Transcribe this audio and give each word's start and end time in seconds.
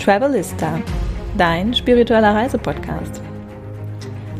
Travelista, 0.00 0.80
dein 1.36 1.74
spiritueller 1.74 2.34
Reisepodcast. 2.34 3.20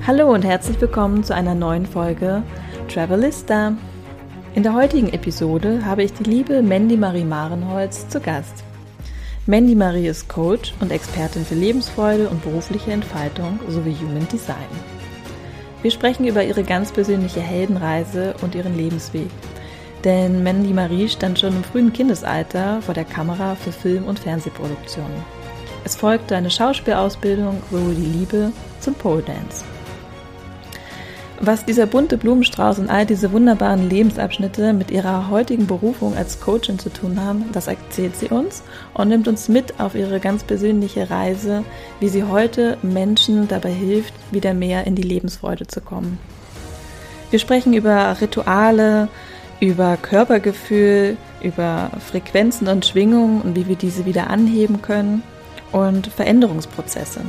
Hallo 0.07 0.33
und 0.33 0.43
herzlich 0.43 0.81
willkommen 0.81 1.23
zu 1.23 1.35
einer 1.35 1.55
neuen 1.55 1.85
Folge 1.85 2.43
Travelista. 2.89 3.75
In 4.55 4.63
der 4.63 4.73
heutigen 4.73 5.13
Episode 5.13 5.85
habe 5.85 6.03
ich 6.03 6.15
die 6.15 6.25
liebe 6.25 6.63
Mandy 6.63 6.97
Marie 6.97 7.25
Marenholz 7.25 8.09
zu 8.09 8.21
Gast. 8.21 8.65
Mandy 9.45 9.75
Marie 9.75 10.07
ist 10.07 10.31
Coach 10.31 10.73
und 10.81 10.93
Expertin 10.93 11.45
für 11.45 11.57
Lebensfreude 11.57 12.31
und 12.31 12.43
berufliche 12.43 12.93
Entfaltung 12.93 13.61
sowie 13.69 13.95
Human 14.01 14.27
Design. 14.29 14.57
Wir 15.83 15.91
sprechen 15.91 16.27
über 16.27 16.43
ihre 16.43 16.65
ganz 16.65 16.91
persönliche 16.91 17.41
Heldenreise 17.41 18.35
und 18.41 18.55
ihren 18.55 18.79
Lebensweg. 18.79 19.29
Denn 20.05 20.43
Mandy 20.43 20.73
Marie 20.73 21.11
stand 21.11 21.39
schon 21.39 21.55
im 21.55 21.65
frühen 21.65 21.93
Kindesalter 21.93 22.81
vor 22.81 22.95
der 22.95 23.05
Kamera 23.05 23.57
für 23.57 23.73
Film- 23.73 24.07
und 24.07 24.19
Fernsehproduktionen. 24.19 25.40
Es 25.85 25.97
folgte 25.97 26.37
eine 26.37 26.51
Schauspielausbildung 26.51 27.63
sowie 27.71 27.95
die 27.95 28.19
Liebe 28.19 28.53
zum 28.81 28.95
Pole 28.95 29.23
Dance. 29.23 29.65
Was 31.43 31.65
dieser 31.65 31.87
bunte 31.87 32.19
Blumenstrauß 32.19 32.81
und 32.81 32.91
all 32.91 33.07
diese 33.07 33.33
wunderbaren 33.33 33.89
Lebensabschnitte 33.89 34.75
mit 34.75 34.91
ihrer 34.91 35.31
heutigen 35.31 35.67
Berufung 35.67 36.15
als 36.15 36.39
Coachin 36.39 36.79
zu 36.79 36.93
tun 36.93 37.19
haben, 37.19 37.47
das 37.53 37.67
erzählt 37.67 38.15
sie 38.15 38.29
uns 38.29 38.63
und 38.93 39.09
nimmt 39.09 39.27
uns 39.27 39.49
mit 39.49 39.81
auf 39.81 39.95
ihre 39.95 40.21
ganz 40.21 40.45
persönliche 40.45 41.09
Reise, 41.09 41.65
wie 41.99 42.11
sie 42.11 42.25
heute 42.25 42.77
Menschen 42.83 43.49
dabei 43.49 43.71
hilft, 43.71 44.13
wieder 44.31 44.53
mehr 44.53 44.87
in 44.87 44.97
die 44.97 45.03
Lebensfreude 45.03 45.67
zu 45.67 45.81
kommen. 45.81 46.19
Wir 47.31 47.39
sprechen 47.39 47.73
über 47.73 48.21
Rituale, 48.21 49.09
über 49.61 49.97
Körpergefühl, 49.97 51.17
über 51.41 51.91
Frequenzen 52.07 52.69
und 52.69 52.85
Schwingungen 52.85 53.41
und 53.41 53.57
wie 53.57 53.67
wir 53.67 53.77
diese 53.77 54.05
wieder 54.05 54.29
anheben 54.29 54.83
können 54.83 55.23
und 55.73 56.07
Veränderungsprozesse. 56.09 57.21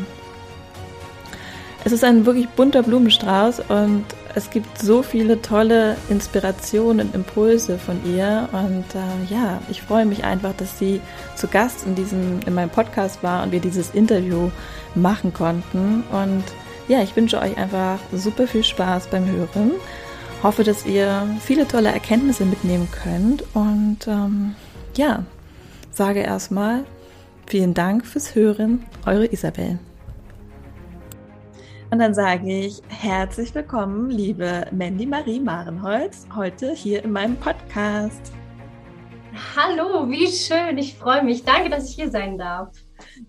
Es 1.84 1.92
ist 1.92 2.03
ein 2.03 2.25
wirklich 2.25 2.47
bunter 2.50 2.84
Blumenstrauß 2.84 3.61
und 3.70 4.06
es 4.36 4.50
gibt 4.50 4.78
so 4.78 5.02
viele 5.02 5.42
tolle 5.42 5.97
Inspirationen 6.09 7.08
und 7.08 7.16
Impulse 7.16 7.78
von 7.80 8.00
ihr. 8.06 8.47
Und 8.52 8.86
äh, 8.95 9.34
ja, 9.34 9.59
ich 9.69 9.81
freue 9.81 10.06
mich 10.06 10.23
einfach, 10.23 10.53
dass 10.56 10.78
sie 10.78 11.02
zu 11.36 11.47
Gast 11.47 11.86
in, 11.86 11.95
diesem, 11.95 12.39
in 12.45 12.53
meinem 12.53 12.69
Podcast 12.69 13.23
war 13.23 13.44
und 13.44 13.52
wir 13.52 13.59
dieses 13.59 13.92
Interview 13.92 14.52
machen 14.94 15.34
konnten. 15.34 16.03
Und 16.12 16.44
ja, 16.88 17.02
ich 17.02 17.16
wünsche 17.16 17.39
euch 17.39 17.58
einfach 17.58 18.00
super 18.14 18.47
viel 18.47 18.64
Spaß 18.64 19.08
beim 19.08 19.25
Hören. 19.25 19.72
Hoffe, 20.44 20.64
dass 20.64 20.86
ihr 20.86 21.28
viele 21.44 21.67
tolle 21.67 21.89
Erkenntnisse 21.89 22.45
mitnehmen 22.45 22.88
könnt. 23.03 23.44
Und 23.53 24.08
ähm, 24.08 24.56
ja, 24.95 25.23
sage 25.92 26.22
erstmal 26.22 26.84
vielen 27.52 27.73
Dank 27.73 28.05
fürs 28.05 28.33
Hören. 28.33 28.85
Eure 29.05 29.25
Isabel. 29.25 29.77
Und 31.89 31.99
dann 31.99 32.13
sage 32.13 32.49
ich 32.49 32.81
herzlich 32.88 33.53
willkommen, 33.53 34.09
liebe 34.09 34.66
Mandy 34.71 35.05
Marie 35.05 35.41
Marenholz, 35.41 36.25
heute 36.33 36.73
hier 36.73 37.03
in 37.03 37.11
meinem 37.11 37.35
Podcast. 37.35 38.31
Hallo, 39.57 40.09
wie 40.09 40.27
schön, 40.27 40.77
ich 40.77 40.95
freue 40.95 41.25
mich. 41.25 41.44
Danke, 41.44 41.69
dass 41.69 41.89
ich 41.89 41.95
hier 41.95 42.09
sein 42.09 42.38
darf. 42.38 42.69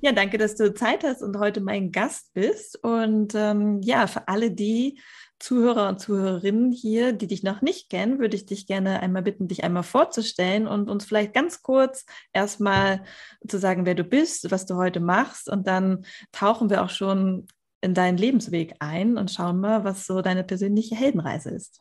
Ja, 0.02 0.12
danke, 0.12 0.38
dass 0.38 0.54
du 0.54 0.72
Zeit 0.72 1.02
hast 1.02 1.24
und 1.24 1.36
heute 1.40 1.60
mein 1.60 1.90
Gast 1.90 2.32
bist. 2.32 2.78
Und 2.84 3.34
ähm, 3.34 3.80
ja, 3.82 4.06
für 4.06 4.28
alle 4.28 4.52
die 4.52 5.00
Zuhörer 5.42 5.88
und 5.88 5.98
Zuhörerinnen 5.98 6.70
hier, 6.70 7.12
die 7.12 7.26
dich 7.26 7.42
noch 7.42 7.62
nicht 7.62 7.90
kennen, 7.90 8.20
würde 8.20 8.36
ich 8.36 8.46
dich 8.46 8.66
gerne 8.66 9.00
einmal 9.00 9.22
bitten, 9.22 9.48
dich 9.48 9.64
einmal 9.64 9.82
vorzustellen 9.82 10.68
und 10.68 10.88
uns 10.88 11.04
vielleicht 11.04 11.34
ganz 11.34 11.62
kurz 11.62 12.06
erstmal 12.32 13.02
zu 13.46 13.58
sagen, 13.58 13.84
wer 13.84 13.96
du 13.96 14.04
bist, 14.04 14.50
was 14.52 14.66
du 14.66 14.76
heute 14.76 15.00
machst. 15.00 15.50
Und 15.50 15.66
dann 15.66 16.04
tauchen 16.30 16.70
wir 16.70 16.82
auch 16.82 16.90
schon 16.90 17.48
in 17.80 17.92
deinen 17.92 18.18
Lebensweg 18.18 18.77
ein 18.78 19.18
und 19.18 19.33
schauen 19.33 19.61
mal, 19.61 19.83
was 19.83 20.06
so 20.06 20.22
deine 20.22 20.44
persönliche 20.44 20.94
Heldenreise 20.94 21.50
ist. 21.50 21.80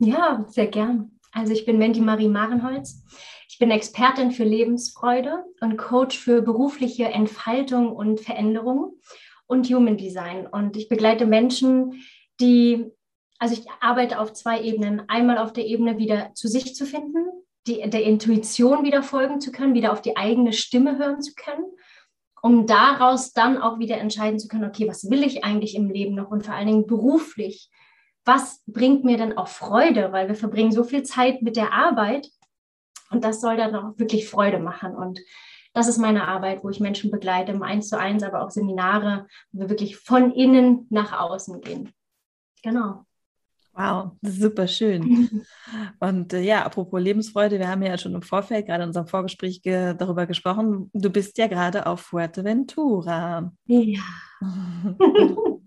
Ja, 0.00 0.44
sehr 0.48 0.66
gern. 0.66 1.20
Also 1.30 1.52
ich 1.52 1.64
bin 1.64 1.78
Mandy 1.78 2.00
Marie 2.00 2.28
Marenholz. 2.28 3.04
Ich 3.48 3.58
bin 3.58 3.70
Expertin 3.70 4.32
für 4.32 4.44
Lebensfreude 4.44 5.44
und 5.60 5.76
Coach 5.76 6.18
für 6.18 6.42
berufliche 6.42 7.04
Entfaltung 7.04 7.94
und 7.94 8.20
Veränderung 8.20 8.96
und 9.46 9.68
Human 9.68 9.96
Design. 9.96 10.48
Und 10.48 10.76
ich 10.76 10.88
begleite 10.88 11.26
Menschen, 11.26 12.02
die, 12.40 12.90
also 13.38 13.54
ich 13.54 13.66
arbeite 13.80 14.18
auf 14.18 14.32
zwei 14.32 14.62
Ebenen. 14.62 15.08
Einmal 15.08 15.38
auf 15.38 15.52
der 15.52 15.66
Ebene 15.66 15.98
wieder 15.98 16.32
zu 16.34 16.48
sich 16.48 16.74
zu 16.74 16.86
finden, 16.86 17.26
die, 17.66 17.88
der 17.88 18.02
Intuition 18.04 18.84
wieder 18.84 19.02
folgen 19.02 19.40
zu 19.40 19.52
können, 19.52 19.74
wieder 19.74 19.92
auf 19.92 20.02
die 20.02 20.16
eigene 20.16 20.52
Stimme 20.52 20.98
hören 20.98 21.20
zu 21.20 21.34
können 21.34 21.64
um 22.42 22.66
daraus 22.66 23.32
dann 23.32 23.56
auch 23.56 23.78
wieder 23.78 23.98
entscheiden 23.98 24.38
zu 24.38 24.48
können, 24.48 24.64
okay, 24.64 24.88
was 24.88 25.08
will 25.08 25.22
ich 25.22 25.44
eigentlich 25.44 25.76
im 25.76 25.88
Leben 25.88 26.16
noch 26.16 26.30
und 26.30 26.44
vor 26.44 26.54
allen 26.54 26.66
Dingen 26.66 26.86
beruflich? 26.86 27.70
Was 28.24 28.62
bringt 28.66 29.04
mir 29.04 29.16
denn 29.16 29.38
auch 29.38 29.48
Freude? 29.48 30.12
Weil 30.12 30.28
wir 30.28 30.34
verbringen 30.34 30.72
so 30.72 30.82
viel 30.82 31.04
Zeit 31.04 31.42
mit 31.42 31.56
der 31.56 31.72
Arbeit 31.72 32.28
und 33.10 33.22
das 33.24 33.40
soll 33.40 33.56
dann 33.56 33.76
auch 33.76 33.96
wirklich 33.96 34.28
Freude 34.28 34.58
machen. 34.58 34.96
Und 34.96 35.20
das 35.72 35.86
ist 35.86 35.98
meine 35.98 36.26
Arbeit, 36.26 36.64
wo 36.64 36.68
ich 36.68 36.80
Menschen 36.80 37.12
begleite, 37.12 37.52
im 37.52 37.62
Eins 37.62 37.88
zu 37.88 37.98
eins, 37.98 38.24
aber 38.24 38.44
auch 38.44 38.50
Seminare, 38.50 39.28
wo 39.52 39.60
wir 39.60 39.70
wirklich 39.70 39.96
von 39.96 40.32
innen 40.32 40.86
nach 40.90 41.18
außen 41.18 41.60
gehen. 41.60 41.92
Genau. 42.62 43.04
Wow, 43.74 44.12
super 44.20 44.68
schön. 44.68 45.44
Und 45.98 46.34
äh, 46.34 46.42
ja, 46.42 46.62
apropos 46.62 47.00
Lebensfreude, 47.00 47.58
wir 47.58 47.68
haben 47.68 47.82
ja 47.82 47.96
schon 47.96 48.14
im 48.14 48.20
Vorfeld, 48.20 48.66
gerade 48.66 48.82
in 48.82 48.90
unserem 48.90 49.06
Vorgespräch 49.06 49.62
ge 49.62 49.94
darüber 49.96 50.26
gesprochen. 50.26 50.90
Du 50.92 51.08
bist 51.08 51.38
ja 51.38 51.46
gerade 51.46 51.86
auf 51.86 52.00
Fuerteventura. 52.00 53.50
Ja. 53.64 54.00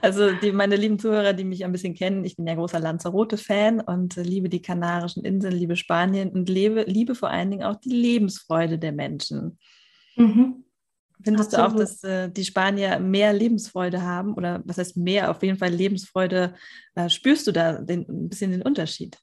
also 0.00 0.32
die, 0.32 0.52
meine 0.52 0.76
lieben 0.76 0.98
Zuhörer, 0.98 1.34
die 1.34 1.44
mich 1.44 1.66
ein 1.66 1.72
bisschen 1.72 1.94
kennen, 1.94 2.24
ich 2.24 2.36
bin 2.36 2.46
ja 2.46 2.54
großer 2.54 2.80
Lanzarote-Fan 2.80 3.80
und 3.80 4.16
äh, 4.16 4.22
liebe 4.22 4.48
die 4.48 4.62
Kanarischen 4.62 5.22
Inseln, 5.22 5.54
liebe 5.54 5.76
Spanien 5.76 6.30
und 6.30 6.48
lebe, 6.48 6.84
liebe 6.84 7.14
vor 7.14 7.28
allen 7.28 7.50
Dingen 7.50 7.64
auch 7.64 7.76
die 7.76 7.90
Lebensfreude 7.90 8.78
der 8.78 8.92
Menschen. 8.92 9.58
Mhm. 10.16 10.64
Findest 11.22 11.54
Absolut. 11.54 11.72
du 11.72 11.74
auch, 11.74 11.78
dass 11.80 12.04
äh, 12.04 12.30
die 12.30 12.44
Spanier 12.44 12.98
mehr 12.98 13.32
Lebensfreude 13.32 14.02
haben? 14.02 14.34
Oder 14.34 14.62
was 14.64 14.78
heißt 14.78 14.96
mehr? 14.96 15.30
Auf 15.30 15.42
jeden 15.42 15.58
Fall 15.58 15.70
Lebensfreude. 15.70 16.54
Äh, 16.94 17.08
spürst 17.08 17.46
du 17.46 17.52
da 17.52 17.74
den, 17.74 18.06
ein 18.08 18.28
bisschen 18.28 18.50
den 18.50 18.62
Unterschied? 18.62 19.18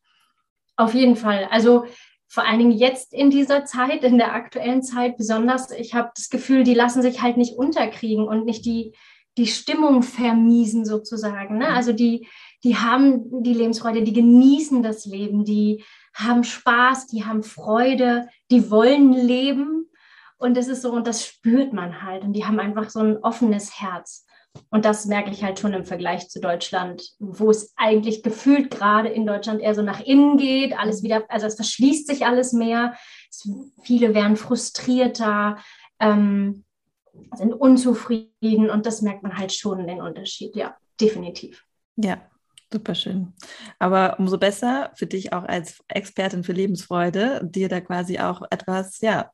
Auf 0.75 0.93
jeden 0.93 1.15
Fall. 1.15 1.47
Also 1.51 1.85
vor 2.27 2.47
allen 2.47 2.57
Dingen 2.57 2.71
jetzt 2.71 3.13
in 3.13 3.29
dieser 3.29 3.63
Zeit, 3.65 4.03
in 4.03 4.17
der 4.17 4.33
aktuellen 4.33 4.81
Zeit 4.81 5.17
besonders, 5.17 5.69
ich 5.69 5.93
habe 5.93 6.09
das 6.15 6.29
Gefühl, 6.29 6.63
die 6.63 6.73
lassen 6.73 7.03
sich 7.03 7.21
halt 7.21 7.37
nicht 7.37 7.57
unterkriegen 7.57 8.27
und 8.27 8.45
nicht 8.45 8.65
die, 8.65 8.95
die 9.37 9.45
Stimmung 9.45 10.01
vermiesen 10.01 10.83
sozusagen. 10.83 11.59
Ne? 11.59 11.67
Mhm. 11.69 11.75
Also 11.75 11.93
die, 11.93 12.27
die 12.63 12.77
haben 12.77 13.43
die 13.43 13.53
Lebensfreude, 13.53 14.01
die 14.01 14.13
genießen 14.13 14.81
das 14.81 15.05
Leben, 15.05 15.45
die 15.45 15.83
haben 16.15 16.43
Spaß, 16.43 17.05
die 17.07 17.23
haben 17.23 17.43
Freude, 17.43 18.27
die 18.49 18.71
wollen 18.71 19.13
leben 19.13 19.82
und 20.37 20.57
das 20.57 20.67
ist 20.67 20.81
so, 20.81 20.91
und 20.91 21.07
das 21.07 21.25
spürt 21.25 21.73
man 21.73 22.01
halt. 22.01 22.23
Und 22.23 22.33
die 22.33 22.45
haben 22.45 22.59
einfach 22.59 22.89
so 22.89 22.99
ein 22.99 23.17
offenes 23.17 23.79
Herz. 23.79 24.25
Und 24.69 24.85
das 24.85 25.05
merke 25.05 25.31
ich 25.31 25.43
halt 25.43 25.59
schon 25.59 25.73
im 25.73 25.83
Vergleich 25.83 26.29
zu 26.29 26.39
Deutschland, 26.39 27.03
wo 27.19 27.49
es 27.49 27.73
eigentlich 27.75 28.21
gefühlt 28.21 28.69
gerade 28.69 29.09
in 29.09 29.25
Deutschland 29.25 29.61
eher 29.61 29.73
so 29.73 29.81
nach 29.81 29.99
innen 29.99 30.37
geht, 30.37 30.77
alles 30.77 31.01
wieder, 31.01 31.23
also 31.29 31.47
es 31.47 31.55
verschließt 31.55 32.05
sich 32.07 32.25
alles 32.25 32.53
mehr. 32.53 32.93
Es, 33.31 33.49
viele 33.81 34.13
werden 34.13 34.37
frustrierter, 34.37 35.57
ähm, 35.99 36.65
sind 37.35 37.53
unzufrieden 37.53 38.69
und 38.69 38.85
das 38.85 39.01
merkt 39.01 39.23
man 39.23 39.37
halt 39.37 39.53
schon 39.53 39.87
den 39.87 40.01
Unterschied, 40.01 40.55
ja, 40.55 40.75
definitiv. 40.99 41.63
Ja, 41.95 42.21
Super 42.73 42.95
schön. 42.95 43.33
Aber 43.77 44.15
umso 44.17 44.39
besser 44.39 44.89
für 44.95 45.05
dich 45.05 45.31
auch 45.31 45.43
als 45.43 45.83
Expertin 45.89 46.43
für 46.43 46.53
Lebensfreude, 46.53 47.41
dir 47.43 47.69
da 47.69 47.79
quasi 47.81 48.17
auch 48.17 48.41
etwas, 48.49 48.99
ja, 49.01 49.29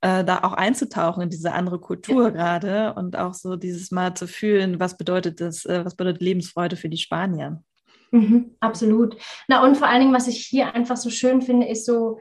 äh, 0.00 0.24
da 0.24 0.44
auch 0.44 0.52
einzutauchen 0.52 1.22
in 1.22 1.30
diese 1.30 1.52
andere 1.52 1.80
Kultur 1.80 2.24
ja. 2.24 2.30
gerade 2.30 2.94
und 2.94 3.16
auch 3.16 3.34
so 3.34 3.56
dieses 3.56 3.90
Mal 3.90 4.14
zu 4.14 4.28
fühlen, 4.28 4.78
was 4.78 4.96
bedeutet 4.96 5.40
das, 5.40 5.64
äh, 5.64 5.84
was 5.84 5.96
bedeutet 5.96 6.22
Lebensfreude 6.22 6.76
für 6.76 6.88
die 6.88 6.98
Spanier. 6.98 7.62
Mhm, 8.10 8.56
absolut. 8.60 9.16
Na 9.48 9.62
und 9.64 9.76
vor 9.76 9.88
allen 9.88 10.00
Dingen, 10.00 10.14
was 10.14 10.28
ich 10.28 10.46
hier 10.46 10.74
einfach 10.74 10.96
so 10.96 11.10
schön 11.10 11.42
finde, 11.42 11.66
ist 11.66 11.84
so 11.84 12.20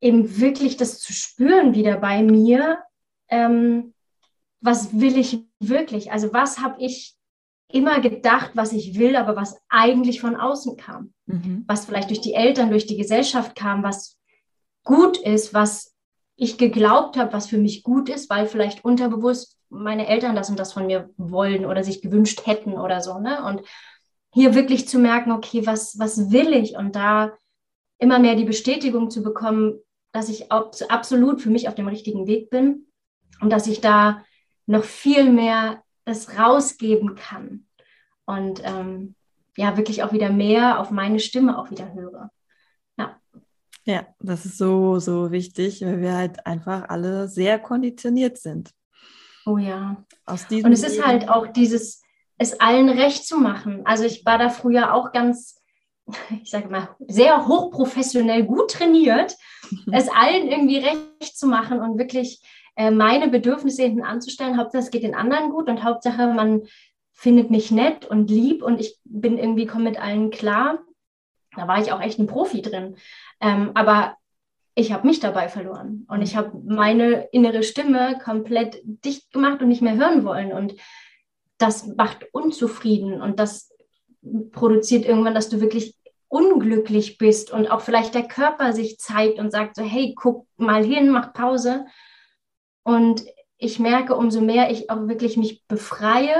eben 0.00 0.38
wirklich 0.38 0.76
das 0.76 1.00
zu 1.00 1.12
spüren 1.12 1.74
wieder 1.74 1.96
bei 1.96 2.22
mir. 2.22 2.78
Ähm, 3.28 3.94
was 4.60 4.98
will 4.98 5.16
ich 5.16 5.44
wirklich? 5.58 6.12
Also 6.12 6.32
was 6.32 6.58
habe 6.58 6.76
ich 6.80 7.16
immer 7.68 8.00
gedacht, 8.00 8.52
was 8.54 8.72
ich 8.72 8.98
will, 8.98 9.16
aber 9.16 9.34
was 9.34 9.58
eigentlich 9.68 10.20
von 10.20 10.36
außen 10.36 10.76
kam? 10.76 11.12
Mhm. 11.26 11.64
Was 11.66 11.86
vielleicht 11.86 12.10
durch 12.10 12.20
die 12.20 12.34
Eltern, 12.34 12.70
durch 12.70 12.86
die 12.86 12.96
Gesellschaft 12.96 13.56
kam, 13.56 13.82
was 13.82 14.18
gut 14.84 15.18
ist, 15.18 15.52
was 15.52 15.95
ich 16.36 16.58
geglaubt 16.58 17.16
habe, 17.16 17.32
was 17.32 17.46
für 17.46 17.58
mich 17.58 17.82
gut 17.82 18.08
ist, 18.08 18.28
weil 18.30 18.46
vielleicht 18.46 18.84
unterbewusst 18.84 19.58
meine 19.68 20.06
Eltern 20.06 20.36
das 20.36 20.50
und 20.50 20.58
das 20.58 20.72
von 20.72 20.86
mir 20.86 21.10
wollen 21.16 21.64
oder 21.64 21.82
sich 21.82 22.02
gewünscht 22.02 22.46
hätten 22.46 22.74
oder 22.74 23.00
so. 23.00 23.18
Ne? 23.18 23.42
Und 23.44 23.62
hier 24.32 24.54
wirklich 24.54 24.86
zu 24.86 24.98
merken, 24.98 25.32
okay, 25.32 25.66
was, 25.66 25.98
was 25.98 26.30
will 26.30 26.52
ich? 26.52 26.76
Und 26.76 26.94
da 26.94 27.32
immer 27.98 28.18
mehr 28.18 28.34
die 28.34 28.44
Bestätigung 28.44 29.10
zu 29.10 29.22
bekommen, 29.22 29.80
dass 30.12 30.28
ich 30.28 30.52
absolut 30.52 31.40
für 31.40 31.50
mich 31.50 31.68
auf 31.68 31.74
dem 31.74 31.88
richtigen 31.88 32.26
Weg 32.26 32.50
bin. 32.50 32.86
und 33.40 33.50
dass 33.50 33.66
ich 33.66 33.80
da 33.80 34.24
noch 34.66 34.84
viel 34.84 35.30
mehr 35.30 35.82
das 36.04 36.38
rausgeben 36.38 37.14
kann 37.16 37.66
und 38.24 38.62
ähm, 38.64 39.14
ja, 39.56 39.76
wirklich 39.76 40.02
auch 40.02 40.12
wieder 40.12 40.30
mehr 40.30 40.80
auf 40.80 40.90
meine 40.90 41.18
Stimme 41.18 41.58
auch 41.58 41.70
wieder 41.70 41.92
höre. 41.94 42.30
Ja. 43.86 44.06
Das 44.18 44.44
ist 44.44 44.58
so, 44.58 44.98
so 44.98 45.30
wichtig, 45.30 45.80
weil 45.82 46.00
wir 46.00 46.14
halt 46.14 46.44
einfach 46.46 46.88
alle 46.88 47.28
sehr 47.28 47.58
konditioniert 47.58 48.36
sind. 48.36 48.72
Oh 49.46 49.58
ja. 49.58 50.04
Aus 50.26 50.48
diesem 50.48 50.66
und 50.66 50.72
es 50.72 50.82
ist 50.82 51.04
halt 51.04 51.28
auch 51.28 51.46
dieses, 51.46 52.02
es 52.36 52.60
allen 52.60 52.88
recht 52.88 53.26
zu 53.26 53.38
machen. 53.38 53.82
Also 53.84 54.04
ich 54.04 54.26
war 54.26 54.38
da 54.38 54.50
früher 54.50 54.92
auch 54.92 55.12
ganz, 55.12 55.62
ich 56.42 56.50
sage 56.50 56.68
mal, 56.68 56.88
sehr 57.06 57.46
hochprofessionell 57.46 58.44
gut 58.44 58.72
trainiert, 58.72 59.36
es 59.92 60.08
allen 60.08 60.48
irgendwie 60.48 60.78
recht 60.78 61.38
zu 61.38 61.46
machen 61.46 61.80
und 61.80 61.96
wirklich 61.96 62.42
äh, 62.74 62.90
meine 62.90 63.28
Bedürfnisse 63.28 63.84
hinten 63.84 64.02
anzustellen. 64.02 64.58
Hauptsache, 64.58 64.82
es 64.82 64.90
geht 64.90 65.04
den 65.04 65.14
anderen 65.14 65.50
gut 65.50 65.68
und 65.68 65.84
Hauptsache, 65.84 66.26
man 66.26 66.62
findet 67.12 67.50
mich 67.50 67.70
nett 67.70 68.04
und 68.04 68.30
lieb 68.30 68.62
und 68.62 68.80
ich 68.80 68.98
bin 69.04 69.38
irgendwie, 69.38 69.66
komme 69.66 69.84
mit 69.84 69.98
allen 69.98 70.30
klar. 70.30 70.80
Da 71.56 71.66
war 71.66 71.80
ich 71.80 71.90
auch 71.90 72.02
echt 72.02 72.18
ein 72.18 72.26
Profi 72.26 72.60
drin. 72.60 72.96
Ähm, 73.40 73.72
aber 73.74 74.16
ich 74.74 74.92
habe 74.92 75.06
mich 75.06 75.20
dabei 75.20 75.48
verloren 75.48 76.06
und 76.08 76.22
ich 76.22 76.36
habe 76.36 76.52
meine 76.64 77.28
innere 77.32 77.62
Stimme 77.62 78.18
komplett 78.22 78.80
dicht 78.84 79.32
gemacht 79.32 79.62
und 79.62 79.68
nicht 79.68 79.82
mehr 79.82 79.96
hören 79.96 80.24
wollen. 80.24 80.52
Und 80.52 80.74
das 81.58 81.86
macht 81.86 82.26
unzufrieden 82.32 83.22
und 83.22 83.40
das 83.40 83.72
produziert 84.52 85.06
irgendwann, 85.06 85.34
dass 85.34 85.48
du 85.48 85.60
wirklich 85.60 85.96
unglücklich 86.28 87.18
bist 87.18 87.50
und 87.52 87.68
auch 87.70 87.80
vielleicht 87.80 88.14
der 88.14 88.28
Körper 88.28 88.72
sich 88.72 88.98
zeigt 88.98 89.38
und 89.38 89.50
sagt 89.50 89.76
so, 89.76 89.82
hey, 89.82 90.14
guck 90.14 90.46
mal 90.56 90.84
hin, 90.84 91.08
mach 91.08 91.32
Pause. 91.32 91.86
Und 92.82 93.24
ich 93.58 93.78
merke, 93.78 94.16
umso 94.16 94.40
mehr 94.40 94.70
ich 94.70 94.90
auch 94.90 95.08
wirklich 95.08 95.36
mich 95.36 95.64
befreie 95.66 96.36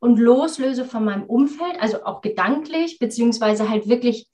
und 0.00 0.18
loslöse 0.18 0.84
von 0.84 1.04
meinem 1.04 1.24
Umfeld, 1.24 1.80
also 1.80 2.04
auch 2.04 2.22
gedanklich, 2.22 2.98
beziehungsweise 2.98 3.68
halt 3.68 3.88
wirklich 3.88 4.28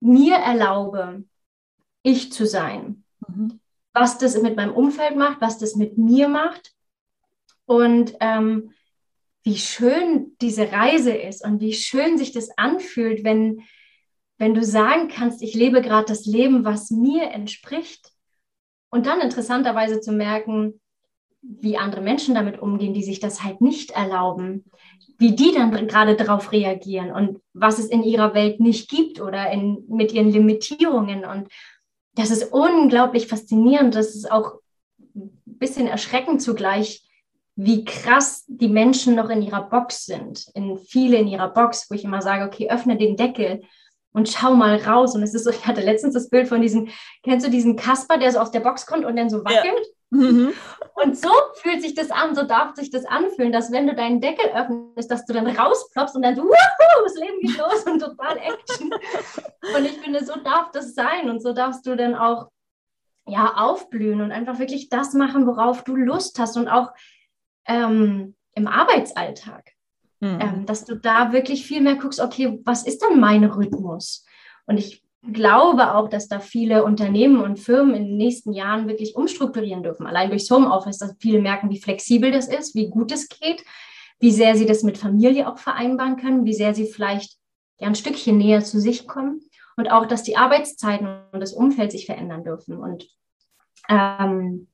mir 0.00 0.36
erlaube, 0.36 1.24
ich 2.02 2.32
zu 2.32 2.46
sein. 2.46 3.04
Mhm. 3.26 3.60
Was 3.92 4.18
das 4.18 4.40
mit 4.40 4.56
meinem 4.56 4.72
Umfeld 4.72 5.16
macht, 5.16 5.40
was 5.40 5.58
das 5.58 5.74
mit 5.74 5.98
mir 5.98 6.28
macht 6.28 6.72
und 7.66 8.14
ähm, 8.20 8.72
wie 9.42 9.56
schön 9.56 10.36
diese 10.40 10.70
Reise 10.72 11.12
ist 11.12 11.44
und 11.44 11.60
wie 11.60 11.72
schön 11.72 12.18
sich 12.18 12.32
das 12.32 12.56
anfühlt, 12.58 13.24
wenn, 13.24 13.62
wenn 14.36 14.54
du 14.54 14.62
sagen 14.62 15.08
kannst, 15.08 15.42
ich 15.42 15.54
lebe 15.54 15.80
gerade 15.80 16.06
das 16.06 16.26
Leben, 16.26 16.64
was 16.64 16.90
mir 16.90 17.30
entspricht. 17.30 18.12
Und 18.90 19.06
dann 19.06 19.20
interessanterweise 19.20 20.00
zu 20.00 20.12
merken, 20.12 20.80
wie 21.42 21.76
andere 21.76 22.00
Menschen 22.00 22.34
damit 22.34 22.60
umgehen, 22.60 22.94
die 22.94 23.02
sich 23.02 23.20
das 23.20 23.42
halt 23.42 23.60
nicht 23.60 23.92
erlauben, 23.92 24.64
wie 25.18 25.34
die 25.34 25.52
dann 25.52 25.70
gerade 25.88 26.16
darauf 26.16 26.52
reagieren 26.52 27.10
und 27.10 27.40
was 27.52 27.78
es 27.78 27.86
in 27.86 28.02
ihrer 28.02 28.34
Welt 28.34 28.60
nicht 28.60 28.88
gibt 28.88 29.20
oder 29.20 29.50
in, 29.50 29.84
mit 29.88 30.12
ihren 30.12 30.30
Limitierungen. 30.30 31.24
Und 31.24 31.48
das 32.14 32.30
ist 32.30 32.52
unglaublich 32.52 33.26
faszinierend. 33.26 33.94
Das 33.94 34.14
ist 34.14 34.30
auch 34.30 34.54
ein 35.14 35.30
bisschen 35.44 35.86
erschreckend 35.86 36.42
zugleich, 36.42 37.04
wie 37.56 37.84
krass 37.84 38.44
die 38.46 38.68
Menschen 38.68 39.16
noch 39.16 39.30
in 39.30 39.42
ihrer 39.42 39.68
Box 39.68 40.06
sind. 40.06 40.46
In 40.54 40.78
viele 40.78 41.16
in 41.16 41.26
ihrer 41.26 41.48
Box, 41.48 41.90
wo 41.90 41.94
ich 41.94 42.04
immer 42.04 42.22
sage, 42.22 42.44
okay, 42.44 42.70
öffne 42.70 42.96
den 42.96 43.16
Deckel 43.16 43.62
und 44.12 44.28
schau 44.28 44.54
mal 44.54 44.76
raus. 44.76 45.16
Und 45.16 45.24
es 45.24 45.34
ist 45.34 45.44
so, 45.44 45.50
ich 45.50 45.66
hatte 45.66 45.80
letztens 45.80 46.14
das 46.14 46.30
Bild 46.30 46.46
von 46.46 46.60
diesem, 46.60 46.88
kennst 47.24 47.44
du 47.44 47.50
diesen 47.50 47.74
Kasper, 47.74 48.18
der 48.18 48.30
so 48.30 48.38
aus 48.38 48.52
der 48.52 48.60
Box 48.60 48.86
kommt 48.86 49.04
und 49.04 49.16
dann 49.16 49.30
so 49.30 49.44
wackelt? 49.44 49.64
Ja. 49.64 49.92
Mhm. 50.10 50.54
Und 50.94 51.18
so 51.18 51.30
fühlt 51.56 51.82
sich 51.82 51.94
das 51.94 52.10
an, 52.10 52.34
so 52.34 52.42
darf 52.44 52.74
sich 52.74 52.90
das 52.90 53.04
anfühlen, 53.04 53.52
dass 53.52 53.70
wenn 53.70 53.86
du 53.86 53.94
deinen 53.94 54.20
Deckel 54.20 54.50
öffnest, 54.54 55.10
dass 55.10 55.26
du 55.26 55.32
dann 55.32 55.46
rausploppst 55.46 56.16
und 56.16 56.22
dann 56.22 56.34
so, 56.34 56.42
wuhu, 56.42 57.04
das 57.04 57.14
Leben 57.16 57.40
geht 57.40 57.58
los 57.58 57.84
und 57.84 58.00
total 58.00 58.38
Action. 58.38 58.90
Und 59.76 59.84
ich 59.84 59.98
finde, 59.98 60.24
so 60.24 60.36
darf 60.40 60.70
das 60.72 60.94
sein 60.94 61.28
und 61.28 61.42
so 61.42 61.52
darfst 61.52 61.86
du 61.86 61.94
dann 61.94 62.14
auch 62.14 62.48
ja 63.26 63.54
aufblühen 63.56 64.22
und 64.22 64.32
einfach 64.32 64.58
wirklich 64.58 64.88
das 64.88 65.12
machen, 65.12 65.46
worauf 65.46 65.84
du 65.84 65.94
Lust 65.94 66.38
hast 66.38 66.56
und 66.56 66.68
auch 66.68 66.90
ähm, 67.66 68.34
im 68.54 68.66
Arbeitsalltag. 68.66 69.72
Mhm. 70.20 70.38
Ähm, 70.40 70.66
dass 70.66 70.84
du 70.84 70.96
da 70.96 71.32
wirklich 71.32 71.64
viel 71.64 71.80
mehr 71.80 71.94
guckst, 71.94 72.20
okay, 72.20 72.58
was 72.64 72.84
ist 72.84 73.00
denn 73.02 73.20
mein 73.20 73.44
Rhythmus? 73.44 74.24
Und 74.66 74.76
ich 74.78 75.04
glaube 75.22 75.94
auch, 75.94 76.08
dass 76.08 76.28
da 76.28 76.40
viele 76.40 76.84
Unternehmen 76.84 77.40
und 77.40 77.58
Firmen 77.58 77.94
in 77.94 78.04
den 78.04 78.16
nächsten 78.16 78.52
Jahren 78.52 78.88
wirklich 78.88 79.16
umstrukturieren 79.16 79.82
dürfen. 79.82 80.06
Allein 80.06 80.30
durchs 80.30 80.50
Homeoffice, 80.50 80.98
dass 80.98 81.16
viele 81.18 81.40
merken, 81.40 81.70
wie 81.70 81.80
flexibel 81.80 82.30
das 82.30 82.48
ist, 82.48 82.74
wie 82.74 82.88
gut 82.88 83.12
es 83.12 83.28
geht, 83.28 83.64
wie 84.20 84.30
sehr 84.30 84.56
sie 84.56 84.66
das 84.66 84.82
mit 84.82 84.98
Familie 84.98 85.48
auch 85.48 85.58
vereinbaren 85.58 86.16
können, 86.16 86.44
wie 86.44 86.54
sehr 86.54 86.74
sie 86.74 86.86
vielleicht 86.86 87.36
ja 87.78 87.88
ein 87.88 87.94
Stückchen 87.94 88.38
näher 88.38 88.64
zu 88.64 88.80
sich 88.80 89.06
kommen 89.06 89.40
und 89.76 89.90
auch, 89.90 90.06
dass 90.06 90.22
die 90.22 90.36
Arbeitszeiten 90.36 91.08
und 91.32 91.40
das 91.40 91.52
Umfeld 91.52 91.92
sich 91.92 92.06
verändern 92.06 92.44
dürfen 92.44 92.76
und 92.76 93.08
ähm, 93.88 94.68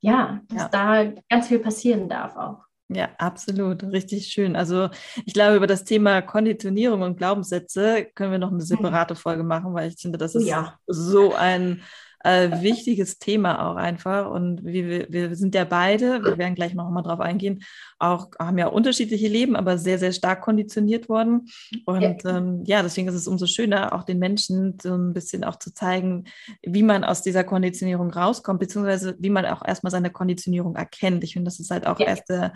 ja, 0.00 0.40
dass 0.48 0.62
ja. 0.62 0.68
da 0.68 1.12
ganz 1.28 1.48
viel 1.48 1.58
passieren 1.58 2.08
darf 2.08 2.36
auch. 2.36 2.65
Ja, 2.88 3.08
absolut. 3.18 3.82
Richtig 3.82 4.28
schön. 4.28 4.54
Also 4.54 4.90
ich 5.24 5.34
glaube, 5.34 5.56
über 5.56 5.66
das 5.66 5.84
Thema 5.84 6.22
Konditionierung 6.22 7.02
und 7.02 7.16
Glaubenssätze 7.16 8.06
können 8.14 8.30
wir 8.32 8.38
noch 8.38 8.50
eine 8.50 8.58
mhm. 8.58 8.66
separate 8.66 9.16
Folge 9.16 9.42
machen, 9.42 9.74
weil 9.74 9.88
ich 9.88 10.00
finde, 10.00 10.18
das 10.18 10.34
ist 10.34 10.46
ja. 10.46 10.78
so 10.86 11.34
ein 11.34 11.82
äh, 12.26 12.62
wichtiges 12.62 13.18
Thema 13.18 13.70
auch 13.70 13.76
einfach. 13.76 14.30
Und 14.30 14.64
wir, 14.64 15.06
wir 15.08 15.36
sind 15.36 15.54
ja 15.54 15.64
beide, 15.64 16.24
wir 16.24 16.38
werden 16.38 16.54
gleich 16.54 16.74
noch 16.74 16.90
mal 16.90 17.02
drauf 17.02 17.20
eingehen, 17.20 17.62
auch 17.98 18.28
haben 18.38 18.58
ja 18.58 18.66
unterschiedliche 18.66 19.28
Leben, 19.28 19.54
aber 19.54 19.78
sehr, 19.78 19.98
sehr 19.98 20.12
stark 20.12 20.42
konditioniert 20.42 21.08
worden. 21.08 21.48
Und 21.84 22.24
ja. 22.24 22.36
Ähm, 22.36 22.64
ja, 22.66 22.82
deswegen 22.82 23.08
ist 23.08 23.14
es 23.14 23.28
umso 23.28 23.46
schöner, 23.46 23.94
auch 23.94 24.02
den 24.02 24.18
Menschen 24.18 24.76
so 24.82 24.94
ein 24.94 25.12
bisschen 25.12 25.44
auch 25.44 25.56
zu 25.56 25.72
zeigen, 25.72 26.24
wie 26.62 26.82
man 26.82 27.04
aus 27.04 27.22
dieser 27.22 27.44
Konditionierung 27.44 28.10
rauskommt, 28.10 28.60
beziehungsweise 28.60 29.16
wie 29.18 29.30
man 29.30 29.46
auch 29.46 29.64
erstmal 29.64 29.92
seine 29.92 30.10
Konditionierung 30.10 30.76
erkennt. 30.76 31.22
Ich 31.22 31.34
finde, 31.34 31.48
das 31.48 31.60
ist 31.60 31.70
halt 31.70 31.86
auch 31.86 32.00
ja. 32.00 32.06
erst 32.06 32.28
der 32.28 32.52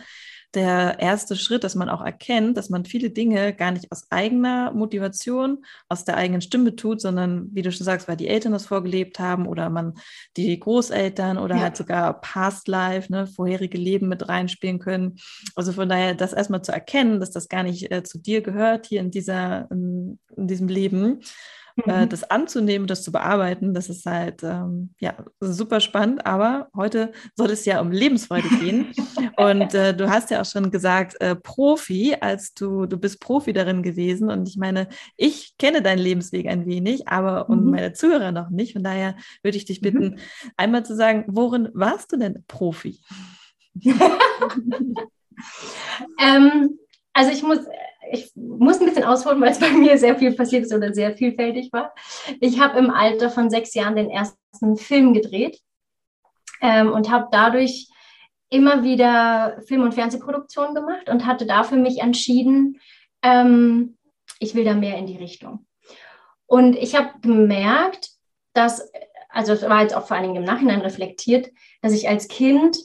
der 0.55 0.99
erste 0.99 1.37
Schritt, 1.37 1.63
dass 1.63 1.75
man 1.75 1.89
auch 1.89 2.03
erkennt, 2.03 2.57
dass 2.57 2.71
man 2.71 2.85
viele 2.85 3.11
Dinge 3.11 3.55
gar 3.55 3.71
nicht 3.71 3.91
aus 3.93 4.11
eigener 4.11 4.73
Motivation, 4.73 5.65
aus 5.89 6.05
der 6.05 6.17
eigenen 6.17 6.41
Stimme 6.41 6.75
tut, 6.75 7.01
sondern 7.01 7.49
wie 7.53 7.63
du 7.63 7.71
schon 7.71 7.85
sagst, 7.85 8.09
weil 8.09 8.17
die 8.17 8.29
Eltern 8.29 8.53
das 8.53 8.67
vorgelebt 8.67 9.19
haben 9.19 9.47
oder 9.47 9.71
man 9.71 9.95
die 10.37 10.59
Großeltern 10.59 11.39
oder 11.39 11.57
ja. 11.57 11.63
halt 11.63 11.77
sogar 11.77 12.21
Past 12.21 12.69
Life, 12.69 13.13
ne, 13.13 13.27
vorherige 13.27 13.79
Leben 13.79 14.09
mit 14.09 14.29
reinspielen 14.29 14.81
können. 14.81 15.17
Also 15.55 15.73
von 15.73 15.89
daher, 15.89 16.15
das 16.15 16.33
erstmal 16.33 16.63
zu 16.63 16.73
erkennen, 16.73 17.21
dass 17.21 17.31
das 17.31 17.49
gar 17.49 17.63
nicht 17.63 17.91
äh, 17.93 18.03
zu 18.03 18.19
dir 18.19 18.41
gehört 18.41 18.87
hier 18.87 19.01
in 19.01 19.11
dieser, 19.11 19.71
in, 19.71 20.19
in 20.37 20.49
diesem 20.49 20.69
Leben 20.69 21.21
äh, 21.87 22.05
mhm. 22.05 22.09
das 22.09 22.25
anzunehmen, 22.25 22.87
das 22.87 23.03
zu 23.03 23.13
bearbeiten, 23.13 23.75
das 23.75 23.89
ist 23.89 24.07
halt 24.07 24.43
ähm, 24.43 24.95
ja 25.01 25.15
super 25.41 25.81
spannend. 25.81 26.27
Aber 26.27 26.69
heute 26.75 27.13
soll 27.35 27.51
es 27.51 27.65
ja 27.65 27.81
um 27.81 27.91
Lebensfreude 27.91 28.49
gehen. 28.61 28.93
und 29.37 29.75
äh, 29.75 29.95
du 29.95 30.11
hast 30.11 30.31
ja 30.31 30.41
auch 30.41 30.47
schon 30.47 30.71
gesagt, 30.71 31.21
äh, 31.21 31.37
Profi, 31.37 32.17
als 32.21 32.55
du, 32.55 32.87
du 32.87 32.97
bist 32.99 33.21
Profi 33.21 33.53
darin 33.53 33.83
gewesen. 33.83 34.31
Und 34.31 34.49
ich 34.49 34.57
meine, 34.57 34.89
ich 35.17 35.57
kenne 35.59 35.83
deinen 35.83 35.99
Lebensweg 35.99 36.47
ein 36.47 36.67
wenig, 36.67 37.09
aber 37.09 37.45
mhm. 37.45 37.53
und 37.53 37.65
meine 37.71 37.93
Zuhörer 37.93 38.33
noch 38.33 38.51
nicht. 38.51 38.73
Von 38.73 38.85
daher 38.85 39.17
würde 39.43 39.57
ich 39.57 39.65
dich 39.65 39.81
bitten, 39.81 40.05
mhm. 40.05 40.19
einmal 40.57 40.85
zu 40.85 40.95
sagen, 40.97 41.25
worin 41.29 41.69
warst 41.73 42.13
du 42.13 42.17
denn 42.17 42.45
Profi? 42.47 43.01
ähm, 46.19 46.79
also 47.13 47.31
ich 47.33 47.43
muss 47.43 47.59
ich 48.11 48.33
muss 48.35 48.81
ein 48.81 48.87
bisschen 48.87 49.05
ausholen, 49.05 49.41
weil 49.41 49.51
es 49.51 49.59
bei 49.61 49.71
mir 49.71 49.99
sehr 49.99 50.17
viel 50.17 50.35
passiert 50.35 50.65
ist 50.65 50.75
oder 50.75 50.93
sehr 50.93 51.17
vielfältig 51.17 51.73
war. 51.73 51.95
Ich 52.41 52.61
habe 52.61 52.79
im 52.79 52.91
Alter 52.91 53.31
von 53.31 53.51
sechs 53.51 53.75
Jahren 53.75 53.97
den 53.97 54.11
ersten 54.11 54.77
Film 54.77 55.15
gedreht 55.15 55.61
ähm, 56.61 56.93
und 56.93 57.11
habe 57.11 57.29
dadurch 57.31 57.89
immer 58.49 58.83
wieder 58.83 59.61
Film- 59.67 59.83
und 59.83 59.95
Fernsehproduktionen 59.95 60.75
gemacht 60.75 61.09
und 61.09 61.27
hatte 61.27 61.47
da 61.47 61.63
für 61.63 61.77
mich 61.77 62.01
entschieden, 62.01 62.81
ähm, 63.23 63.97
ich 64.41 64.55
will 64.55 64.65
da 64.65 64.75
mehr 64.75 64.97
in 64.97 65.07
die 65.07 65.19
Richtung. 65.19 65.67
Und 66.47 66.75
ich 66.75 66.97
habe 66.97 67.21
gemerkt, 67.21 68.11
dass, 68.55 68.91
also 69.29 69.53
es 69.53 69.63
war 69.63 69.83
jetzt 69.83 69.95
auch 69.95 70.07
vor 70.07 70.17
allen 70.17 70.27
Dingen 70.27 70.37
im 70.37 70.45
Nachhinein 70.45 70.81
reflektiert, 70.81 71.51
dass 71.81 71.93
ich 71.93 72.09
als 72.09 72.27
Kind 72.27 72.79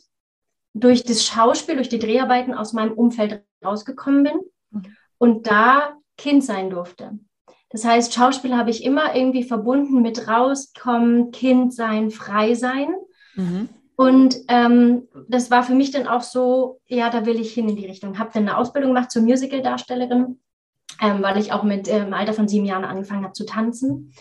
durch 0.75 1.03
das 1.03 1.25
Schauspiel, 1.25 1.75
durch 1.75 1.89
die 1.89 1.99
Dreharbeiten 1.99 2.53
aus 2.53 2.73
meinem 2.73 2.91
Umfeld 2.91 3.43
rausgekommen 3.63 4.23
bin 4.23 4.39
und 5.17 5.47
da 5.47 5.93
Kind 6.17 6.43
sein 6.43 6.69
durfte. 6.69 7.17
Das 7.69 7.83
heißt, 7.83 8.13
Schauspiel 8.13 8.55
habe 8.55 8.69
ich 8.69 8.83
immer 8.83 9.15
irgendwie 9.15 9.43
verbunden 9.43 10.01
mit 10.01 10.27
rauskommen, 10.27 11.31
Kind 11.31 11.73
sein, 11.73 12.09
frei 12.11 12.53
sein. 12.53 12.87
Mhm. 13.35 13.69
Und 13.97 14.37
ähm, 14.49 15.07
das 15.27 15.51
war 15.51 15.63
für 15.63 15.73
mich 15.73 15.91
dann 15.91 16.07
auch 16.07 16.21
so, 16.21 16.79
ja, 16.87 17.09
da 17.09 17.25
will 17.25 17.39
ich 17.39 17.53
hin 17.53 17.69
in 17.69 17.75
die 17.75 17.85
Richtung. 17.85 18.19
Habe 18.19 18.31
dann 18.33 18.43
eine 18.43 18.57
Ausbildung 18.57 18.93
gemacht 18.93 19.11
zur 19.11 19.21
Musical-Darstellerin, 19.23 20.39
ähm, 21.01 21.21
weil 21.21 21.37
ich 21.37 21.53
auch 21.53 21.63
mit 21.63 21.87
äh, 21.87 22.03
im 22.03 22.13
Alter 22.13 22.33
von 22.33 22.47
sieben 22.47 22.65
Jahren 22.65 22.85
angefangen 22.85 23.23
habe 23.23 23.33
zu 23.33 23.45
tanzen. 23.45 24.13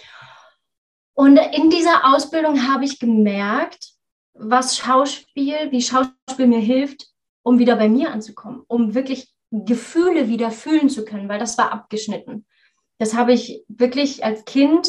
Und 1.15 1.37
in 1.37 1.71
dieser 1.71 2.13
Ausbildung 2.13 2.69
habe 2.69 2.85
ich 2.85 2.99
gemerkt, 2.99 3.93
was 4.35 4.77
Schauspiel, 4.77 5.71
wie 5.71 5.83
Schauspiel 5.83 6.47
mir 6.47 6.59
hilft, 6.59 7.07
um 7.43 7.59
wieder 7.59 7.77
bei 7.77 7.89
mir 7.89 8.11
anzukommen, 8.11 8.63
um 8.67 8.95
wirklich 8.95 9.34
Gefühle 9.64 10.28
wieder 10.28 10.50
fühlen 10.50 10.88
zu 10.88 11.04
können, 11.04 11.28
weil 11.28 11.38
das 11.38 11.56
war 11.56 11.70
abgeschnitten. 11.70 12.44
Das 12.99 13.14
habe 13.14 13.32
ich 13.32 13.64
wirklich 13.68 14.25
als 14.25 14.44
Kind 14.44 14.88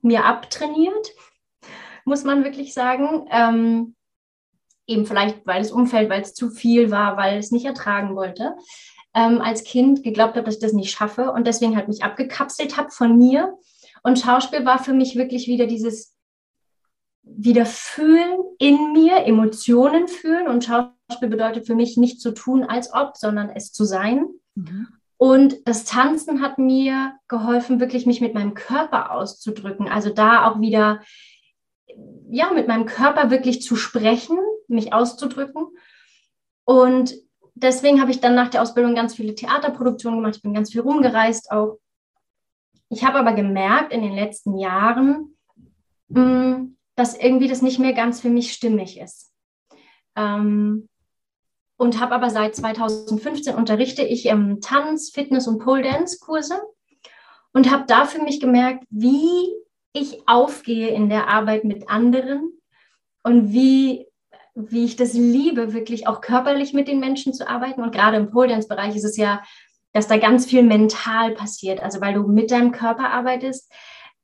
mir 0.00 0.24
abtrainiert, 0.24 1.12
muss 2.04 2.24
man 2.24 2.44
wirklich 2.44 2.72
sagen. 2.72 3.26
Ähm, 3.30 3.94
eben 4.86 5.04
vielleicht, 5.04 5.46
weil 5.46 5.60
das 5.60 5.72
Umfeld, 5.72 6.08
weil 6.08 6.22
es 6.22 6.32
zu 6.32 6.50
viel 6.50 6.90
war, 6.90 7.18
weil 7.18 7.38
es 7.38 7.50
nicht 7.50 7.66
ertragen 7.66 8.16
wollte. 8.16 8.56
Ähm, 9.14 9.42
als 9.42 9.64
Kind 9.64 10.02
geglaubt 10.02 10.36
habe, 10.36 10.44
dass 10.44 10.54
ich 10.54 10.60
das 10.60 10.72
nicht 10.72 10.90
schaffe 10.90 11.30
und 11.32 11.46
deswegen 11.46 11.76
halt 11.76 11.88
mich 11.88 12.02
abgekapselt 12.02 12.78
habe 12.78 12.90
von 12.90 13.16
mir. 13.18 13.58
Und 14.02 14.18
Schauspiel 14.18 14.64
war 14.64 14.82
für 14.82 14.94
mich 14.94 15.16
wirklich 15.16 15.48
wieder 15.48 15.66
dieses 15.66 16.14
wieder 17.22 17.66
fühlen 17.66 18.38
in 18.58 18.92
mir, 18.92 19.26
Emotionen 19.26 20.08
fühlen. 20.08 20.48
Und 20.48 20.64
Schauspiel 20.64 20.97
bedeutet 21.20 21.66
für 21.66 21.74
mich 21.74 21.96
nicht 21.96 22.20
zu 22.20 22.32
tun 22.32 22.64
als 22.64 22.92
ob, 22.92 23.16
sondern 23.16 23.50
es 23.50 23.72
zu 23.72 23.84
sein. 23.84 24.28
Mhm. 24.54 24.88
Und 25.16 25.66
das 25.66 25.84
Tanzen 25.84 26.42
hat 26.42 26.58
mir 26.58 27.12
geholfen, 27.26 27.80
wirklich 27.80 28.06
mich 28.06 28.20
mit 28.20 28.34
meinem 28.34 28.54
Körper 28.54 29.10
auszudrücken. 29.10 29.88
Also 29.88 30.10
da 30.10 30.48
auch 30.48 30.60
wieder, 30.60 31.00
ja, 32.30 32.52
mit 32.52 32.68
meinem 32.68 32.86
Körper 32.86 33.30
wirklich 33.30 33.62
zu 33.62 33.74
sprechen, 33.74 34.38
mich 34.68 34.92
auszudrücken. 34.92 35.66
Und 36.64 37.14
deswegen 37.54 38.00
habe 38.00 38.12
ich 38.12 38.20
dann 38.20 38.36
nach 38.36 38.48
der 38.48 38.62
Ausbildung 38.62 38.94
ganz 38.94 39.14
viele 39.14 39.34
Theaterproduktionen 39.34 40.20
gemacht. 40.20 40.36
Ich 40.36 40.42
bin 40.42 40.54
ganz 40.54 40.70
viel 40.70 40.82
rumgereist 40.82 41.50
auch. 41.50 41.78
Ich 42.88 43.04
habe 43.04 43.18
aber 43.18 43.32
gemerkt 43.32 43.92
in 43.92 44.02
den 44.02 44.14
letzten 44.14 44.56
Jahren, 44.56 45.36
hm, 46.12 46.76
dass 46.94 47.16
irgendwie 47.16 47.48
das 47.48 47.60
nicht 47.60 47.78
mehr 47.78 47.92
ganz 47.92 48.20
für 48.20 48.30
mich 48.30 48.52
stimmig 48.52 49.00
ist. 49.00 49.32
Ähm, 50.16 50.88
und 51.78 52.00
habe 52.00 52.14
aber 52.14 52.28
seit 52.28 52.54
2015 52.54 53.54
unterrichte 53.54 54.02
ich 54.02 54.26
ähm, 54.26 54.60
Tanz, 54.60 55.10
Fitness 55.10 55.46
und 55.46 55.60
Pole 55.60 55.82
Dance 55.82 56.18
Kurse 56.20 56.60
und 57.54 57.70
habe 57.70 57.84
da 57.86 58.04
für 58.04 58.20
mich 58.20 58.40
gemerkt, 58.40 58.84
wie 58.90 59.54
ich 59.92 60.22
aufgehe 60.26 60.88
in 60.88 61.08
der 61.08 61.28
Arbeit 61.28 61.64
mit 61.64 61.88
anderen 61.88 62.52
und 63.22 63.52
wie, 63.52 64.06
wie 64.54 64.84
ich 64.84 64.96
das 64.96 65.14
liebe, 65.14 65.72
wirklich 65.72 66.06
auch 66.06 66.20
körperlich 66.20 66.74
mit 66.74 66.88
den 66.88 67.00
Menschen 67.00 67.32
zu 67.32 67.48
arbeiten. 67.48 67.80
Und 67.80 67.92
gerade 67.92 68.16
im 68.16 68.30
Pole 68.30 68.48
Dance 68.48 68.68
Bereich 68.68 68.96
ist 68.96 69.04
es 69.04 69.16
ja, 69.16 69.42
dass 69.92 70.08
da 70.08 70.18
ganz 70.18 70.46
viel 70.46 70.64
mental 70.64 71.32
passiert. 71.32 71.80
Also 71.80 72.00
weil 72.00 72.14
du 72.14 72.24
mit 72.24 72.50
deinem 72.50 72.72
Körper 72.72 73.10
arbeitest, 73.10 73.72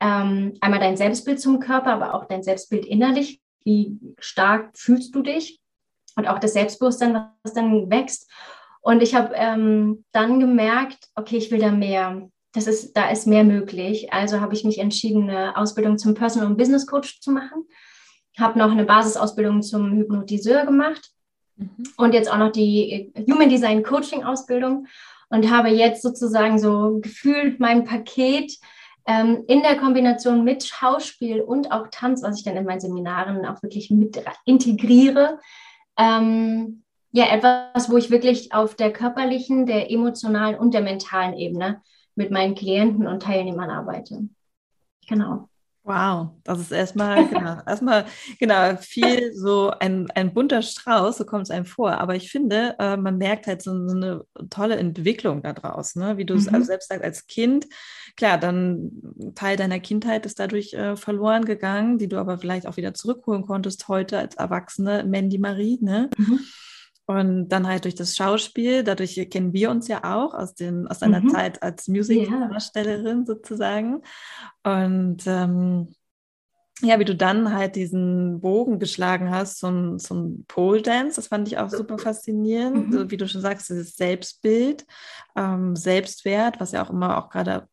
ähm, 0.00 0.54
einmal 0.60 0.80
dein 0.80 0.96
Selbstbild 0.96 1.40
zum 1.40 1.60
Körper, 1.60 1.92
aber 1.92 2.14
auch 2.14 2.26
dein 2.26 2.42
Selbstbild 2.42 2.84
innerlich. 2.84 3.40
Wie 3.64 3.98
stark 4.18 4.76
fühlst 4.76 5.14
du 5.14 5.22
dich? 5.22 5.60
Und 6.16 6.28
auch 6.28 6.38
das 6.38 6.52
Selbstbewusstsein, 6.52 7.28
was 7.42 7.54
dann 7.54 7.90
wächst. 7.90 8.30
Und 8.80 9.02
ich 9.02 9.14
habe 9.14 9.34
ähm, 9.34 10.04
dann 10.12 10.40
gemerkt, 10.40 11.08
okay, 11.14 11.36
ich 11.36 11.50
will 11.50 11.58
da 11.58 11.70
mehr. 11.70 12.28
Das 12.52 12.66
ist, 12.66 12.92
da 12.92 13.08
ist 13.10 13.26
mehr 13.26 13.42
möglich. 13.42 14.12
Also 14.12 14.40
habe 14.40 14.54
ich 14.54 14.62
mich 14.64 14.78
entschieden, 14.78 15.28
eine 15.28 15.56
Ausbildung 15.56 15.98
zum 15.98 16.14
Personal- 16.14 16.50
und 16.50 16.56
Business 16.56 16.86
Coach 16.86 17.20
zu 17.20 17.32
machen. 17.32 17.66
Habe 18.38 18.58
noch 18.58 18.70
eine 18.70 18.84
Basisausbildung 18.84 19.62
zum 19.62 19.92
Hypnotiseur 19.92 20.64
gemacht 20.64 21.10
mhm. 21.56 21.70
und 21.96 22.14
jetzt 22.14 22.30
auch 22.30 22.36
noch 22.36 22.52
die 22.52 23.12
Human 23.30 23.48
Design 23.48 23.82
Coaching 23.82 24.22
Ausbildung 24.24 24.86
und 25.30 25.50
habe 25.50 25.68
jetzt 25.68 26.02
sozusagen 26.02 26.58
so 26.58 26.98
gefühlt 27.00 27.58
mein 27.60 27.84
Paket 27.84 28.52
ähm, 29.06 29.44
in 29.48 29.62
der 29.62 29.76
Kombination 29.76 30.44
mit 30.44 30.64
Schauspiel 30.64 31.40
und 31.40 31.72
auch 31.72 31.88
Tanz, 31.90 32.22
was 32.22 32.38
ich 32.38 32.44
dann 32.44 32.56
in 32.56 32.64
meinen 32.64 32.80
Seminaren 32.80 33.44
auch 33.46 33.62
wirklich 33.62 33.90
mit 33.90 34.22
integriere, 34.44 35.38
ähm, 35.96 36.82
ja, 37.12 37.26
etwas, 37.26 37.90
wo 37.90 37.96
ich 37.96 38.10
wirklich 38.10 38.52
auf 38.52 38.74
der 38.74 38.92
körperlichen, 38.92 39.66
der 39.66 39.90
emotionalen 39.90 40.58
und 40.58 40.74
der 40.74 40.80
mentalen 40.80 41.34
Ebene 41.34 41.80
mit 42.16 42.30
meinen 42.30 42.54
Klienten 42.54 43.06
und 43.06 43.22
Teilnehmern 43.22 43.70
arbeite. 43.70 44.28
Genau. 45.08 45.48
Wow, 45.86 46.30
das 46.44 46.60
ist 46.60 46.72
erstmal, 46.72 47.28
genau, 47.28 47.58
erstmal, 47.66 48.06
genau, 48.40 48.74
viel 48.78 49.34
so 49.34 49.70
ein, 49.80 50.10
ein 50.14 50.32
bunter 50.32 50.62
Strauß, 50.62 51.18
so 51.18 51.26
kommt 51.26 51.42
es 51.42 51.50
einem 51.50 51.66
vor. 51.66 51.98
Aber 51.98 52.14
ich 52.16 52.30
finde, 52.30 52.74
äh, 52.78 52.96
man 52.96 53.18
merkt 53.18 53.46
halt 53.46 53.60
so, 53.60 53.86
so, 53.86 53.94
eine 53.94 54.24
tolle 54.48 54.76
Entwicklung 54.76 55.42
daraus, 55.42 55.94
ne? 55.94 56.16
Wie 56.16 56.24
du 56.24 56.34
es 56.34 56.46
mhm. 56.46 56.54
also 56.54 56.66
selbst 56.68 56.88
sagst, 56.88 57.04
als 57.04 57.26
Kind, 57.26 57.66
klar, 58.16 58.38
dann 58.38 58.92
Teil 59.34 59.58
deiner 59.58 59.78
Kindheit 59.78 60.24
ist 60.24 60.40
dadurch 60.40 60.72
äh, 60.72 60.96
verloren 60.96 61.44
gegangen, 61.44 61.98
die 61.98 62.08
du 62.08 62.16
aber 62.16 62.38
vielleicht 62.38 62.66
auch 62.66 62.78
wieder 62.78 62.94
zurückholen 62.94 63.44
konntest 63.44 63.86
heute 63.86 64.18
als 64.18 64.36
Erwachsene, 64.36 65.04
Mandy 65.04 65.36
Marie, 65.36 65.78
ne? 65.82 66.08
Mhm. 66.16 66.40
Und 67.06 67.48
dann 67.50 67.66
halt 67.66 67.84
durch 67.84 67.94
das 67.94 68.16
Schauspiel, 68.16 68.82
dadurch 68.82 69.28
kennen 69.30 69.52
wir 69.52 69.70
uns 69.70 69.88
ja 69.88 70.04
auch 70.04 70.32
aus, 70.32 70.54
den, 70.54 70.88
aus 70.88 71.00
deiner 71.00 71.20
mhm. 71.20 71.28
Zeit 71.28 71.62
als 71.62 71.86
Musikdarstellerin 71.86 73.18
yeah. 73.18 73.26
sozusagen. 73.26 74.00
Und 74.62 75.26
ähm, 75.26 75.88
ja, 76.80 76.98
wie 76.98 77.04
du 77.04 77.14
dann 77.14 77.54
halt 77.54 77.76
diesen 77.76 78.40
Bogen 78.40 78.78
geschlagen 78.78 79.30
hast 79.30 79.58
zum, 79.58 79.98
zum 79.98 80.44
Pole 80.48 80.82
Dance, 80.82 81.16
das 81.16 81.28
fand 81.28 81.46
ich 81.46 81.58
auch 81.58 81.70
super 81.70 81.98
faszinierend. 81.98 82.88
Mhm. 82.88 82.92
So, 82.92 83.10
wie 83.10 83.16
du 83.16 83.28
schon 83.28 83.42
sagst, 83.42 83.68
dieses 83.68 83.96
Selbstbild, 83.96 84.84
ähm, 85.36 85.76
Selbstwert, 85.76 86.58
was 86.58 86.72
ja 86.72 86.84
auch 86.84 86.90
immer 86.90 87.18
auch 87.18 87.28
gerade 87.28 87.68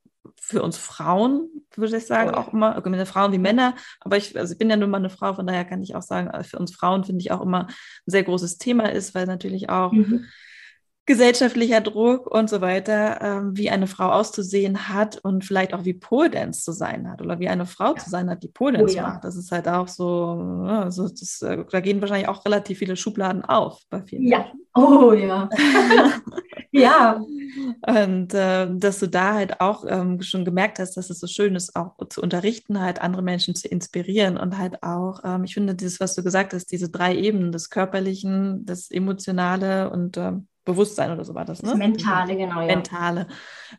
für 0.52 0.62
uns 0.62 0.78
Frauen, 0.78 1.50
würde 1.76 1.98
ich 1.98 2.06
sagen, 2.06 2.32
auch 2.32 2.54
immer, 2.54 2.76
Frauen 3.06 3.32
wie 3.32 3.38
Männer, 3.38 3.76
aber 4.02 4.18
ich, 4.18 4.38
also 4.38 4.54
ich 4.54 4.60
bin 4.60 4.70
ja 4.70 4.76
nun 4.76 4.90
mal 4.90 4.98
eine 4.98 5.10
Frau, 5.10 5.34
von 5.34 5.48
daher 5.48 5.66
kann 5.66 5.82
ich 5.82 5.96
auch 5.96 6.02
sagen, 6.02 6.28
äh, 6.28 6.44
für 6.44 6.60
uns 6.60 6.76
Frauen 6.76 7.04
finde 7.04 7.22
ich 7.22 7.32
auch 7.32 7.42
immer 7.42 7.68
ein 7.68 7.74
sehr 8.06 8.24
großes 8.24 8.58
Thema 8.58 8.92
ist, 8.92 9.16
weil 9.16 9.26
natürlich 9.26 9.70
auch 9.70 9.94
mhm. 9.94 10.26
Gesellschaftlicher 11.06 11.82
Druck 11.82 12.28
und 12.28 12.50
so 12.50 12.62
weiter, 12.62 13.20
ähm, 13.22 13.58
wie 13.58 13.70
eine 13.70 13.88
Frau 13.88 14.10
auszusehen 14.12 14.88
hat 14.88 15.18
und 15.24 15.44
vielleicht 15.44 15.74
auch 15.74 15.84
wie 15.84 15.94
Pole 15.94 16.30
Dance 16.30 16.62
zu 16.62 16.72
sein 16.72 17.10
hat 17.10 17.22
oder 17.22 17.40
wie 17.40 17.50
eine 17.50 17.66
Frau 17.66 17.94
ja. 17.94 17.96
zu 17.96 18.10
sein 18.10 18.30
hat, 18.30 18.44
die 18.44 18.48
Pole 18.48 18.78
Dance 18.78 18.94
oh, 18.94 18.98
ja. 18.98 19.04
macht. 19.04 19.24
Das 19.24 19.36
ist 19.36 19.52
halt 19.52 19.68
auch 19.68 19.88
so, 19.88 20.64
ja, 20.68 20.92
so 20.92 21.08
das, 21.10 21.42
äh, 21.42 21.66
da 21.70 21.80
gehen 21.80 22.02
wahrscheinlich 22.02 22.30
auch 22.30 22.46
relativ 22.46 22.78
viele 22.78 22.96
Schubladen 22.96 23.44
auf 23.44 23.82
bei 23.90 24.02
vielen. 24.04 24.28
Ja, 24.28 24.40
Menschen. 24.40 24.62
oh 24.76 25.12
ja. 25.14 25.50
ja. 26.72 27.26
Und 27.88 28.34
äh, 28.36 28.68
dass 28.72 29.00
du 29.00 29.08
da 29.08 29.34
halt 29.34 29.60
auch 29.60 29.86
ähm, 29.88 30.22
schon 30.22 30.46
gemerkt 30.46 30.78
hast, 30.78 30.96
dass 30.98 31.10
es 31.10 31.20
so 31.20 31.28
schön 31.28 31.56
ist, 31.56 31.76
auch 31.76 31.98
zu 32.10 32.22
unterrichten, 32.22 32.80
halt 32.80 33.02
andere 33.02 33.24
Menschen 33.24 33.56
zu 33.56 33.68
inspirieren 33.68 34.38
und 34.38 34.58
halt 34.60 34.84
auch, 34.84 35.22
ähm, 35.26 35.44
ich 35.44 35.56
finde, 35.56 35.74
dieses, 35.74 36.00
was 36.00 36.16
du 36.16 36.22
gesagt 36.22 36.54
hast, 36.54 36.72
diese 36.72 36.90
drei 36.90 37.16
Ebenen, 37.16 37.52
das 37.52 37.72
Körperlichen, 37.72 38.66
das 38.66 38.92
Emotionale 38.92 39.90
und 39.90 40.18
ähm, 40.18 40.48
Bewusstsein 40.66 41.12
oder 41.12 41.26
so 41.26 41.34
war 41.34 41.46
das, 41.46 41.64
ne? 41.64 41.70
Das 41.70 41.78
Mentale, 41.78 42.36
genau. 42.36 42.62
Ja. 42.62 42.68
Mentale. 42.68 43.28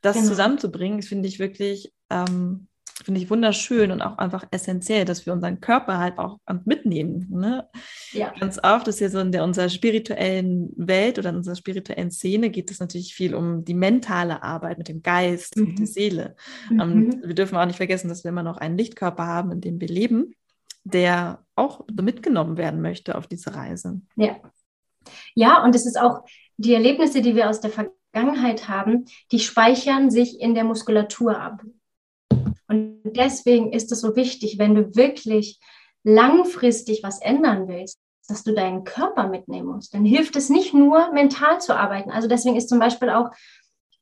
Das 0.00 0.16
genau. 0.16 0.28
zusammenzubringen, 0.28 1.02
finde 1.02 1.28
ich 1.28 1.38
wirklich 1.38 1.92
ähm, 2.10 2.68
finde 3.04 3.20
ich 3.20 3.30
wunderschön 3.30 3.90
und 3.90 4.02
auch 4.02 4.18
einfach 4.18 4.44
essentiell, 4.50 5.04
dass 5.04 5.26
wir 5.26 5.32
unseren 5.32 5.60
Körper 5.60 5.98
halt 5.98 6.18
auch 6.18 6.38
mitnehmen. 6.64 7.26
Ne? 7.30 7.68
Ja. 8.12 8.32
Ganz 8.38 8.58
oft 8.62 8.88
ist 8.88 9.00
ja 9.00 9.08
so 9.08 9.18
in 9.18 9.32
der, 9.32 9.44
unserer 9.44 9.68
spirituellen 9.68 10.72
Welt 10.76 11.18
oder 11.18 11.30
in 11.30 11.36
unserer 11.36 11.56
spirituellen 11.56 12.10
Szene 12.10 12.50
geht 12.50 12.70
es 12.70 12.80
natürlich 12.80 13.14
viel 13.14 13.34
um 13.34 13.64
die 13.64 13.74
mentale 13.74 14.42
Arbeit 14.42 14.78
mit 14.78 14.88
dem 14.88 15.02
Geist, 15.02 15.56
mhm. 15.56 15.64
mit 15.68 15.78
der 15.78 15.86
Seele. 15.86 16.36
Mhm. 16.70 16.80
Um, 16.80 17.22
wir 17.24 17.34
dürfen 17.34 17.56
auch 17.56 17.66
nicht 17.66 17.76
vergessen, 17.76 18.08
dass 18.08 18.24
wir 18.24 18.28
immer 18.28 18.42
noch 18.42 18.58
einen 18.58 18.78
Lichtkörper 18.78 19.26
haben, 19.26 19.52
in 19.52 19.60
dem 19.60 19.80
wir 19.80 19.88
leben, 19.88 20.34
der 20.84 21.44
auch 21.54 21.86
mitgenommen 22.00 22.56
werden 22.56 22.80
möchte 22.80 23.16
auf 23.16 23.26
diese 23.26 23.54
Reise. 23.54 24.00
Ja. 24.16 24.36
Ja, 25.34 25.64
und 25.64 25.74
es 25.74 25.84
ist 25.84 25.98
auch 25.98 26.24
die 26.56 26.74
Erlebnisse, 26.74 27.22
die 27.22 27.34
wir 27.34 27.48
aus 27.50 27.60
der 27.60 27.70
Vergangenheit 27.70 28.68
haben, 28.68 29.06
die 29.30 29.40
speichern 29.40 30.10
sich 30.10 30.40
in 30.40 30.54
der 30.54 30.64
Muskulatur 30.64 31.38
ab. 31.38 31.62
Und 32.68 33.02
deswegen 33.04 33.72
ist 33.72 33.92
es 33.92 34.00
so 34.00 34.16
wichtig, 34.16 34.58
wenn 34.58 34.74
du 34.74 34.94
wirklich 34.94 35.60
langfristig 36.04 37.02
was 37.02 37.20
ändern 37.20 37.68
willst, 37.68 37.98
dass 38.28 38.44
du 38.44 38.54
deinen 38.54 38.84
Körper 38.84 39.28
mitnehmen 39.28 39.68
musst. 39.68 39.94
Dann 39.94 40.04
hilft 40.04 40.36
es 40.36 40.48
nicht 40.48 40.74
nur, 40.74 41.12
mental 41.12 41.60
zu 41.60 41.76
arbeiten. 41.76 42.10
Also 42.10 42.28
deswegen 42.28 42.56
ist 42.56 42.68
zum 42.68 42.78
Beispiel 42.78 43.10
auch 43.10 43.30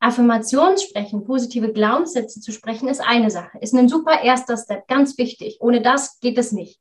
Affirmationssprechen, 0.00 1.24
positive 1.24 1.72
Glaubenssätze 1.72 2.40
zu 2.40 2.52
sprechen, 2.52 2.88
ist 2.88 3.00
eine 3.00 3.30
Sache, 3.30 3.58
ist 3.58 3.74
ein 3.74 3.88
super 3.88 4.22
erster 4.22 4.56
Step, 4.56 4.88
ganz 4.88 5.18
wichtig. 5.18 5.58
Ohne 5.60 5.82
das 5.82 6.20
geht 6.20 6.38
es 6.38 6.52
nicht. 6.52 6.80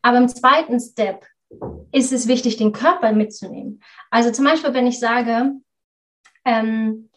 Aber 0.00 0.18
im 0.18 0.28
zweiten 0.28 0.80
Step 0.80 1.26
ist 1.92 2.12
es 2.12 2.28
wichtig, 2.28 2.56
den 2.56 2.72
Körper 2.72 3.12
mitzunehmen. 3.12 3.82
Also 4.10 4.30
zum 4.30 4.44
Beispiel, 4.44 4.74
wenn 4.74 4.86
ich 4.86 4.98
sage, 4.98 5.52
ähm, 6.44 7.10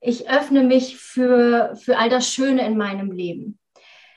ich 0.00 0.28
öffne 0.28 0.62
mich 0.62 0.96
für, 0.96 1.74
für 1.76 1.98
all 1.98 2.08
das 2.08 2.28
Schöne 2.28 2.66
in 2.66 2.76
meinem 2.76 3.12
Leben. 3.12 3.58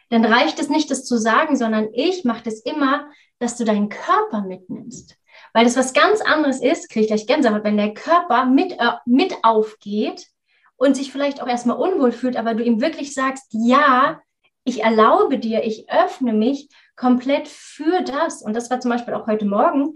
Dann 0.09 0.25
reicht 0.25 0.59
es 0.59 0.69
nicht, 0.69 0.89
das 0.89 1.05
zu 1.05 1.17
sagen, 1.17 1.55
sondern 1.55 1.89
ich 1.93 2.23
mache 2.23 2.43
das 2.43 2.61
immer, 2.61 3.09
dass 3.39 3.57
du 3.57 3.63
deinen 3.63 3.89
Körper 3.89 4.41
mitnimmst. 4.41 5.15
Weil 5.53 5.65
das 5.65 5.77
was 5.77 5.93
ganz 5.93 6.21
anderes 6.21 6.61
ist, 6.61 6.89
kriege 6.89 7.01
ich 7.01 7.07
gleich 7.07 7.27
Gänsehaut, 7.27 7.63
wenn 7.63 7.77
der 7.77 7.93
Körper 7.93 8.45
mit, 8.45 8.73
äh, 8.73 8.91
mit 9.05 9.35
aufgeht 9.43 10.27
und 10.75 10.95
sich 10.95 11.11
vielleicht 11.11 11.41
auch 11.41 11.47
erstmal 11.47 11.77
unwohl 11.77 12.11
fühlt, 12.11 12.37
aber 12.37 12.53
du 12.53 12.63
ihm 12.63 12.81
wirklich 12.81 13.13
sagst, 13.13 13.47
ja, 13.51 14.21
ich 14.69 14.83
erlaube 14.83 15.39
dir, 15.39 15.63
ich 15.63 15.89
öffne 15.89 16.33
mich 16.33 16.69
komplett 16.95 17.47
für 17.47 18.01
das. 18.03 18.41
Und 18.41 18.55
das 18.55 18.69
war 18.69 18.79
zum 18.79 18.91
Beispiel 18.91 19.13
auch 19.13 19.27
heute 19.27 19.45
Morgen, 19.45 19.95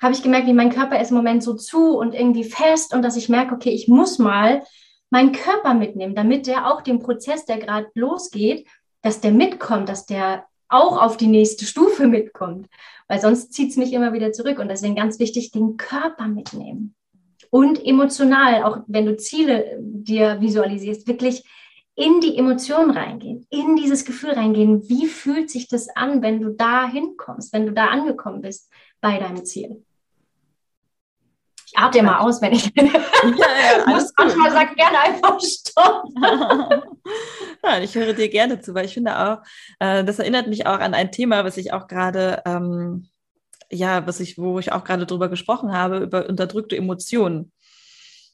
habe 0.00 0.14
ich 0.14 0.22
gemerkt, 0.22 0.46
wie 0.46 0.52
mein 0.52 0.72
Körper 0.72 1.00
ist 1.00 1.10
im 1.10 1.16
Moment 1.16 1.42
so 1.42 1.54
zu 1.54 1.96
und 1.96 2.14
irgendwie 2.14 2.44
fest 2.44 2.94
und 2.94 3.02
dass 3.02 3.16
ich 3.16 3.28
merke, 3.28 3.54
okay, 3.54 3.70
ich 3.70 3.88
muss 3.88 4.18
mal 4.18 4.62
meinen 5.10 5.32
Körper 5.32 5.74
mitnehmen, 5.74 6.14
damit 6.14 6.46
der 6.46 6.70
auch 6.70 6.82
den 6.82 6.98
Prozess, 6.98 7.46
der 7.46 7.58
gerade 7.58 7.88
losgeht, 7.94 8.66
dass 9.02 9.20
der 9.20 9.30
mitkommt, 9.30 9.88
dass 9.88 10.06
der 10.06 10.44
auch 10.68 11.00
auf 11.00 11.16
die 11.16 11.28
nächste 11.28 11.64
Stufe 11.64 12.06
mitkommt. 12.06 12.66
Weil 13.08 13.20
sonst 13.20 13.52
zieht 13.52 13.70
es 13.70 13.76
mich 13.76 13.92
immer 13.92 14.12
wieder 14.12 14.32
zurück. 14.32 14.58
Und 14.58 14.68
deswegen 14.68 14.96
ganz 14.96 15.18
wichtig, 15.18 15.52
den 15.52 15.76
Körper 15.76 16.26
mitnehmen. 16.26 16.94
Und 17.50 17.84
emotional, 17.84 18.64
auch 18.64 18.78
wenn 18.88 19.06
du 19.06 19.16
Ziele 19.16 19.78
dir 19.80 20.40
visualisierst, 20.40 21.06
wirklich 21.06 21.44
in 21.96 22.20
die 22.20 22.36
Emotion 22.36 22.90
reingehen, 22.90 23.46
in 23.50 23.74
dieses 23.74 24.04
Gefühl 24.04 24.32
reingehen. 24.32 24.86
Wie 24.88 25.06
fühlt 25.06 25.50
sich 25.50 25.66
das 25.66 25.88
an, 25.88 26.22
wenn 26.22 26.40
du 26.40 26.50
da 26.50 26.86
hinkommst, 26.86 27.52
wenn 27.52 27.66
du 27.66 27.72
da 27.72 27.86
angekommen 27.86 28.42
bist 28.42 28.70
bei 29.00 29.18
deinem 29.18 29.44
Ziel? 29.44 29.82
Ich 31.66 31.76
atme 31.76 32.02
mal 32.02 32.18
aus, 32.20 32.40
wenn 32.40 32.52
ich. 32.52 32.70
Ja, 32.76 33.32
ja, 33.32 33.84
alles 33.86 34.12
manchmal 34.16 34.52
sag 34.52 34.76
gerne 34.76 35.00
einfach 35.00 35.40
Stopp. 35.40 36.04
ja, 37.64 37.78
ich 37.80 37.94
höre 37.94 38.12
dir 38.12 38.28
gerne 38.28 38.60
zu, 38.60 38.74
weil 38.74 38.84
ich 38.84 38.94
finde 38.94 39.18
auch, 39.18 39.38
äh, 39.80 40.04
das 40.04 40.18
erinnert 40.18 40.48
mich 40.48 40.66
auch 40.66 40.78
an 40.78 40.94
ein 40.94 41.10
Thema, 41.10 41.44
was 41.44 41.56
ich 41.56 41.72
auch 41.72 41.88
gerade, 41.88 42.42
ähm, 42.44 43.08
ja, 43.70 44.06
was 44.06 44.20
ich, 44.20 44.36
wo 44.38 44.58
ich 44.58 44.70
auch 44.70 44.84
gerade 44.84 45.06
drüber 45.06 45.28
gesprochen 45.28 45.72
habe, 45.72 45.98
über 45.98 46.28
unterdrückte 46.28 46.76
Emotionen. 46.76 47.52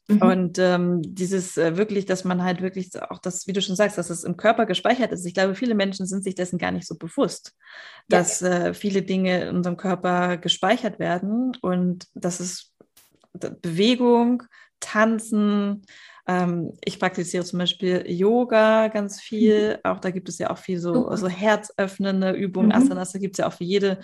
Mhm. 0.09 0.23
Und 0.23 0.59
ähm, 0.59 1.03
dieses 1.03 1.57
äh, 1.57 1.77
wirklich, 1.77 2.07
dass 2.07 2.25
man 2.25 2.43
halt 2.43 2.61
wirklich 2.61 2.91
auch 3.11 3.19
das, 3.19 3.47
wie 3.47 3.53
du 3.53 3.63
schon 3.63 3.77
sagst, 3.77 3.99
dass 3.99 4.11
es 4.11 4.25
im 4.25 4.37
Körper 4.37 4.67
gespeichert 4.67 5.13
ist. 5.13 5.25
Ich 5.25 5.35
glaube, 5.35 5.55
viele 5.55 5.75
Menschen 5.75 6.07
sind 6.07 6.25
sich 6.25 6.35
dessen 6.35 6.59
gar 6.59 6.73
nicht 6.73 6.87
so 6.87 6.97
bewusst, 6.97 7.55
dass 8.09 8.41
ja. 8.41 8.67
äh, 8.67 8.75
viele 8.75 9.03
Dinge 9.03 9.43
in 9.43 9.57
unserem 9.57 9.77
Körper 9.77 10.37
gespeichert 10.37 10.99
werden 10.99 11.57
und 11.63 12.07
dass 12.15 12.41
es 12.41 12.75
Bewegung, 13.33 14.43
Tanzen, 14.81 15.83
ähm, 16.27 16.73
ich 16.85 16.99
praktiziere 16.99 17.45
zum 17.45 17.59
Beispiel 17.59 18.05
Yoga 18.07 18.89
ganz 18.89 19.21
viel. 19.21 19.75
Mhm. 19.75 19.81
Auch 19.85 20.01
da 20.01 20.11
gibt 20.11 20.29
es 20.29 20.39
ja 20.39 20.51
auch 20.51 20.59
viel 20.59 20.79
so, 20.79 21.15
so 21.17 21.29
herzöffnende 21.29 22.33
Übungen, 22.33 22.69
mhm. 22.69 22.75
Asanas. 22.75 23.13
Da 23.13 23.19
gibt 23.19 23.35
es 23.35 23.39
ja 23.39 23.47
auch 23.47 23.53
für 23.53 23.65
jede 23.65 24.01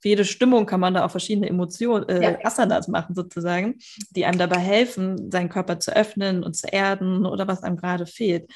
für 0.00 0.08
jede 0.08 0.24
Stimmung 0.24 0.66
kann 0.66 0.80
man 0.80 0.94
da 0.94 1.04
auch 1.04 1.10
verschiedene 1.10 1.48
Emotionen, 1.48 2.08
äh, 2.08 2.32
ja. 2.32 2.38
Asanas 2.44 2.88
machen 2.88 3.14
sozusagen, 3.14 3.78
die 4.10 4.24
einem 4.24 4.38
dabei 4.38 4.58
helfen, 4.58 5.30
seinen 5.30 5.50
Körper 5.50 5.78
zu 5.78 5.94
öffnen 5.94 6.42
und 6.42 6.56
zu 6.56 6.66
erden 6.66 7.26
oder 7.26 7.46
was 7.46 7.62
einem 7.62 7.76
gerade 7.76 8.06
fehlt. 8.06 8.50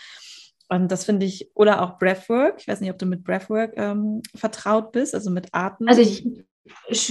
Und 0.68 0.90
das 0.90 1.04
finde 1.04 1.26
ich, 1.26 1.50
oder 1.54 1.82
auch 1.82 1.98
Breathwork. 1.98 2.54
Ich 2.58 2.68
weiß 2.68 2.80
nicht, 2.80 2.90
ob 2.90 2.98
du 2.98 3.06
mit 3.06 3.22
Breathwork 3.22 3.74
ähm, 3.76 4.22
vertraut 4.34 4.92
bist, 4.92 5.14
also 5.14 5.30
mit 5.30 5.48
Atmen. 5.52 5.88
Also 5.88 6.00
ich, 6.00 6.26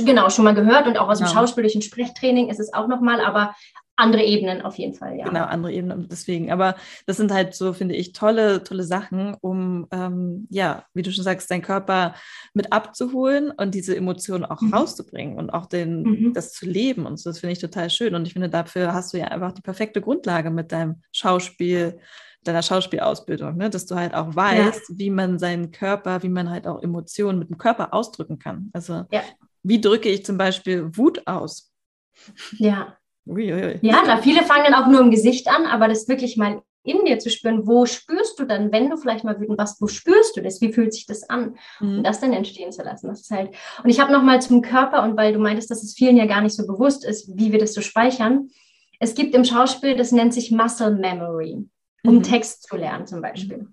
genau, 0.03 0.29
schon 0.29 0.45
mal 0.45 0.55
gehört 0.55 0.87
und 0.87 0.97
auch 0.97 1.07
aus 1.07 1.19
dem 1.19 1.27
genau. 1.27 1.39
schauspielischen 1.39 1.83
Sprechtraining 1.83 2.49
ist 2.49 2.59
es 2.59 2.73
auch 2.73 2.87
nochmal, 2.87 3.21
aber 3.21 3.55
andere 3.95 4.23
Ebenen 4.23 4.63
auf 4.63 4.77
jeden 4.77 4.95
Fall, 4.95 5.17
ja. 5.17 5.25
Genau, 5.25 5.43
andere 5.45 5.71
Ebenen 5.71 6.07
deswegen. 6.09 6.51
Aber 6.51 6.75
das 7.05 7.17
sind 7.17 7.31
halt 7.31 7.53
so, 7.53 7.73
finde 7.73 7.95
ich, 7.95 8.11
tolle, 8.11 8.63
tolle 8.63 8.83
Sachen, 8.83 9.35
um, 9.41 9.87
ähm, 9.91 10.47
ja, 10.49 10.85
wie 10.93 11.03
du 11.03 11.11
schon 11.11 11.23
sagst, 11.23 11.51
deinen 11.51 11.61
Körper 11.61 12.15
mit 12.53 12.73
abzuholen 12.73 13.51
und 13.51 13.75
diese 13.75 13.95
Emotionen 13.95 14.45
auch 14.45 14.61
mhm. 14.61 14.73
rauszubringen 14.73 15.37
und 15.37 15.51
auch 15.51 15.67
den, 15.67 16.03
mhm. 16.03 16.33
das 16.33 16.53
zu 16.53 16.65
leben 16.65 17.05
und 17.05 17.17
so. 17.17 17.29
Das 17.29 17.39
finde 17.39 17.53
ich 17.53 17.59
total 17.59 17.89
schön. 17.91 18.15
Und 18.15 18.25
ich 18.25 18.33
finde, 18.33 18.49
dafür 18.49 18.93
hast 18.93 19.13
du 19.13 19.17
ja 19.17 19.25
einfach 19.25 19.51
die 19.51 19.61
perfekte 19.61 20.01
Grundlage 20.01 20.49
mit 20.49 20.71
deinem 20.71 21.01
Schauspiel, 21.11 21.99
deiner 22.43 22.63
Schauspielausbildung, 22.63 23.57
ne? 23.57 23.69
dass 23.69 23.85
du 23.85 23.95
halt 23.95 24.15
auch 24.15 24.35
weißt, 24.35 24.89
ja. 24.89 24.95
wie 24.97 25.11
man 25.11 25.37
seinen 25.37 25.71
Körper, 25.71 26.23
wie 26.23 26.29
man 26.29 26.49
halt 26.49 26.65
auch 26.65 26.81
Emotionen 26.81 27.37
mit 27.37 27.49
dem 27.49 27.59
Körper 27.59 27.93
ausdrücken 27.93 28.39
kann. 28.39 28.71
Also, 28.73 29.05
ja. 29.11 29.21
wie 29.61 29.79
drücke 29.79 30.09
ich 30.09 30.25
zum 30.25 30.37
Beispiel 30.37 30.89
Wut 30.97 31.27
aus? 31.27 31.71
Ja. 32.57 32.97
Uiuiui. 33.25 33.79
Ja, 33.81 34.01
klar, 34.01 34.21
viele 34.21 34.43
fangen 34.43 34.65
dann 34.65 34.73
auch 34.73 34.87
nur 34.87 34.99
im 34.99 35.11
Gesicht 35.11 35.47
an, 35.47 35.65
aber 35.65 35.87
das 35.87 36.07
wirklich 36.07 36.37
mal 36.37 36.61
in 36.83 37.05
dir 37.05 37.17
zu 37.17 37.29
spüren, 37.29 37.65
wo 37.65 37.85
spürst 37.85 38.37
du 38.39 38.45
dann, 38.45 38.71
wenn 38.71 38.89
du 38.89 38.97
vielleicht 38.97 39.23
mal 39.23 39.39
wütend 39.39 39.57
warst, 39.57 39.81
wo 39.81 39.87
spürst 39.87 40.35
du 40.35 40.41
das, 40.41 40.59
wie 40.59 40.73
fühlt 40.73 40.93
sich 40.93 41.05
das 41.05 41.29
an? 41.29 41.55
Mhm. 41.79 41.97
Und 41.97 42.03
das 42.03 42.19
dann 42.19 42.33
entstehen 42.33 42.73
zu 42.73 42.83
lassen, 42.83 43.07
das 43.07 43.21
ist 43.21 43.31
halt. 43.31 43.51
Und 43.83 43.89
ich 43.89 43.99
habe 43.99 44.11
nochmal 44.11 44.41
zum 44.41 44.61
Körper 44.61 45.03
und 45.03 45.15
weil 45.15 45.33
du 45.33 45.39
meintest, 45.39 45.71
dass 45.71 45.81
es 45.81 45.93
vielen 45.93 46.17
ja 46.17 46.25
gar 46.25 46.41
nicht 46.41 46.55
so 46.55 46.67
bewusst 46.67 47.05
ist, 47.05 47.37
wie 47.37 47.51
wir 47.53 47.59
das 47.59 47.73
so 47.73 47.81
speichern. 47.81 48.49
Es 48.99 49.15
gibt 49.15 49.33
im 49.33 49.45
Schauspiel, 49.45 49.95
das 49.95 50.11
nennt 50.11 50.33
sich 50.33 50.51
Muscle 50.51 50.91
Memory, 50.91 51.65
um 52.03 52.15
mhm. 52.15 52.23
Text 52.23 52.67
zu 52.67 52.75
lernen 52.75 53.07
zum 53.07 53.21
Beispiel. 53.21 53.67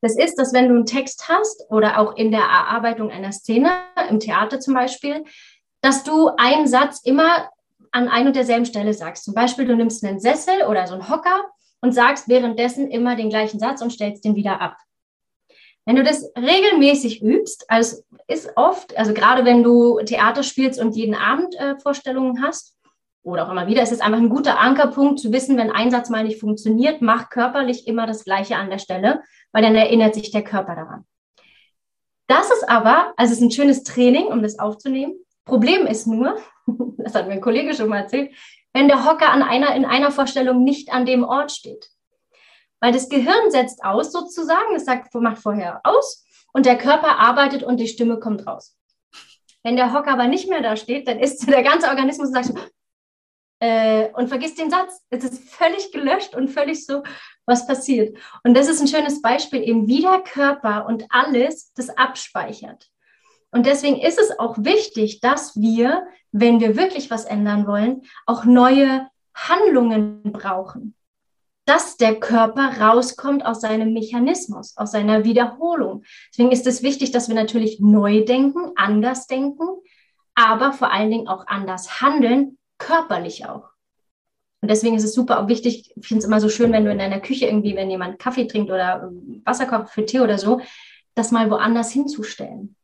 Das 0.00 0.18
ist, 0.18 0.34
dass 0.34 0.52
wenn 0.52 0.68
du 0.68 0.74
einen 0.74 0.86
Text 0.86 1.28
hast 1.28 1.64
oder 1.70 1.98
auch 1.98 2.16
in 2.16 2.30
der 2.30 2.42
Erarbeitung 2.42 3.10
einer 3.10 3.32
Szene, 3.32 3.70
im 4.10 4.20
Theater 4.20 4.60
zum 4.60 4.74
Beispiel, 4.74 5.24
dass 5.80 6.02
du 6.02 6.28
einen 6.36 6.66
Satz 6.66 7.00
immer 7.04 7.48
an 7.94 8.08
ein 8.08 8.26
und 8.26 8.36
derselben 8.36 8.66
Stelle 8.66 8.92
sagst. 8.92 9.24
Zum 9.24 9.34
Beispiel, 9.34 9.66
du 9.66 9.76
nimmst 9.76 10.04
einen 10.04 10.20
Sessel 10.20 10.62
oder 10.68 10.86
so 10.86 10.94
einen 10.94 11.08
Hocker 11.08 11.44
und 11.80 11.92
sagst 11.92 12.28
währenddessen 12.28 12.90
immer 12.90 13.14
den 13.14 13.30
gleichen 13.30 13.60
Satz 13.60 13.82
und 13.82 13.92
stellst 13.92 14.24
den 14.24 14.34
wieder 14.34 14.60
ab. 14.60 14.76
Wenn 15.86 15.96
du 15.96 16.02
das 16.02 16.24
regelmäßig 16.36 17.22
übst, 17.22 17.70
also 17.70 18.02
ist 18.26 18.50
oft, 18.56 18.96
also 18.96 19.12
gerade 19.14 19.44
wenn 19.44 19.62
du 19.62 20.00
Theater 20.04 20.42
spielst 20.42 20.80
und 20.80 20.96
jeden 20.96 21.14
Abend 21.14 21.54
äh, 21.56 21.78
Vorstellungen 21.78 22.42
hast, 22.42 22.74
oder 23.22 23.46
auch 23.46 23.50
immer 23.50 23.66
wieder, 23.66 23.82
ist 23.82 23.92
es 23.92 24.00
einfach 24.00 24.18
ein 24.18 24.28
guter 24.28 24.58
Ankerpunkt 24.58 25.18
zu 25.18 25.32
wissen, 25.32 25.56
wenn 25.56 25.70
ein 25.70 25.90
Satz 25.90 26.10
mal 26.10 26.24
nicht 26.24 26.40
funktioniert, 26.40 27.00
mach 27.00 27.30
körperlich 27.30 27.86
immer 27.86 28.06
das 28.06 28.24
Gleiche 28.24 28.56
an 28.56 28.68
der 28.68 28.78
Stelle, 28.78 29.22
weil 29.50 29.62
dann 29.62 29.74
erinnert 29.74 30.14
sich 30.14 30.30
der 30.30 30.44
Körper 30.44 30.74
daran. 30.74 31.06
Das 32.26 32.50
ist 32.50 32.68
aber, 32.68 33.14
also 33.16 33.32
es 33.32 33.38
ist 33.38 33.44
ein 33.44 33.50
schönes 33.50 33.82
Training, 33.82 34.26
um 34.26 34.42
das 34.42 34.58
aufzunehmen. 34.58 35.14
Problem 35.46 35.86
ist 35.86 36.06
nur, 36.06 36.36
das 36.98 37.14
hat 37.14 37.26
mir 37.26 37.34
ein 37.34 37.40
Kollege 37.40 37.74
schon 37.74 37.88
mal 37.88 38.00
erzählt, 38.00 38.32
wenn 38.72 38.88
der 38.88 39.04
Hocker 39.04 39.30
an 39.30 39.42
einer, 39.42 39.74
in 39.74 39.84
einer 39.84 40.10
Vorstellung 40.10 40.64
nicht 40.64 40.92
an 40.92 41.06
dem 41.06 41.24
Ort 41.24 41.52
steht. 41.52 41.90
Weil 42.80 42.92
das 42.92 43.08
Gehirn 43.08 43.50
setzt 43.50 43.84
aus 43.84 44.12
sozusagen, 44.12 44.74
es 44.74 44.84
sagt, 44.84 45.14
macht 45.14 45.38
vorher 45.38 45.80
aus 45.84 46.24
und 46.52 46.66
der 46.66 46.76
Körper 46.76 47.18
arbeitet 47.18 47.62
und 47.62 47.78
die 47.78 47.88
Stimme 47.88 48.18
kommt 48.18 48.46
raus. 48.46 48.76
Wenn 49.62 49.76
der 49.76 49.94
Hocker 49.94 50.12
aber 50.12 50.26
nicht 50.26 50.48
mehr 50.48 50.60
da 50.60 50.76
steht, 50.76 51.08
dann 51.08 51.18
ist 51.18 51.48
der 51.50 51.62
ganze 51.62 51.88
Organismus 51.88 52.30
sagt, 52.30 52.52
äh, 53.60 54.10
und 54.12 54.28
vergisst 54.28 54.58
den 54.58 54.70
Satz. 54.70 55.00
Es 55.10 55.24
ist 55.24 55.48
völlig 55.48 55.90
gelöscht 55.92 56.34
und 56.34 56.48
völlig 56.48 56.84
so, 56.84 57.02
was 57.46 57.66
passiert. 57.66 58.18
Und 58.42 58.54
das 58.54 58.68
ist 58.68 58.80
ein 58.80 58.88
schönes 58.88 59.22
Beispiel, 59.22 59.62
eben 59.62 59.86
wie 59.86 60.02
der 60.02 60.20
Körper 60.20 60.86
und 60.86 61.06
alles 61.08 61.72
das 61.74 61.88
abspeichert. 61.90 62.90
Und 63.54 63.66
deswegen 63.66 64.00
ist 64.00 64.18
es 64.18 64.36
auch 64.36 64.56
wichtig, 64.58 65.20
dass 65.20 65.54
wir, 65.54 66.08
wenn 66.32 66.58
wir 66.58 66.76
wirklich 66.76 67.08
was 67.12 67.24
ändern 67.24 67.68
wollen, 67.68 68.02
auch 68.26 68.44
neue 68.44 69.06
Handlungen 69.32 70.24
brauchen. 70.24 70.96
Dass 71.64 71.96
der 71.96 72.18
Körper 72.18 72.80
rauskommt 72.80 73.46
aus 73.46 73.60
seinem 73.60 73.92
Mechanismus, 73.92 74.76
aus 74.76 74.90
seiner 74.90 75.22
Wiederholung. 75.22 76.02
Deswegen 76.32 76.50
ist 76.50 76.66
es 76.66 76.82
wichtig, 76.82 77.12
dass 77.12 77.28
wir 77.28 77.36
natürlich 77.36 77.78
neu 77.78 78.24
denken, 78.24 78.72
anders 78.74 79.28
denken, 79.28 79.68
aber 80.34 80.72
vor 80.72 80.90
allen 80.90 81.12
Dingen 81.12 81.28
auch 81.28 81.46
anders 81.46 82.00
handeln, 82.00 82.58
körperlich 82.78 83.46
auch. 83.46 83.68
Und 84.62 84.68
deswegen 84.68 84.96
ist 84.96 85.04
es 85.04 85.14
super 85.14 85.40
auch 85.40 85.46
wichtig, 85.46 85.92
ich 85.94 86.08
finde 86.08 86.18
es 86.18 86.24
immer 86.24 86.40
so 86.40 86.48
schön, 86.48 86.72
wenn 86.72 86.86
du 86.86 86.90
in 86.90 86.98
deiner 86.98 87.20
Küche 87.20 87.46
irgendwie, 87.46 87.76
wenn 87.76 87.88
jemand 87.88 88.18
Kaffee 88.18 88.48
trinkt 88.48 88.72
oder 88.72 89.12
Wasser 89.44 89.66
kocht 89.66 89.90
für 89.90 90.04
Tee 90.04 90.18
oder 90.18 90.38
so, 90.38 90.60
das 91.14 91.30
mal 91.30 91.48
woanders 91.52 91.92
hinzustellen 91.92 92.74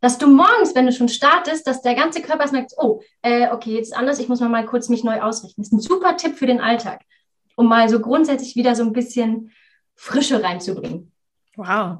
dass 0.00 0.18
du 0.18 0.28
morgens, 0.28 0.74
wenn 0.74 0.86
du 0.86 0.92
schon 0.92 1.08
startest, 1.08 1.66
dass 1.66 1.82
der 1.82 1.94
ganze 1.94 2.22
Körper 2.22 2.50
merkt, 2.52 2.72
oh, 2.78 3.02
äh, 3.22 3.48
okay, 3.50 3.74
jetzt 3.74 3.88
ist 3.88 3.96
anders, 3.96 4.18
ich 4.18 4.28
muss 4.28 4.40
mal, 4.40 4.48
mal 4.48 4.66
kurz 4.66 4.88
mich 4.88 5.04
neu 5.04 5.20
ausrichten. 5.20 5.62
Das 5.62 5.68
ist 5.68 5.72
ein 5.72 5.80
super 5.80 6.16
Tipp 6.16 6.36
für 6.36 6.46
den 6.46 6.60
Alltag, 6.60 7.02
um 7.56 7.66
mal 7.66 7.88
so 7.88 8.00
grundsätzlich 8.00 8.54
wieder 8.56 8.74
so 8.74 8.84
ein 8.84 8.92
bisschen 8.92 9.52
Frische 9.94 10.42
reinzubringen. 10.42 11.12
Wow. 11.56 11.98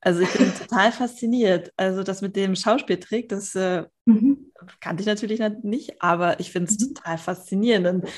Also 0.00 0.20
ich 0.20 0.32
bin 0.32 0.52
total 0.58 0.90
fasziniert. 0.90 1.72
Also 1.76 2.02
das 2.02 2.22
mit 2.22 2.34
dem 2.36 2.56
Schauspieltrick, 2.56 3.28
das 3.28 3.54
äh, 3.54 3.84
mhm. 4.04 4.52
kannte 4.80 5.02
ich 5.02 5.06
natürlich 5.06 5.40
nicht, 5.62 6.02
aber 6.02 6.40
ich 6.40 6.50
finde 6.50 6.70
es 6.70 6.80
mhm. 6.80 6.94
total 6.94 7.18
faszinierend. 7.18 7.86
Und, 7.86 8.10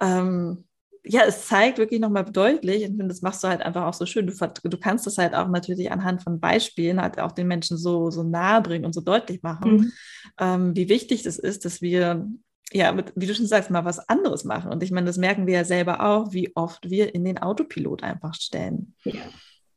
ähm, 0.00 0.65
ja, 1.08 1.22
es 1.26 1.46
zeigt 1.46 1.78
wirklich 1.78 2.00
nochmal 2.00 2.24
deutlich, 2.24 2.88
und 2.88 3.08
das 3.08 3.22
machst 3.22 3.42
du 3.44 3.48
halt 3.48 3.62
einfach 3.62 3.84
auch 3.84 3.94
so 3.94 4.06
schön. 4.06 4.26
Du, 4.26 4.34
du 4.34 4.78
kannst 4.78 5.06
das 5.06 5.18
halt 5.18 5.34
auch 5.34 5.48
natürlich 5.48 5.90
anhand 5.90 6.22
von 6.22 6.40
Beispielen 6.40 7.00
halt 7.00 7.20
auch 7.20 7.32
den 7.32 7.46
Menschen 7.46 7.76
so, 7.78 8.10
so 8.10 8.22
nahe 8.22 8.60
bringen 8.62 8.84
und 8.84 8.94
so 8.94 9.00
deutlich 9.00 9.42
machen, 9.42 9.72
mhm. 9.72 9.92
ähm, 10.38 10.76
wie 10.76 10.88
wichtig 10.88 11.22
das 11.22 11.38
ist, 11.38 11.64
dass 11.64 11.80
wir, 11.80 12.26
ja, 12.72 12.92
mit, 12.92 13.12
wie 13.14 13.26
du 13.26 13.34
schon 13.34 13.46
sagst, 13.46 13.70
mal 13.70 13.84
was 13.84 14.08
anderes 14.08 14.44
machen. 14.44 14.72
Und 14.72 14.82
ich 14.82 14.90
meine, 14.90 15.06
das 15.06 15.16
merken 15.16 15.46
wir 15.46 15.54
ja 15.54 15.64
selber 15.64 16.00
auch, 16.00 16.32
wie 16.32 16.54
oft 16.56 16.90
wir 16.90 17.14
in 17.14 17.24
den 17.24 17.38
Autopilot 17.38 18.02
einfach 18.02 18.34
stellen. 18.34 18.94
Ja. 19.04 19.14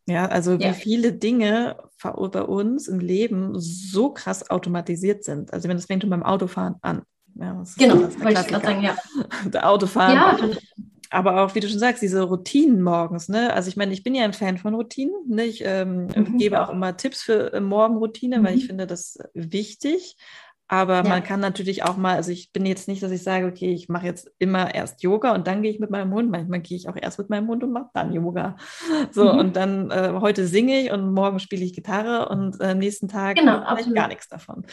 Ja, 0.07 0.25
also 0.25 0.53
ja. 0.53 0.71
wie 0.71 0.73
viele 0.73 1.13
Dinge 1.13 1.77
bei 2.01 2.41
uns 2.41 2.87
im 2.87 2.99
Leben 2.99 3.59
so 3.59 4.11
krass 4.11 4.49
automatisiert 4.49 5.23
sind. 5.23 5.53
Also 5.53 5.69
wenn 5.69 5.77
das 5.77 5.85
fängt 5.85 6.01
schon 6.01 6.09
beim 6.09 6.23
Autofahren 6.23 6.77
an. 6.81 7.03
Ja, 7.35 7.63
genau, 7.77 7.95
wollte 7.99 8.41
ich 8.41 8.47
gerade 8.47 8.65
sagen, 8.65 8.81
ja. 8.81 8.97
Der 9.45 9.69
Autofahren. 9.69 10.15
Ja, 10.15 10.57
aber 11.09 11.43
auch, 11.43 11.55
wie 11.55 11.59
du 11.59 11.67
schon 11.67 11.79
sagst, 11.79 12.03
diese 12.03 12.21
Routinen 12.21 12.81
morgens. 12.81 13.29
Ne? 13.29 13.51
Also 13.53 13.69
ich 13.69 13.77
meine, 13.77 13.93
ich 13.93 14.03
bin 14.03 14.13
ja 14.13 14.23
ein 14.23 14.33
Fan 14.33 14.57
von 14.57 14.75
Routinen. 14.75 15.15
Ne? 15.27 15.45
Ich 15.45 15.63
ähm, 15.65 16.07
mhm. 16.15 16.37
gebe 16.37 16.61
auch 16.61 16.69
immer 16.69 16.95
Tipps 16.97 17.23
für 17.23 17.51
äh, 17.53 17.59
Morgenroutine, 17.59 18.39
mhm. 18.39 18.43
weil 18.43 18.55
ich 18.55 18.63
mhm. 18.63 18.67
finde 18.67 18.87
das 18.87 19.17
wichtig. 19.33 20.15
Aber 20.71 20.97
ja. 20.97 21.03
man 21.03 21.23
kann 21.23 21.39
natürlich 21.39 21.81
auch 21.81 21.97
mal, 21.97 22.15
also 22.15 22.31
ich 22.31 22.51
bin 22.51 22.63
jetzt 22.63 22.87
nicht, 22.87 23.01
dass 23.01 23.11
ich 23.11 23.23
sage, 23.23 23.47
okay, 23.47 23.73
ich 23.73 23.89
mache 23.89 24.05
jetzt 24.05 24.31
immer 24.37 24.75
erst 24.75 25.01
Yoga 25.01 25.33
und 25.33 25.47
dann 25.47 25.63
gehe 25.63 25.71
ich 25.71 25.79
mit 25.79 25.89
meinem 25.89 26.13
Hund. 26.13 26.29
Manchmal 26.29 26.59
gehe 26.59 26.77
ich 26.77 26.87
auch 26.87 26.95
erst 26.95 27.17
mit 27.17 27.31
meinem 27.31 27.47
Hund 27.47 27.63
und 27.63 27.71
mache 27.71 27.89
dann 27.95 28.13
Yoga. 28.13 28.55
So, 29.11 29.33
mhm. 29.33 29.39
und 29.39 29.55
dann 29.55 29.89
äh, 29.89 30.13
heute 30.19 30.45
singe 30.45 30.79
ich 30.79 30.91
und 30.91 31.11
morgen 31.11 31.39
spiele 31.39 31.65
ich 31.65 31.73
Gitarre 31.73 32.29
und 32.29 32.61
äh, 32.61 32.75
nächsten 32.75 33.07
Tag 33.07 33.37
genau, 33.37 33.63
ich 33.77 33.91
gar 33.95 34.09
nichts 34.09 34.27
davon. 34.27 34.63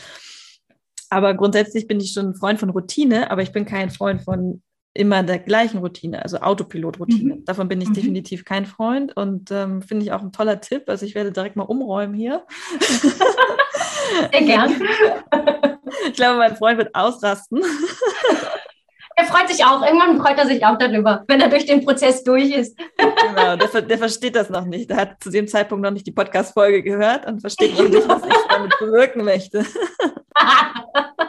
Aber 1.09 1.33
grundsätzlich 1.33 1.87
bin 1.87 1.99
ich 1.99 2.13
schon 2.13 2.31
ein 2.31 2.35
Freund 2.35 2.61
von 2.61 2.69
Routine, 2.69 3.31
aber 3.31 3.41
ich 3.41 3.53
bin 3.53 3.65
kein 3.65 3.89
Freund 3.89 4.21
von 4.21 4.63
immer 4.97 5.23
der 5.23 5.39
gleichen 5.39 5.79
Routine, 5.79 6.23
also 6.23 6.39
Autopilot-Routine. 6.39 7.37
Mhm. 7.37 7.45
Davon 7.45 7.69
bin 7.69 7.81
ich 7.81 7.89
mhm. 7.91 7.95
definitiv 7.95 8.45
kein 8.45 8.67
Freund 8.67 9.17
und 9.17 9.51
ähm, 9.51 9.83
finde 9.83 10.05
ich 10.05 10.13
auch 10.13 10.23
ein 10.23 10.33
toller 10.33 10.61
Tipp. 10.61 10.85
Also 10.89 11.07
ich 11.07 11.15
werde 11.15 11.33
direkt 11.33 11.57
mal 11.57 11.65
umräumen 11.65 12.15
hier. 12.15 12.45
Sehr 14.33 14.43
gern. 14.43 14.75
Ich 16.09 16.15
glaube, 16.15 16.39
mein 16.39 16.57
Freund 16.57 16.79
wird 16.79 16.95
ausrasten. 16.95 17.63
Er 19.19 19.25
freut 19.25 19.49
sich 19.49 19.65
auch. 19.65 19.83
Irgendwann 19.83 20.21
freut 20.21 20.37
er 20.37 20.47
sich 20.47 20.65
auch 20.65 20.77
darüber, 20.77 21.25
wenn 21.27 21.41
er 21.41 21.49
durch 21.49 21.65
den 21.65 21.85
Prozess 21.85 22.23
durch 22.23 22.51
ist. 22.51 22.79
Genau, 22.99 23.57
der, 23.57 23.83
der 23.83 23.99
versteht 23.99 24.37
das 24.37 24.51
noch 24.51 24.67
nicht. 24.67 24.91
Der 24.91 24.99
hat 24.99 25.23
zu 25.23 25.31
dem 25.31 25.49
Zeitpunkt 25.49 25.83
noch 25.83 25.91
nicht 25.91 26.07
die 26.07 26.13
Podcast-Folge 26.13 26.83
gehört 26.83 27.27
und 27.27 27.41
versteht 27.41 27.79
noch 27.79 27.89
nicht, 27.89 28.07
was 28.07 28.23
ich 28.23 28.35
damit 28.51 28.79
bewirken 28.79 29.25
möchte. 29.25 29.65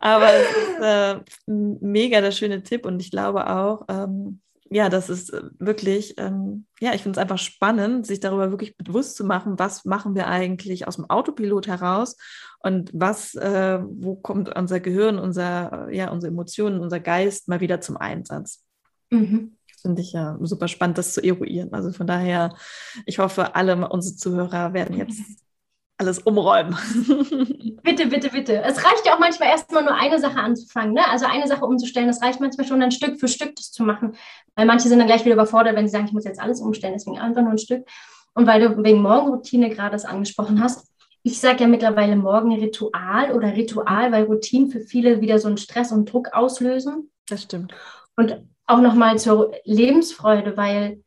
Aber 0.00 0.32
es 0.32 0.50
ist 0.50 0.80
äh, 0.80 1.20
mega 1.46 2.20
der 2.20 2.30
schöne 2.30 2.62
Tipp 2.62 2.86
und 2.86 3.00
ich 3.00 3.10
glaube 3.10 3.48
auch, 3.50 3.84
ähm, 3.88 4.40
ja, 4.70 4.88
das 4.88 5.08
ist 5.08 5.32
äh, 5.32 5.42
wirklich, 5.58 6.14
ähm, 6.18 6.66
ja, 6.80 6.94
ich 6.94 7.02
finde 7.02 7.18
es 7.18 7.22
einfach 7.22 7.38
spannend, 7.38 8.06
sich 8.06 8.20
darüber 8.20 8.50
wirklich 8.50 8.76
bewusst 8.76 9.16
zu 9.16 9.24
machen, 9.24 9.58
was 9.58 9.84
machen 9.84 10.14
wir 10.14 10.26
eigentlich 10.26 10.86
aus 10.86 10.96
dem 10.96 11.08
Autopilot 11.08 11.66
heraus 11.66 12.16
und 12.60 12.90
was, 12.92 13.34
äh, 13.34 13.80
wo 13.82 14.16
kommt 14.16 14.54
unser 14.54 14.80
Gehirn, 14.80 15.18
unser, 15.18 15.88
ja, 15.90 16.10
unsere 16.10 16.32
Emotionen, 16.32 16.80
unser 16.80 17.00
Geist 17.00 17.48
mal 17.48 17.60
wieder 17.60 17.80
zum 17.80 17.96
Einsatz. 17.96 18.64
Mhm. 19.10 19.56
Finde 19.80 20.02
ich 20.02 20.12
ja 20.12 20.36
super 20.40 20.68
spannend, 20.68 20.98
das 20.98 21.14
zu 21.14 21.22
eruieren. 21.22 21.72
Also 21.72 21.92
von 21.92 22.06
daher, 22.06 22.54
ich 23.06 23.20
hoffe, 23.20 23.54
alle 23.54 23.88
unsere 23.88 24.16
Zuhörer 24.16 24.74
werden 24.74 24.96
jetzt 24.96 25.20
alles 25.98 26.20
umräumen. 26.20 26.76
bitte, 27.82 28.06
bitte, 28.06 28.30
bitte. 28.30 28.62
Es 28.62 28.84
reicht 28.84 29.04
ja 29.04 29.14
auch 29.14 29.18
manchmal 29.18 29.48
erstmal 29.48 29.82
nur 29.82 29.94
eine 29.94 30.18
Sache 30.18 30.38
anzufangen, 30.38 30.94
ne? 30.94 31.08
Also 31.10 31.26
eine 31.26 31.46
Sache 31.46 31.64
umzustellen. 31.64 32.06
Das 32.06 32.22
reicht 32.22 32.40
manchmal 32.40 32.66
schon 32.66 32.80
dann 32.80 32.92
Stück 32.92 33.18
für 33.18 33.28
Stück 33.28 33.56
das 33.56 33.72
zu 33.72 33.82
machen. 33.82 34.14
Weil 34.54 34.66
manche 34.66 34.88
sind 34.88 34.98
dann 34.98 35.08
gleich 35.08 35.24
wieder 35.24 35.34
überfordert, 35.34 35.76
wenn 35.76 35.86
sie 35.86 35.92
sagen, 35.92 36.06
ich 36.06 36.12
muss 36.12 36.24
jetzt 36.24 36.40
alles 36.40 36.60
umstellen, 36.60 36.94
deswegen 36.94 37.18
einfach 37.18 37.42
nur 37.42 37.50
ein 37.50 37.58
Stück. 37.58 37.86
Und 38.34 38.46
weil 38.46 38.60
du 38.60 38.82
wegen 38.84 39.02
Morgenroutine 39.02 39.70
gerade 39.70 39.90
das 39.90 40.04
angesprochen 40.04 40.62
hast, 40.62 40.88
ich 41.24 41.40
sage 41.40 41.62
ja 41.62 41.66
mittlerweile 41.66 42.16
Morgenritual 42.16 43.32
oder 43.32 43.54
Ritual, 43.54 44.12
weil 44.12 44.24
Routinen 44.24 44.70
für 44.70 44.80
viele 44.80 45.20
wieder 45.20 45.38
so 45.38 45.48
einen 45.48 45.58
Stress 45.58 45.90
und 45.90 46.10
Druck 46.10 46.32
auslösen. 46.32 47.10
Das 47.28 47.42
stimmt. 47.42 47.74
Und 48.16 48.38
auch 48.66 48.80
nochmal 48.80 49.18
zur 49.18 49.52
Lebensfreude, 49.64 50.56
weil 50.56 51.02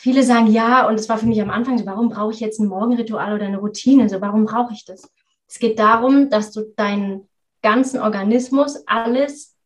viele 0.00 0.22
sagen, 0.22 0.46
ja, 0.46 0.88
und 0.88 0.94
es 0.94 1.08
war 1.08 1.18
für 1.18 1.26
mich 1.26 1.42
am 1.42 1.50
Anfang 1.50 1.76
so, 1.76 1.84
warum 1.84 2.08
brauche 2.08 2.32
ich 2.32 2.40
jetzt 2.40 2.58
ein 2.58 2.68
Morgenritual 2.68 3.34
oder 3.34 3.44
eine 3.44 3.58
Routine? 3.58 4.08
So, 4.08 4.20
warum 4.20 4.46
brauche 4.46 4.72
ich 4.72 4.84
das? 4.84 5.10
Es 5.46 5.58
geht 5.58 5.78
darum, 5.78 6.30
dass 6.30 6.52
du 6.52 6.72
deinen 6.76 7.28
ganzen 7.62 8.00
Organismus 8.00 8.82
alles 8.86 9.56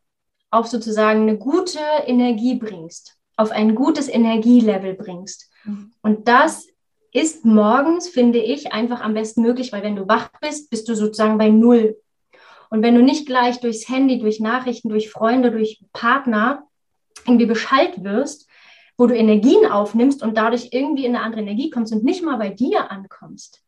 auf 0.51 0.67
sozusagen 0.67 1.23
eine 1.23 1.39
gute 1.39 1.79
Energie 2.07 2.57
bringst, 2.57 3.17
auf 3.37 3.53
ein 3.53 3.75
gutes 3.77 4.09
Energielevel 4.09 4.95
bringst. 4.95 5.51
Mhm. 5.65 5.93
Und 6.03 6.27
das 6.27 6.67
ist 7.13 7.45
morgens, 7.45 8.09
finde 8.09 8.41
ich, 8.41 8.73
einfach 8.73 9.03
am 9.03 9.15
besten 9.15 9.43
möglich, 9.43 9.73
weil 9.73 9.85
wenn 9.85 9.97
du 9.97 10.09
wach 10.09 10.31
bist, 10.41 10.69
bist 10.69 10.89
du 10.89 10.97
sozusagen 10.97 11.39
bei 11.39 11.49
Null. 11.49 11.97
Und 12.71 12.83
wenn 12.83 12.97
du 12.97 13.03
nicht 13.03 13.27
gleich 13.27 13.61
durchs 13.61 13.89
Handy, 13.89 14.19
durch 14.19 14.41
Nachrichten, 14.41 14.89
durch 14.89 15.11
Freunde, 15.11 15.53
durch 15.53 15.81
Partner 15.93 16.65
irgendwie 17.25 17.47
Bescheid 17.47 18.03
wirst, 18.03 18.49
wo 18.97 19.07
du 19.07 19.17
Energien 19.17 19.67
aufnimmst 19.67 20.23
und 20.23 20.37
dadurch 20.37 20.69
irgendwie 20.73 21.05
in 21.05 21.17
eine 21.17 21.25
andere 21.25 21.43
Energie 21.43 21.71
kommst 21.71 21.93
und 21.93 22.05
nicht 22.05 22.23
mal 22.23 22.37
bei 22.37 22.51
dir 22.51 22.91
ankommst, 22.91 23.63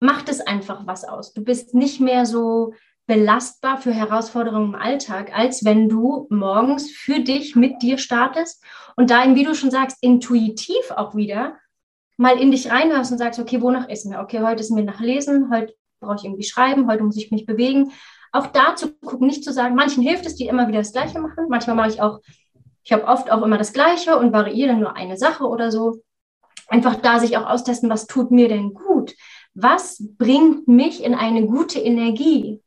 macht 0.00 0.28
es 0.28 0.40
einfach 0.40 0.86
was 0.86 1.04
aus. 1.04 1.32
Du 1.32 1.42
bist 1.42 1.74
nicht 1.74 2.00
mehr 2.00 2.26
so 2.26 2.72
belastbar 3.06 3.78
für 3.78 3.92
Herausforderungen 3.92 4.74
im 4.74 4.80
Alltag, 4.80 5.36
als 5.36 5.64
wenn 5.64 5.88
du 5.88 6.26
morgens 6.30 6.90
für 6.90 7.20
dich 7.20 7.56
mit 7.56 7.82
dir 7.82 7.98
startest 7.98 8.62
und 8.96 9.10
da, 9.10 9.34
wie 9.34 9.44
du 9.44 9.54
schon 9.54 9.70
sagst, 9.70 9.98
intuitiv 10.00 10.92
auch 10.92 11.14
wieder 11.16 11.56
mal 12.16 12.38
in 12.38 12.50
dich 12.50 12.70
reinhörst 12.70 13.10
und 13.10 13.18
sagst, 13.18 13.40
okay, 13.40 13.60
wonach 13.62 13.88
ist 13.88 14.06
mir? 14.06 14.20
Okay, 14.20 14.40
heute 14.42 14.60
ist 14.60 14.70
mir 14.70 14.84
nach 14.84 15.00
Lesen, 15.00 15.50
heute 15.52 15.74
brauche 16.00 16.16
ich 16.16 16.24
irgendwie 16.24 16.44
schreiben, 16.44 16.86
heute 16.86 17.02
muss 17.02 17.16
ich 17.16 17.30
mich 17.30 17.46
bewegen. 17.46 17.92
Auch 18.30 18.46
da 18.46 18.76
zu 18.76 18.92
gucken, 18.92 19.26
nicht 19.26 19.42
zu 19.42 19.52
sagen, 19.52 19.74
manchen 19.74 20.02
hilft 20.02 20.26
es, 20.26 20.36
die 20.36 20.46
immer 20.46 20.68
wieder 20.68 20.78
das 20.78 20.92
Gleiche 20.92 21.18
machen. 21.18 21.46
Manchmal 21.48 21.76
mache 21.76 21.88
ich 21.88 22.00
auch 22.00 22.20
ich 22.84 22.92
habe 22.92 23.04
oft 23.04 23.30
auch 23.30 23.42
immer 23.42 23.58
das 23.58 23.72
Gleiche 23.72 24.18
und 24.18 24.32
variiere 24.32 24.74
nur 24.74 24.96
eine 24.96 25.16
Sache 25.16 25.44
oder 25.44 25.70
so. 25.70 26.02
Einfach 26.68 26.96
da 26.96 27.18
sich 27.18 27.36
auch 27.36 27.46
austesten, 27.46 27.90
was 27.90 28.06
tut 28.06 28.30
mir 28.30 28.48
denn 28.48 28.74
gut? 28.74 29.14
Was 29.54 30.02
bringt 30.18 30.68
mich 30.68 31.02
in 31.02 31.14
eine 31.14 31.46
gute 31.46 31.80
Energie? 31.80 32.62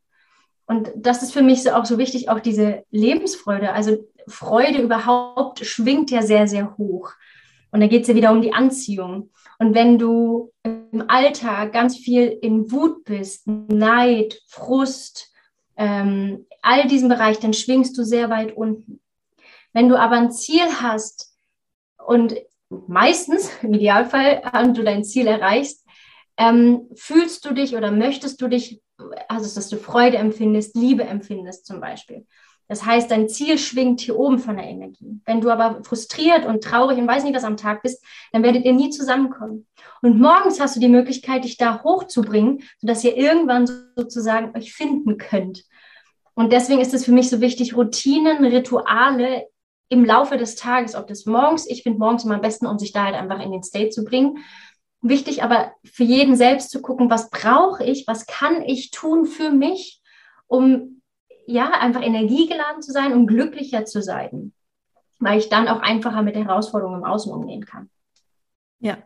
Und 0.66 0.90
das 0.96 1.22
ist 1.22 1.32
für 1.32 1.42
mich 1.42 1.62
so 1.62 1.70
auch 1.70 1.84
so 1.84 1.98
wichtig, 1.98 2.28
auch 2.28 2.40
diese 2.40 2.84
Lebensfreude. 2.90 3.72
Also 3.72 3.96
Freude 4.26 4.80
überhaupt 4.80 5.64
schwingt 5.64 6.10
ja 6.10 6.22
sehr, 6.22 6.46
sehr 6.46 6.76
hoch. 6.78 7.12
Und 7.70 7.80
da 7.80 7.86
geht 7.86 8.02
es 8.02 8.08
ja 8.08 8.14
wieder 8.14 8.32
um 8.32 8.40
die 8.40 8.54
Anziehung. 8.54 9.30
Und 9.58 9.74
wenn 9.74 9.98
du 9.98 10.52
im 10.62 11.04
Alltag 11.08 11.72
ganz 11.72 11.96
viel 11.96 12.38
in 12.40 12.70
Wut 12.70 13.04
bist, 13.04 13.46
Neid, 13.46 14.40
Frust, 14.46 15.32
ähm, 15.76 16.46
all 16.62 16.86
diesen 16.86 17.08
Bereich, 17.08 17.40
dann 17.40 17.52
schwingst 17.52 17.96
du 17.98 18.04
sehr 18.04 18.30
weit 18.30 18.56
unten. 18.56 18.93
Wenn 19.74 19.90
du 19.90 19.98
aber 19.98 20.16
ein 20.16 20.32
Ziel 20.32 20.64
hast 20.80 21.36
und 22.06 22.34
meistens, 22.70 23.50
im 23.62 23.74
Idealfall, 23.74 24.42
und 24.62 24.78
du 24.78 24.82
dein 24.82 25.04
Ziel 25.04 25.26
erreichst, 25.26 25.84
ähm, 26.38 26.88
fühlst 26.94 27.44
du 27.44 27.52
dich 27.52 27.76
oder 27.76 27.90
möchtest 27.90 28.40
du 28.40 28.48
dich, 28.48 28.80
also 29.28 29.54
dass 29.54 29.68
du 29.68 29.76
Freude 29.76 30.16
empfindest, 30.16 30.74
Liebe 30.74 31.04
empfindest 31.04 31.66
zum 31.66 31.80
Beispiel. 31.80 32.26
Das 32.66 32.86
heißt, 32.86 33.10
dein 33.10 33.28
Ziel 33.28 33.58
schwingt 33.58 34.00
hier 34.00 34.18
oben 34.18 34.38
von 34.38 34.56
der 34.56 34.66
Energie. 34.66 35.20
Wenn 35.26 35.42
du 35.42 35.50
aber 35.50 35.84
frustriert 35.84 36.46
und 36.46 36.64
traurig 36.64 36.96
und 36.96 37.06
weiß 37.06 37.24
nicht, 37.24 37.36
was 37.36 37.44
am 37.44 37.58
Tag 37.58 37.82
bist, 37.82 38.02
dann 38.32 38.42
werdet 38.42 38.64
ihr 38.64 38.72
nie 38.72 38.88
zusammenkommen. 38.88 39.66
Und 40.00 40.18
morgens 40.18 40.60
hast 40.60 40.74
du 40.74 40.80
die 40.80 40.88
Möglichkeit, 40.88 41.44
dich 41.44 41.58
da 41.58 41.82
hochzubringen, 41.82 42.62
sodass 42.78 43.04
ihr 43.04 43.16
irgendwann 43.16 43.68
sozusagen 43.96 44.56
euch 44.56 44.72
finden 44.72 45.18
könnt. 45.18 45.64
Und 46.34 46.52
deswegen 46.52 46.80
ist 46.80 46.94
es 46.94 47.04
für 47.04 47.12
mich 47.12 47.28
so 47.28 47.40
wichtig, 47.40 47.76
Routinen, 47.76 48.44
Rituale 48.44 49.46
im 49.94 50.04
Laufe 50.04 50.36
des 50.36 50.56
Tages, 50.56 50.94
ob 50.94 51.06
das 51.06 51.24
morgens, 51.24 51.68
ich 51.68 51.82
finde 51.82 51.98
morgens 51.98 52.24
immer 52.24 52.34
am 52.34 52.40
besten, 52.40 52.66
um 52.66 52.78
sich 52.78 52.92
da 52.92 53.04
halt 53.04 53.14
einfach 53.14 53.40
in 53.40 53.52
den 53.52 53.62
State 53.62 53.90
zu 53.90 54.04
bringen. 54.04 54.38
Wichtig 55.00 55.42
aber 55.42 55.72
für 55.84 56.04
jeden 56.04 56.36
selbst 56.36 56.70
zu 56.70 56.82
gucken, 56.82 57.10
was 57.10 57.30
brauche 57.30 57.84
ich, 57.84 58.06
was 58.06 58.26
kann 58.26 58.62
ich 58.62 58.90
tun 58.90 59.24
für 59.26 59.50
mich, 59.50 60.02
um 60.46 61.00
ja 61.46 61.70
einfach 61.70 62.02
energiegeladen 62.02 62.82
zu 62.82 62.90
sein, 62.90 63.12
um 63.12 63.26
glücklicher 63.26 63.84
zu 63.84 64.02
sein, 64.02 64.52
weil 65.20 65.38
ich 65.38 65.48
dann 65.48 65.68
auch 65.68 65.80
einfacher 65.80 66.22
mit 66.22 66.34
Herausforderungen 66.34 67.00
im 67.00 67.04
Außen 67.04 67.32
umgehen 67.32 67.64
kann. 67.64 67.88
Ja, 68.80 68.98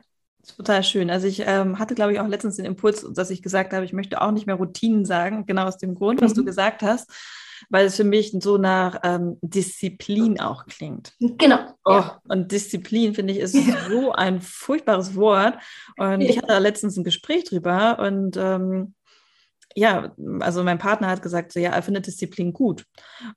total 0.57 0.83
schön. 0.85 1.11
Also 1.11 1.27
ich 1.27 1.43
ähm, 1.45 1.79
hatte, 1.79 1.95
glaube 1.95 2.13
ich, 2.13 2.21
auch 2.21 2.29
letztens 2.29 2.57
den 2.57 2.65
Impuls, 2.65 3.07
dass 3.13 3.31
ich 3.31 3.43
gesagt 3.43 3.75
habe, 3.75 3.85
ich 3.85 3.93
möchte 3.93 4.23
auch 4.23 4.31
nicht 4.31 4.47
mehr 4.47 4.57
Routinen 4.57 5.05
sagen, 5.05 5.45
genau 5.47 5.67
aus 5.67 5.79
dem 5.79 5.95
Grund, 5.95 6.23
was 6.23 6.33
mhm. 6.33 6.37
du 6.37 6.45
gesagt 6.45 6.83
hast 6.83 7.13
weil 7.71 7.87
es 7.87 7.97
für 7.97 8.05
mich 8.05 8.35
so 8.41 8.59
nach 8.59 9.01
ähm, 9.03 9.39
Disziplin 9.43 10.41
auch 10.41 10.67
klingt. 10.67 11.13
Genau. 11.21 11.59
Oh, 11.85 11.93
ja. 11.93 12.21
Und 12.29 12.53
Disziplin, 12.53 13.15
finde 13.15 13.33
ich, 13.33 13.41
ist 13.41 13.55
ja. 13.55 13.89
so 13.89 14.13
ein 14.13 14.41
furchtbares 14.41 15.15
Wort. 15.17 15.59
Und 15.97 16.21
ich 16.21 16.37
hatte 16.37 16.49
da 16.49 16.59
letztens 16.59 16.97
ein 16.97 17.05
Gespräch 17.05 17.45
drüber 17.45 17.99
und 18.01 18.37
ähm, 18.37 18.95
ja, 19.79 20.13
also 20.41 20.65
mein 20.65 20.79
Partner 20.79 21.07
hat 21.07 21.23
gesagt, 21.23 21.53
so, 21.53 21.61
ja, 21.61 21.71
er 21.71 21.83
findet 21.83 22.09
Disziplin 22.09 22.53
gut. 22.53 22.85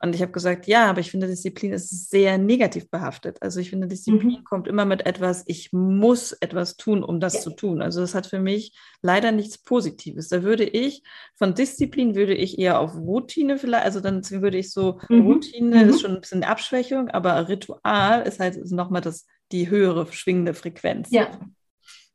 Und 0.02 0.16
ich 0.16 0.24
habe 0.24 0.32
gesagt, 0.32 0.66
ja, 0.66 0.90
aber 0.90 1.00
ich 1.00 1.12
finde, 1.12 1.28
Disziplin 1.28 1.72
ist 1.72 2.10
sehr 2.10 2.40
negativ 2.40 2.90
behaftet. 2.90 3.38
Also 3.42 3.60
ich 3.60 3.70
finde, 3.70 3.88
Disziplin 3.88 4.40
mhm. 4.40 4.44
kommt 4.44 4.68
immer 4.68 4.86
mit 4.86 5.06
etwas, 5.06 5.44
ich 5.46 5.72
muss 5.72 6.32
etwas 6.32 6.78
tun, 6.78 7.04
um 7.04 7.20
das 7.20 7.36
ja. 7.36 7.40
zu 7.42 7.52
tun. 7.52 7.84
Also 7.84 8.02
das 8.02 8.16
hat 8.16 8.26
für 8.26 8.40
mich 8.40 8.76
leider 9.04 9.32
nichts 9.32 9.60
Positives. 9.60 10.30
Da 10.30 10.42
würde 10.42 10.64
ich, 10.64 11.04
von 11.36 11.54
Disziplin 11.54 12.16
würde 12.16 12.34
ich 12.34 12.58
eher 12.58 12.80
auf 12.80 12.96
Routine 12.96 13.60
vielleicht, 13.60 13.86
also 13.86 14.00
dann 14.00 14.28
würde 14.28 14.58
ich 14.58 14.72
so, 14.72 15.00
mhm. 15.10 15.22
Routine 15.22 15.84
mhm. 15.84 15.90
ist 15.90 16.02
schon 16.02 16.16
ein 16.16 16.22
bisschen 16.22 16.44
Abschwächung, 16.44 17.10
aber 17.10 17.50
Ritual 17.50 18.24
ist 18.24 18.40
halt 18.40 18.58
nochmal 18.72 19.02
das, 19.02 19.28
die 19.52 19.70
höhere 19.70 20.12
schwingende 20.12 20.56
Frequenz. 20.56 21.10
Ja. 21.12 21.28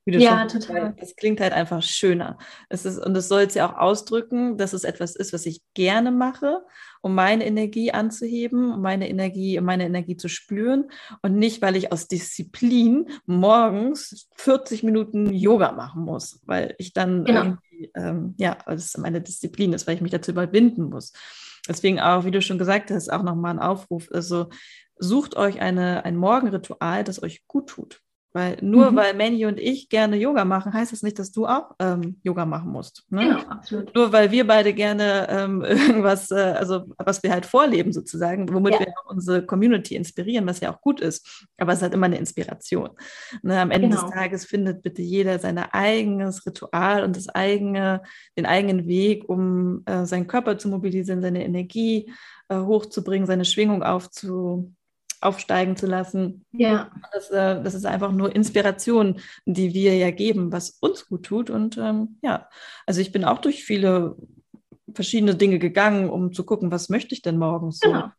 Ja, 0.07 0.49
schon, 0.49 0.61
total. 0.61 0.95
Das 0.99 1.17
klingt 1.17 1.41
halt 1.41 1.53
einfach 1.53 1.83
schöner. 1.83 2.39
Es 2.69 2.85
ist, 2.85 2.99
und 2.99 3.17
es 3.17 3.29
soll 3.29 3.43
es 3.43 3.55
ja 3.55 3.69
auch 3.69 3.77
ausdrücken, 3.77 4.57
dass 4.57 4.73
es 4.73 4.85
etwas 4.85 5.17
ist, 5.17 5.33
was 5.33 5.47
ich 5.47 5.63
gerne 5.75 6.13
mache, 6.13 6.63
um 7.01 7.15
meine 7.15 7.45
Energie 7.45 7.91
anzuheben, 7.93 8.73
um 8.73 8.81
meine 8.81 9.09
Energie, 9.09 9.59
um 9.59 9.65
meine 9.65 9.85
Energie 9.85 10.17
zu 10.17 10.29
spüren 10.29 10.91
und 11.23 11.37
nicht, 11.37 11.61
weil 11.61 11.77
ich 11.77 11.93
aus 11.93 12.07
Disziplin 12.07 13.09
morgens 13.27 14.29
40 14.37 14.85
Minuten 14.85 15.33
Yoga 15.33 15.73
machen 15.73 16.05
muss, 16.05 16.41
weil 16.47 16.75
ich 16.79 16.93
dann 16.93 17.25
genau. 17.25 17.41
irgendwie, 17.41 17.91
ähm, 17.97 18.35
ja, 18.39 18.59
weil 18.65 18.77
es 18.77 18.97
meine 18.97 19.21
Disziplin 19.21 19.73
ist, 19.73 19.87
weil 19.87 19.97
ich 19.97 20.03
mich 20.03 20.13
dazu 20.13 20.31
überwinden 20.31 20.85
muss. 20.85 21.13
Deswegen 21.69 21.99
auch, 22.01 22.25
wie 22.25 22.31
du 22.31 22.41
schon 22.41 22.59
gesagt 22.59 22.93
hast, 22.93 23.13
auch 23.13 23.25
nochmal 23.25 23.55
ein 23.55 23.59
Aufruf. 23.59 24.09
Also 24.13 24.51
sucht 24.99 25.37
euch 25.37 25.61
eine, 25.61 26.05
ein 26.05 26.17
Morgenritual, 26.17 27.03
das 27.03 27.23
euch 27.23 27.47
gut 27.49 27.69
tut. 27.69 28.03
Weil 28.37 28.59
nur 28.61 28.91
mhm. 28.91 28.97
weil 28.97 29.15
Manny 29.15 29.47
und 29.47 29.59
ich 29.59 29.89
gerne 29.89 30.19
Yoga 30.19 30.45
machen, 30.45 30.75
heißt 30.75 30.93
das 30.93 31.03
nicht, 31.03 31.19
dass 31.19 31.33
du 31.33 31.47
auch 31.47 31.71
ähm, 31.79 32.21
Yoga 32.23 32.45
machen 32.45 32.71
musst. 32.71 33.07
Ne? 33.09 33.23
Genau, 33.23 33.39
absolut. 33.49 33.95
Nur 33.95 34.13
weil 34.13 34.31
wir 34.31 34.47
beide 34.47 34.75
gerne 34.75 35.27
ähm, 35.31 35.63
irgendwas, 35.65 36.31
äh, 36.31 36.35
also 36.35 36.85
was 36.99 37.23
wir 37.23 37.31
halt 37.31 37.47
vorleben 37.47 37.95
sozusagen, 37.95 38.53
womit 38.53 38.75
ja. 38.75 38.81
wir 38.81 38.93
unsere 39.07 39.47
Community 39.47 39.97
inspirieren, 39.97 40.47
was 40.47 40.61
ja 40.61 40.71
auch 40.71 40.83
gut 40.83 41.01
ist. 41.01 41.47
Aber 41.57 41.73
es 41.73 41.79
ist 41.79 41.85
halt 41.85 41.95
immer 41.95 42.05
eine 42.05 42.19
Inspiration. 42.19 42.91
Ne? 43.43 43.59
Am 43.59 43.71
Ende 43.71 43.89
genau. 43.89 44.03
des 44.03 44.11
Tages 44.11 44.45
findet 44.45 44.83
bitte 44.83 45.01
jeder 45.01 45.39
sein 45.39 45.57
eigenes 45.57 46.45
Ritual 46.45 47.05
und 47.05 47.17
das 47.17 47.31
eigene, 47.31 48.03
den 48.37 48.45
eigenen 48.45 48.87
Weg, 48.87 49.27
um 49.31 49.83
äh, 49.87 50.05
seinen 50.05 50.27
Körper 50.27 50.59
zu 50.59 50.69
mobilisieren, 50.69 51.23
seine 51.23 51.43
Energie 51.43 52.13
äh, 52.51 52.57
hochzubringen, 52.57 53.27
seine 53.27 53.47
Schwingung 53.47 53.83
aufzu 53.83 54.75
aufsteigen 55.27 55.77
zu 55.77 55.87
lassen. 55.87 56.45
Ja. 56.53 56.91
Das, 57.13 57.31
äh, 57.31 57.63
das, 57.63 57.75
ist 57.75 57.85
einfach 57.85 58.13
nur 58.13 58.35
Inspiration, 58.35 59.21
die 59.45 59.75
wir 59.75 59.97
ja 59.97 60.11
geben, 60.11 60.53
was 60.53 60.79
uns 60.81 61.09
gut 61.09 61.25
tut. 61.25 61.51
Und 61.51 61.77
ähm, 61.77 62.19
ja, 62.23 62.49
also 62.87 63.01
ich 63.01 63.13
bin 63.13 63.25
auch 63.25 63.39
durch 63.39 63.65
viele 63.65 64.17
verschiedene 64.95 65.35
Dinge 65.35 65.59
gegangen, 65.59 66.09
um 66.09 66.33
zu 66.33 66.45
gucken, 66.45 66.71
was 66.71 66.89
möchte 66.89 67.15
ich 67.15 67.23
denn 67.23 67.39
morgens 67.39 67.81
so. 67.81 67.91
Genau. 67.91 68.11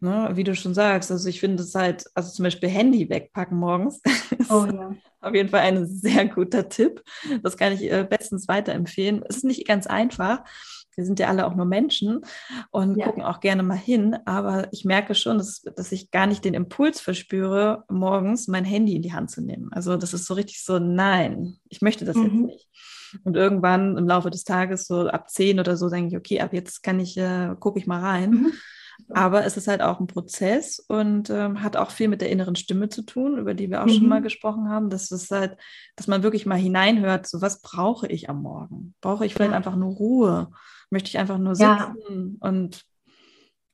Ne, 0.00 0.30
wie 0.34 0.42
du 0.42 0.56
schon 0.56 0.74
sagst, 0.74 1.12
also 1.12 1.28
ich 1.28 1.38
finde 1.38 1.62
es 1.62 1.76
halt, 1.76 2.06
also 2.16 2.32
zum 2.32 2.42
Beispiel 2.42 2.68
Handy 2.68 3.08
wegpacken 3.08 3.56
morgens, 3.56 4.00
oh, 4.50 4.66
ja. 4.66 4.96
auf 5.20 5.32
jeden 5.32 5.48
Fall 5.48 5.60
ein 5.60 5.86
sehr 5.86 6.26
guter 6.26 6.68
Tipp. 6.68 7.04
Das 7.44 7.56
kann 7.56 7.72
ich 7.72 7.82
äh, 7.88 8.04
bestens 8.10 8.48
weiterempfehlen. 8.48 9.22
Es 9.28 9.36
ist 9.36 9.44
nicht 9.44 9.64
ganz 9.64 9.86
einfach, 9.86 10.42
wir 10.96 11.04
sind 11.04 11.18
ja 11.18 11.28
alle 11.28 11.46
auch 11.46 11.54
nur 11.54 11.64
Menschen 11.64 12.20
und 12.70 12.96
ja. 12.96 13.06
gucken 13.06 13.22
auch 13.22 13.40
gerne 13.40 13.62
mal 13.62 13.76
hin. 13.76 14.16
Aber 14.24 14.68
ich 14.72 14.84
merke 14.84 15.14
schon, 15.14 15.38
dass, 15.38 15.62
dass 15.62 15.92
ich 15.92 16.10
gar 16.10 16.26
nicht 16.26 16.44
den 16.44 16.54
Impuls 16.54 17.00
verspüre, 17.00 17.84
morgens 17.88 18.48
mein 18.48 18.64
Handy 18.64 18.96
in 18.96 19.02
die 19.02 19.12
Hand 19.12 19.30
zu 19.30 19.42
nehmen. 19.42 19.72
Also 19.72 19.96
das 19.96 20.12
ist 20.12 20.26
so 20.26 20.34
richtig 20.34 20.64
so, 20.64 20.78
nein, 20.78 21.56
ich 21.68 21.82
möchte 21.82 22.04
das 22.04 22.16
mhm. 22.16 22.24
jetzt 22.24 22.34
nicht. 22.34 22.68
Und 23.24 23.36
irgendwann 23.36 23.96
im 23.98 24.08
Laufe 24.08 24.30
des 24.30 24.44
Tages, 24.44 24.86
so 24.86 25.08
ab 25.08 25.28
zehn 25.28 25.60
oder 25.60 25.76
so, 25.76 25.90
denke 25.90 26.08
ich, 26.08 26.16
okay, 26.16 26.40
ab 26.40 26.52
jetzt 26.52 26.82
kann 26.82 26.98
ich, 26.98 27.16
äh, 27.18 27.54
gucke 27.58 27.78
ich 27.78 27.86
mal 27.86 28.00
rein. 28.00 28.30
Mhm. 28.30 28.52
Aber 29.08 29.44
es 29.44 29.56
ist 29.56 29.68
halt 29.68 29.82
auch 29.82 30.00
ein 30.00 30.06
Prozess 30.06 30.78
und 30.78 31.30
ähm, 31.30 31.62
hat 31.62 31.76
auch 31.76 31.90
viel 31.90 32.08
mit 32.08 32.20
der 32.20 32.30
inneren 32.30 32.56
Stimme 32.56 32.88
zu 32.88 33.02
tun, 33.02 33.38
über 33.38 33.54
die 33.54 33.70
wir 33.70 33.82
auch 33.82 33.86
mhm. 33.86 33.92
schon 33.92 34.08
mal 34.08 34.20
mhm. 34.20 34.24
gesprochen 34.24 34.68
haben. 34.68 34.90
Das 34.90 35.10
ist 35.10 35.30
halt, 35.30 35.56
dass 35.96 36.06
man 36.06 36.22
wirklich 36.22 36.46
mal 36.46 36.58
hineinhört, 36.58 37.26
so 37.26 37.40
was 37.40 37.60
brauche 37.60 38.06
ich 38.06 38.28
am 38.28 38.42
Morgen? 38.42 38.94
Brauche 39.00 39.26
ich 39.26 39.34
vielleicht 39.34 39.52
ja. 39.52 39.56
einfach 39.56 39.76
nur 39.76 39.92
Ruhe? 39.94 40.50
Möchte 40.92 41.08
ich 41.08 41.18
einfach 41.18 41.38
nur 41.38 41.54
sitzen 41.54 41.66
ja. 41.68 41.94
und, 42.40 42.84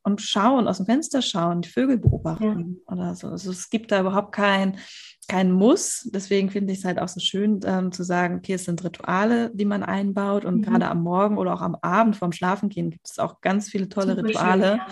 und 0.05 0.23
schauen, 0.23 0.69
aus 0.69 0.77
dem 0.77 0.87
Fenster 0.87 1.21
schauen, 1.21 1.63
die 1.63 1.69
Vögel 1.69 1.99
beobachten 1.99 2.81
ja. 2.87 2.93
oder 2.93 3.15
so. 3.17 3.27
Also 3.27 3.51
es 3.51 3.71
gibt 3.71 3.91
da 3.91 4.01
überhaupt 4.01 4.33
kein, 4.33 4.79
kein 5.27 5.51
Muss. 5.51 6.09
Deswegen 6.13 6.49
finde 6.49 6.73
ich 6.73 6.79
es 6.79 6.85
halt 6.85 7.01
auch 7.01 7.09
so 7.09 7.19
schön 7.19 7.59
ähm, 7.65 7.91
zu 7.91 8.05
sagen, 8.05 8.37
okay, 8.37 8.55
es 8.55 8.67
sind 8.67 8.85
Rituale, 8.85 9.51
die 9.53 9.65
man 9.65 9.83
einbaut 9.83 10.45
und 10.45 10.59
mhm. 10.59 10.63
gerade 10.63 10.89
am 10.89 11.03
Morgen 11.03 11.39
oder 11.39 11.55
auch 11.55 11.61
am 11.61 11.77
Abend 11.83 12.15
vorm 12.15 12.31
Schlafengehen 12.31 12.91
gibt 12.91 13.09
es 13.11 13.19
auch 13.19 13.41
ganz 13.41 13.69
viele 13.69 13.89
tolle 13.89 14.15
Super 14.15 14.29
Rituale. 14.29 14.69
Schön, 14.69 14.77
ja. 14.77 14.87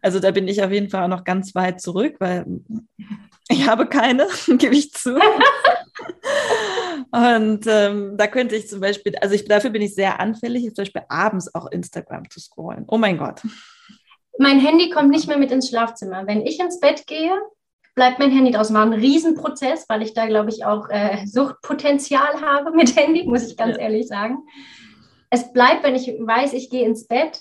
Also 0.00 0.18
da 0.18 0.30
bin 0.32 0.48
ich 0.48 0.64
auf 0.64 0.72
jeden 0.72 0.90
Fall 0.90 1.04
auch 1.04 1.16
noch 1.16 1.24
ganz 1.24 1.54
weit 1.54 1.80
zurück, 1.80 2.16
weil 2.18 2.44
ich 3.48 3.68
habe 3.68 3.86
keine, 3.86 4.26
gebe 4.58 4.74
ich 4.74 4.92
zu. 4.92 5.16
Und 7.10 7.66
ähm, 7.66 8.16
da 8.16 8.26
könnte 8.26 8.56
ich 8.56 8.68
zum 8.68 8.80
Beispiel, 8.80 9.14
also 9.20 9.34
ich, 9.34 9.44
dafür 9.44 9.70
bin 9.70 9.82
ich 9.82 9.94
sehr 9.94 10.20
anfällig, 10.20 10.64
zum 10.74 10.82
Beispiel 10.82 11.02
abends 11.08 11.54
auch 11.54 11.70
Instagram 11.70 12.28
zu 12.30 12.40
scrollen. 12.40 12.84
Oh 12.88 12.98
mein 12.98 13.18
Gott. 13.18 13.42
Mein 14.38 14.60
Handy 14.60 14.90
kommt 14.90 15.10
nicht 15.10 15.28
mehr 15.28 15.38
mit 15.38 15.50
ins 15.50 15.68
Schlafzimmer. 15.68 16.26
Wenn 16.26 16.46
ich 16.46 16.58
ins 16.58 16.80
Bett 16.80 17.06
gehe, 17.06 17.32
bleibt 17.94 18.18
mein 18.18 18.30
Handy 18.30 18.50
draußen. 18.50 18.74
War 18.74 18.86
ein 18.86 18.92
Riesenprozess, 18.92 19.86
weil 19.88 20.02
ich 20.02 20.14
da, 20.14 20.26
glaube 20.26 20.50
ich, 20.50 20.64
auch 20.64 20.88
äh, 20.88 21.26
Suchtpotenzial 21.26 22.40
habe 22.40 22.72
mit 22.72 22.96
Handy, 22.96 23.24
muss 23.24 23.46
ich 23.46 23.56
ganz 23.56 23.76
ja. 23.76 23.82
ehrlich 23.82 24.08
sagen. 24.08 24.38
Es 25.30 25.52
bleibt, 25.52 25.82
wenn 25.82 25.94
ich 25.94 26.08
weiß, 26.08 26.52
ich 26.52 26.70
gehe 26.70 26.86
ins 26.86 27.06
Bett, 27.06 27.40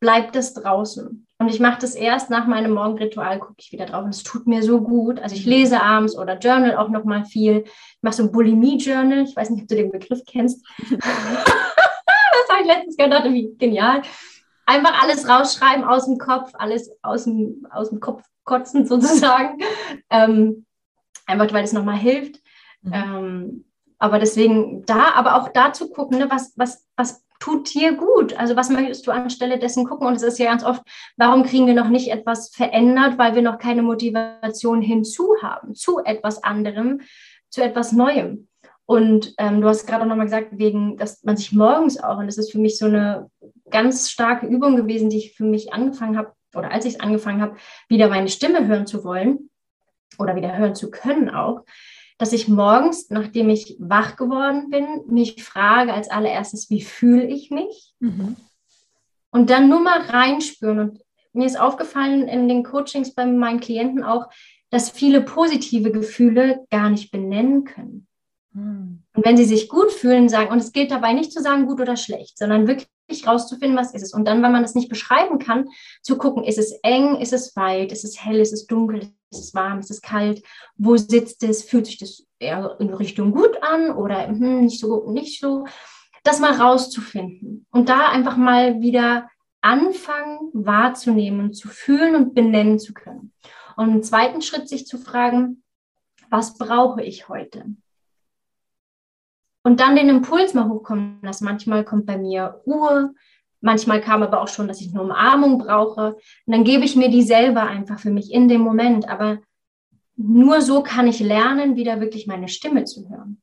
bleibt 0.00 0.36
es 0.36 0.54
draußen. 0.54 1.26
Und 1.42 1.48
ich 1.48 1.58
mache 1.58 1.80
das 1.80 1.96
erst 1.96 2.30
nach 2.30 2.46
meinem 2.46 2.72
Morgenritual, 2.72 3.40
gucke 3.40 3.56
ich 3.58 3.72
wieder 3.72 3.86
drauf. 3.86 4.04
Und 4.04 4.10
es 4.10 4.22
tut 4.22 4.46
mir 4.46 4.62
so 4.62 4.80
gut. 4.80 5.20
Also 5.20 5.34
ich 5.34 5.44
lese 5.44 5.82
abends 5.82 6.16
oder 6.16 6.38
journal 6.38 6.76
auch 6.76 6.88
noch 6.88 7.02
mal 7.02 7.24
viel. 7.24 7.64
Ich 7.64 8.02
mache 8.02 8.14
so 8.14 8.22
ein 8.22 8.30
Bulimie-Journal. 8.30 9.24
Ich 9.24 9.34
weiß 9.34 9.50
nicht, 9.50 9.62
ob 9.62 9.68
du 9.68 9.74
den 9.74 9.90
Begriff 9.90 10.20
kennst. 10.24 10.64
das 10.90 11.02
habe 12.48 12.60
ich 12.60 12.66
letztens 12.66 12.96
gehört, 12.96 13.24
wie 13.24 13.56
genial. 13.58 14.02
Einfach 14.66 15.02
alles 15.02 15.28
rausschreiben 15.28 15.82
aus 15.82 16.04
dem 16.04 16.18
Kopf, 16.18 16.52
alles 16.54 16.92
aus 17.02 17.24
dem, 17.24 17.66
aus 17.72 17.90
dem 17.90 17.98
Kopf 17.98 18.22
kotzen 18.44 18.86
sozusagen. 18.86 19.58
Ähm, 20.10 20.64
einfach, 21.26 21.52
weil 21.52 21.64
es 21.64 21.72
nochmal 21.72 21.98
hilft. 21.98 22.40
Mhm. 22.82 22.92
Ähm, 22.92 23.64
aber 23.98 24.20
deswegen 24.20 24.84
da, 24.86 25.12
aber 25.14 25.36
auch 25.36 25.48
da 25.48 25.72
zu 25.72 25.90
gucken, 25.90 26.18
ne, 26.18 26.30
was, 26.30 26.52
was, 26.56 26.86
was 26.96 27.24
tut 27.42 27.74
dir 27.74 27.94
gut? 27.94 28.38
Also 28.38 28.54
was 28.54 28.70
möchtest 28.70 29.04
du 29.04 29.10
anstelle 29.10 29.58
dessen 29.58 29.84
gucken? 29.84 30.06
Und 30.06 30.14
es 30.14 30.22
ist 30.22 30.38
ja 30.38 30.46
ganz 30.46 30.62
oft, 30.62 30.82
warum 31.16 31.42
kriegen 31.42 31.66
wir 31.66 31.74
noch 31.74 31.88
nicht 31.88 32.08
etwas 32.12 32.50
verändert, 32.50 33.18
weil 33.18 33.34
wir 33.34 33.42
noch 33.42 33.58
keine 33.58 33.82
Motivation 33.82 34.80
hinzu 34.80 35.34
haben, 35.42 35.74
zu 35.74 35.98
etwas 36.04 36.44
anderem, 36.44 37.00
zu 37.50 37.60
etwas 37.60 37.90
Neuem. 37.90 38.46
Und 38.86 39.34
ähm, 39.38 39.60
du 39.60 39.66
hast 39.66 39.88
gerade 39.88 40.04
auch 40.04 40.08
nochmal 40.08 40.26
gesagt, 40.26 40.50
wegen, 40.52 40.96
dass 40.96 41.24
man 41.24 41.36
sich 41.36 41.50
morgens 41.50 42.00
auch, 42.00 42.18
und 42.18 42.28
das 42.28 42.38
ist 42.38 42.52
für 42.52 42.60
mich 42.60 42.78
so 42.78 42.86
eine 42.86 43.28
ganz 43.70 44.08
starke 44.08 44.46
Übung 44.46 44.76
gewesen, 44.76 45.10
die 45.10 45.18
ich 45.18 45.34
für 45.34 45.44
mich 45.44 45.72
angefangen 45.72 46.16
habe, 46.16 46.32
oder 46.54 46.70
als 46.70 46.84
ich 46.84 46.94
es 46.94 47.00
angefangen 47.00 47.42
habe, 47.42 47.56
wieder 47.88 48.08
meine 48.08 48.28
Stimme 48.28 48.68
hören 48.68 48.86
zu 48.86 49.02
wollen 49.02 49.50
oder 50.16 50.36
wieder 50.36 50.56
hören 50.56 50.76
zu 50.76 50.92
können 50.92 51.28
auch, 51.28 51.64
dass 52.22 52.32
ich 52.32 52.46
morgens, 52.46 53.10
nachdem 53.10 53.50
ich 53.50 53.74
wach 53.80 54.14
geworden 54.14 54.70
bin, 54.70 54.86
mich 55.08 55.42
frage 55.42 55.92
als 55.92 56.08
allererstes, 56.08 56.70
wie 56.70 56.80
fühle 56.80 57.24
ich 57.24 57.50
mich? 57.50 57.96
Mhm. 57.98 58.36
Und 59.32 59.50
dann 59.50 59.68
nur 59.68 59.80
mal 59.80 60.02
reinspüren. 60.02 60.78
Und 60.78 61.00
mir 61.32 61.46
ist 61.46 61.58
aufgefallen 61.58 62.28
in 62.28 62.46
den 62.46 62.62
Coachings 62.62 63.12
bei 63.12 63.26
meinen 63.26 63.58
Klienten 63.58 64.04
auch, 64.04 64.28
dass 64.70 64.88
viele 64.88 65.20
positive 65.22 65.90
Gefühle 65.90 66.64
gar 66.70 66.90
nicht 66.90 67.10
benennen 67.10 67.64
können. 67.64 68.06
Mhm. 68.52 69.02
Und 69.16 69.26
wenn 69.26 69.36
sie 69.36 69.44
sich 69.44 69.68
gut 69.68 69.90
fühlen, 69.90 70.28
sagen, 70.28 70.52
und 70.52 70.58
es 70.58 70.70
gilt 70.70 70.92
dabei 70.92 71.14
nicht 71.14 71.32
zu 71.32 71.42
sagen 71.42 71.66
gut 71.66 71.80
oder 71.80 71.96
schlecht, 71.96 72.38
sondern 72.38 72.68
wirklich 72.68 73.26
rauszufinden, 73.26 73.76
was 73.76 73.94
ist 73.94 74.02
es. 74.02 74.14
Und 74.14 74.28
dann, 74.28 74.44
wenn 74.44 74.52
man 74.52 74.62
das 74.62 74.76
nicht 74.76 74.88
beschreiben 74.88 75.40
kann, 75.40 75.68
zu 76.02 76.16
gucken, 76.18 76.44
ist 76.44 76.58
es 76.58 76.70
eng, 76.84 77.16
ist 77.16 77.32
es 77.32 77.56
weit, 77.56 77.90
ist 77.90 78.04
es 78.04 78.24
hell, 78.24 78.38
ist 78.38 78.52
es 78.52 78.68
dunkel, 78.68 79.10
ist 79.32 79.44
es 79.46 79.54
warm, 79.54 79.80
ist 79.80 79.90
es 79.90 80.00
kalt, 80.00 80.42
wo 80.76 80.96
sitzt 80.96 81.42
es, 81.42 81.64
fühlt 81.64 81.86
sich 81.86 81.98
das 81.98 82.26
eher 82.38 82.76
in 82.80 82.92
Richtung 82.92 83.32
gut 83.32 83.62
an 83.62 83.90
oder 83.90 84.26
hm, 84.28 84.62
nicht 84.62 84.80
so, 84.80 85.10
nicht 85.10 85.40
so. 85.40 85.66
Das 86.24 86.38
mal 86.38 86.52
rauszufinden 86.52 87.66
und 87.72 87.88
da 87.88 88.08
einfach 88.10 88.36
mal 88.36 88.80
wieder 88.80 89.28
anfangen 89.60 90.50
wahrzunehmen, 90.52 91.52
zu 91.52 91.68
fühlen 91.68 92.14
und 92.14 92.34
benennen 92.34 92.78
zu 92.78 92.94
können. 92.94 93.32
Und 93.76 93.90
im 93.90 94.02
zweiten 94.02 94.42
Schritt 94.42 94.68
sich 94.68 94.86
zu 94.86 94.98
fragen, 94.98 95.62
was 96.30 96.56
brauche 96.58 97.02
ich 97.02 97.28
heute? 97.28 97.64
Und 99.64 99.80
dann 99.80 99.96
den 99.96 100.08
Impuls 100.08 100.54
mal 100.54 100.68
hochkommen 100.68 101.20
lassen. 101.22 101.44
Manchmal 101.44 101.84
kommt 101.84 102.06
bei 102.06 102.18
mir 102.18 102.60
Ruhe, 102.66 103.14
manchmal 103.62 104.00
kam 104.00 104.22
aber 104.22 104.42
auch 104.42 104.48
schon, 104.48 104.68
dass 104.68 104.80
ich 104.80 104.90
eine 104.90 105.02
Umarmung 105.02 105.58
brauche. 105.58 106.14
Und 106.14 106.52
dann 106.54 106.64
gebe 106.64 106.84
ich 106.84 106.96
mir 106.96 107.08
die 107.08 107.22
selber 107.22 107.62
einfach 107.62 107.98
für 107.98 108.10
mich 108.10 108.30
in 108.32 108.48
dem 108.48 108.60
Moment. 108.60 109.08
Aber 109.08 109.38
nur 110.16 110.60
so 110.60 110.82
kann 110.82 111.06
ich 111.06 111.20
lernen, 111.20 111.76
wieder 111.76 112.00
wirklich 112.00 112.26
meine 112.26 112.48
Stimme 112.48 112.84
zu 112.84 113.08
hören. 113.08 113.40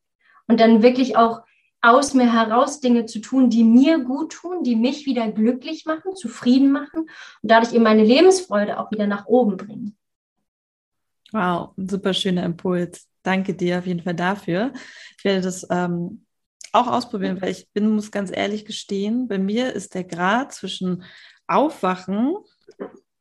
Und 0.47 0.59
dann 0.59 0.83
wirklich 0.83 1.17
auch 1.17 1.41
aus 1.81 2.13
mir 2.13 2.31
heraus 2.31 2.81
Dinge 2.81 3.05
zu 3.05 3.19
tun, 3.19 3.49
die 3.49 3.63
mir 3.63 3.99
gut 3.99 4.33
tun, 4.33 4.63
die 4.63 4.75
mich 4.75 5.05
wieder 5.05 5.31
glücklich 5.31 5.85
machen, 5.85 6.15
zufrieden 6.15 6.71
machen 6.71 7.01
und 7.01 7.09
dadurch 7.41 7.73
eben 7.73 7.83
meine 7.83 8.03
Lebensfreude 8.03 8.79
auch 8.79 8.91
wieder 8.91 9.07
nach 9.07 9.25
oben 9.27 9.55
bringen. 9.55 9.95
Wow, 11.31 11.69
ein 11.77 11.87
super 11.87 12.13
schöner 12.13 12.43
Impuls 12.43 13.09
danke 13.23 13.53
dir 13.53 13.79
auf 13.79 13.85
jeden 13.85 14.01
Fall 14.01 14.15
dafür. 14.15 14.73
Ich 15.17 15.23
werde 15.23 15.41
das 15.41 15.67
ähm, 15.69 16.25
auch 16.73 16.87
ausprobieren, 16.87 17.41
weil 17.41 17.51
ich 17.51 17.69
bin, 17.73 17.89
muss 17.91 18.11
ganz 18.11 18.31
ehrlich 18.35 18.65
gestehen, 18.65 19.27
bei 19.27 19.37
mir 19.37 19.73
ist 19.73 19.93
der 19.95 20.03
Grad 20.03 20.53
zwischen 20.53 21.03
Aufwachen, 21.47 22.35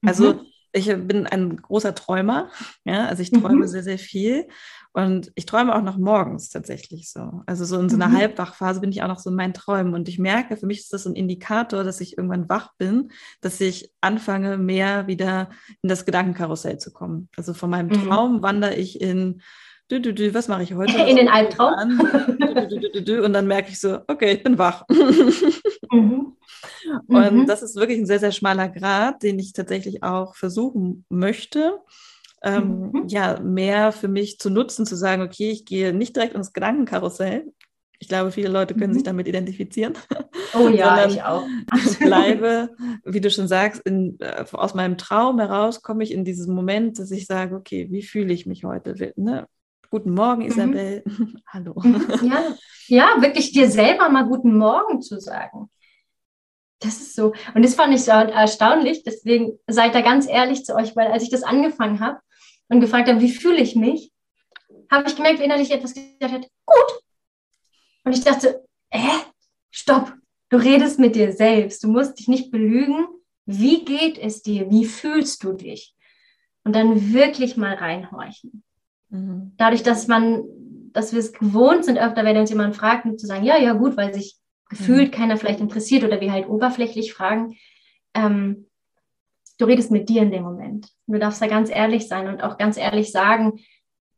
also 0.05 0.35
mhm. 0.35 0.41
ich 0.73 0.87
bin 0.87 1.27
ein 1.27 1.57
großer 1.57 1.95
Träumer. 1.95 2.51
Ja, 2.85 3.07
also 3.07 3.23
ich 3.23 3.31
träume 3.31 3.65
mhm. 3.65 3.67
sehr, 3.67 3.83
sehr 3.83 3.99
viel. 3.99 4.49
Und 4.93 5.31
ich 5.35 5.47
träume 5.47 5.75
auch 5.77 5.83
noch 5.83 5.99
morgens 5.99 6.49
tatsächlich 6.49 7.11
so. 7.11 7.43
Also 7.47 7.65
so 7.65 7.79
in 7.79 7.89
so 7.89 7.97
einer 7.97 8.09
mhm. 8.09 8.17
Halbwachphase 8.17 8.81
bin 8.81 8.91
ich 8.91 9.03
auch 9.03 9.09
noch 9.09 9.19
so 9.19 9.31
in 9.31 9.37
meinen 9.37 9.55
Träumen. 9.55 9.95
Und 9.95 10.09
ich 10.09 10.19
merke, 10.19 10.57
für 10.57 10.67
mich 10.67 10.81
ist 10.81 10.93
das 10.93 11.07
ein 11.07 11.15
Indikator, 11.15 11.85
dass 11.85 12.01
ich 12.01 12.17
irgendwann 12.17 12.49
wach 12.49 12.73
bin, 12.79 13.11
dass 13.41 13.61
ich 13.61 13.93
anfange, 14.01 14.57
mehr 14.57 15.07
wieder 15.07 15.51
in 15.83 15.89
das 15.89 16.05
Gedankenkarussell 16.05 16.79
zu 16.79 16.93
kommen. 16.93 17.29
Also 17.37 17.55
von 17.55 17.71
meinem 17.71 17.89
mhm. 17.89 18.09
Traum 18.09 18.43
wandere 18.43 18.75
ich 18.75 19.01
in 19.01 19.43
Du, 19.89 20.01
du, 20.01 20.13
du, 20.13 20.35
was 20.35 20.49
mache 20.49 20.63
ich 20.63 20.75
heute? 20.75 20.93
In 21.09 21.17
den 21.17 21.29
Albtraum. 21.29 21.99
Und 21.99 23.33
dann 23.33 23.47
merke 23.47 23.71
ich 23.71 23.81
so, 23.81 24.01
okay, 24.07 24.33
ich 24.33 24.43
bin 24.43 24.59
wach. 24.59 24.85
Mhm. 25.91 26.37
Und 27.07 27.35
mhm. 27.35 27.47
das 27.47 27.63
ist 27.63 27.77
wirklich 27.77 27.99
ein 27.99 28.05
sehr, 28.05 28.19
sehr 28.19 28.33
schmaler 28.33 28.69
Grad, 28.69 29.23
den 29.23 29.39
ich 29.39 29.55
tatsächlich 29.55 30.03
auch 30.03 30.35
versuchen 30.35 31.07
möchte, 31.09 31.79
ähm, 32.43 32.91
mhm. 32.93 33.05
ja, 33.07 33.41
mehr 33.41 33.91
für 33.91 34.09
mich 34.09 34.39
zu 34.39 34.51
nutzen, 34.51 34.85
zu 34.85 34.95
sagen, 34.95 35.23
okay, 35.23 35.51
ich 35.51 35.65
gehe 35.65 35.95
nicht 35.95 36.15
direkt 36.15 36.35
ins 36.35 36.53
Gedankenkarussell. 36.53 37.53
Ich 38.01 38.09
glaube, 38.09 38.33
viele 38.33 38.51
Leute 38.51 38.75
können 38.75 38.91
mhm. 38.91 38.95
sich 38.95 39.03
damit 39.03 39.29
identifizieren. 39.29 39.95
Oh 40.53 40.69
ja, 40.69 41.07
ich 41.09 41.23
auch. 41.23 41.47
ich 41.75 41.99
bleibe, 41.99 42.77
wie 43.05 43.23
du 43.23 43.31
schon 43.31 43.49
sagst, 43.49 43.81
in, 43.87 44.19
äh, 44.21 44.45
aus 44.53 44.75
meinem 44.75 44.99
Traum 44.99 45.39
heraus 45.39 45.81
komme 45.81 46.05
ich 46.05 46.13
in 46.13 46.25
diesen 46.25 46.55
Moment, 46.55 46.99
dass 46.99 47.11
ich 47.13 47.25
sage, 47.25 47.57
okay, 47.57 47.89
wie 47.91 48.03
fühle 48.03 48.35
ich 48.35 48.45
mich 48.45 48.65
heute? 48.65 48.95
Ne? 49.17 49.47
Guten 49.91 50.13
Morgen, 50.13 50.43
mhm. 50.43 50.49
Isabel. 50.49 51.03
Mhm. 51.05 51.39
Hallo. 51.47 51.75
Ja, 52.23 52.57
ja, 52.89 53.23
wirklich 53.23 53.53
dir 53.53 53.71
selber 53.71 54.09
mal 54.11 54.27
guten 54.27 54.57
Morgen 54.57 55.01
zu 55.01 55.19
sagen. 55.19 55.71
Das 56.81 57.01
ist 57.01 57.15
so. 57.15 57.33
Und 57.55 57.65
das 57.65 57.75
fand 57.75 57.95
ich 57.95 58.05
so 58.05 58.13
erstaunlich. 58.13 59.03
Deswegen 59.03 59.59
seid 59.67 59.95
da 59.95 60.03
ganz 60.03 60.29
ehrlich 60.29 60.65
zu 60.65 60.75
euch, 60.75 60.95
weil 60.95 61.09
als 61.09 61.23
ich 61.23 61.31
das 61.31 61.43
angefangen 61.43 62.01
habe 62.01 62.21
und 62.69 62.81
gefragt 62.81 63.09
habe, 63.09 63.21
wie 63.21 63.33
fühle 63.33 63.61
ich 63.61 63.77
mich, 63.77 64.13
habe 64.91 65.09
ich 65.09 65.17
gemerkt, 65.17 65.41
wie 65.41 65.45
innerlich 65.45 65.71
etwas 65.71 65.95
gesagt 65.95 66.33
hat, 66.33 66.49
gut. 66.67 67.03
Und 68.05 68.13
ich 68.13 68.23
dachte, 68.23 68.65
hä? 68.91 69.11
Stopp. 69.71 70.15
Du 70.51 70.57
redest 70.57 70.99
mit 70.99 71.15
dir 71.15 71.33
selbst. 71.33 71.83
Du 71.83 71.89
musst 71.89 72.19
dich 72.19 72.29
nicht 72.29 72.51
belügen. 72.51 73.07
Wie 73.45 73.85
geht 73.85 74.19
es 74.19 74.43
dir? 74.43 74.71
Wie 74.71 74.85
fühlst 74.85 75.43
du 75.45 75.53
dich? 75.53 75.95
Und 76.65 76.75
dann 76.77 77.13
wirklich 77.13 77.57
mal 77.57 77.75
reinhorchen. 77.75 78.63
Mhm. 79.11 79.53
Dadurch, 79.57 79.83
dass 79.83 80.09
man, 80.09 80.45
dass 80.93 81.13
wir 81.13 81.21
es 81.21 81.33
gewohnt 81.33 81.85
sind, 81.85 81.99
öfter, 81.99 82.25
wenn 82.25 82.37
uns 82.37 82.51
jemand 82.51 82.77
fragt, 82.77 83.19
zu 83.19 83.27
sagen, 83.27 83.45
ja, 83.45 83.57
ja, 83.59 83.73
gut, 83.73 83.97
weil 83.97 84.13
sich 84.15 84.37
gefühlt 84.69 85.09
mhm. 85.09 85.15
keiner 85.15 85.37
vielleicht 85.37 85.61
interessiert 85.61 86.05
oder 86.05 86.21
wir 86.21 86.33
halt 86.33 86.49
oberflächlich 86.49 87.13
fragen. 87.13 87.57
Ähm, 88.15 88.67
du 89.59 89.65
redest 89.65 89.91
mit 89.91 90.09
dir 90.09 90.23
in 90.23 90.31
dem 90.31 90.43
Moment. 90.43 90.89
Du 91.07 91.19
darfst 91.19 91.41
da 91.41 91.47
ganz 91.47 91.71
ehrlich 91.71 92.09
sein 92.09 92.29
und 92.29 92.43
auch 92.43 92.59
ganz 92.59 92.77
ehrlich 92.77 93.11
sagen, 93.11 93.61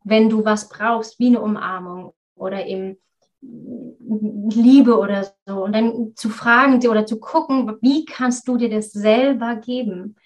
wenn 0.04 0.28
du 0.28 0.44
was 0.44 0.68
brauchst, 0.68 1.18
wie 1.18 1.28
eine 1.28 1.40
Umarmung 1.40 2.14
oder 2.34 2.66
eben 2.66 2.96
Liebe 3.42 4.98
oder 4.98 5.32
so. 5.46 5.64
Und 5.64 5.74
dann 5.74 6.12
zu 6.14 6.28
fragen 6.28 6.86
oder 6.86 7.06
zu 7.06 7.20
gucken, 7.20 7.76
wie 7.80 8.04
kannst 8.04 8.48
du 8.48 8.56
dir 8.56 8.68
das 8.68 8.92
selber 8.92 9.56
geben? 9.56 10.16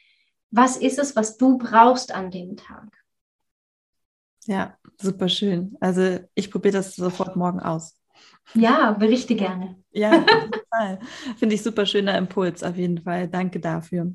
Was 0.50 0.76
ist 0.76 0.98
es, 0.98 1.16
was 1.16 1.36
du 1.36 1.58
brauchst 1.58 2.14
an 2.14 2.30
dem 2.30 2.56
Tag? 2.56 3.03
Ja, 4.46 4.76
super 5.00 5.28
schön. 5.28 5.76
Also 5.80 6.20
ich 6.34 6.50
probiere 6.50 6.74
das 6.74 6.96
sofort 6.96 7.36
morgen 7.36 7.60
aus. 7.60 8.00
Ja, 8.54 8.92
berichte 8.92 9.34
gerne. 9.34 9.76
Ja, 9.92 10.10
auf 10.10 10.26
jeden 10.30 10.52
Fall. 10.70 10.98
Finde 11.36 11.54
ich 11.54 11.62
super 11.62 11.86
schöner 11.86 12.16
Impuls, 12.18 12.62
auf 12.62 12.76
jeden 12.76 12.98
Fall. 12.98 13.28
Danke 13.28 13.60
dafür. 13.60 14.12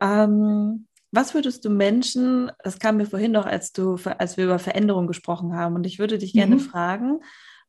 Ähm, 0.00 0.86
was 1.10 1.34
würdest 1.34 1.64
du 1.64 1.70
Menschen, 1.70 2.52
das 2.62 2.78
kam 2.78 2.98
mir 2.98 3.06
vorhin 3.06 3.32
noch, 3.32 3.46
als, 3.46 3.72
du, 3.72 3.96
als 4.18 4.36
wir 4.36 4.44
über 4.44 4.58
Veränderung 4.58 5.06
gesprochen 5.06 5.54
haben, 5.54 5.74
und 5.74 5.86
ich 5.86 5.98
würde 5.98 6.18
dich 6.18 6.34
gerne 6.34 6.56
mhm. 6.56 6.60
fragen, 6.60 7.20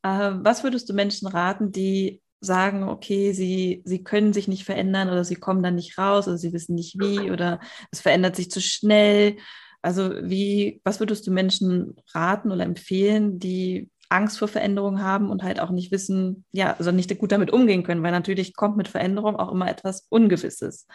äh, 0.04 0.32
was 0.36 0.64
würdest 0.64 0.90
du 0.90 0.94
Menschen 0.94 1.28
raten, 1.28 1.72
die 1.72 2.22
sagen, 2.42 2.84
okay, 2.84 3.34
sie, 3.34 3.82
sie 3.86 4.04
können 4.04 4.34
sich 4.34 4.48
nicht 4.48 4.64
verändern 4.64 5.10
oder 5.10 5.24
sie 5.24 5.36
kommen 5.36 5.64
dann 5.64 5.76
nicht 5.76 5.98
raus 5.98 6.28
oder 6.28 6.38
sie 6.38 6.54
wissen 6.54 6.76
nicht 6.76 6.98
wie 7.00 7.32
oder 7.32 7.60
es 7.92 8.00
verändert 8.00 8.36
sich 8.36 8.50
zu 8.50 8.62
schnell 8.62 9.38
also 9.82 10.12
wie, 10.22 10.82
was 10.84 11.00
würdest 11.00 11.26
du 11.28 11.32
Menschen 11.32 11.96
raten 12.14 12.52
oder 12.52 12.64
empfehlen, 12.64 13.40
die 13.40 13.90
Angst 14.10 14.40
vor 14.40 14.48
Veränderung 14.48 15.02
haben 15.02 15.30
und 15.30 15.44
halt 15.44 15.60
auch 15.60 15.70
nicht 15.70 15.92
wissen, 15.92 16.46
ja, 16.52 16.74
also 16.74 16.92
nicht 16.92 17.16
gut 17.20 17.32
damit 17.32 17.52
umgehen 17.52 17.84
können, 17.84 18.04
weil 18.04 18.12
natürlich 18.12 18.56
kommt 18.56 18.76
mit 18.76 18.88
Veränderung 18.88 19.36
auch 19.36 19.52
immer 19.52 19.70
etwas 19.70 20.08
Ungewisses. 20.10 20.88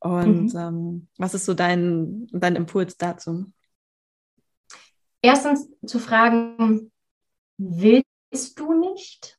Und 0.00 0.54
mhm. 0.54 0.58
ähm, 0.58 1.08
was 1.16 1.34
ist 1.34 1.44
so 1.44 1.54
dein, 1.54 2.26
dein 2.32 2.56
Impuls 2.56 2.96
dazu? 2.96 3.52
Erstens 5.22 5.68
zu 5.84 5.98
fragen, 5.98 6.92
willst 7.56 8.58
du 8.58 8.72
nicht 8.72 9.38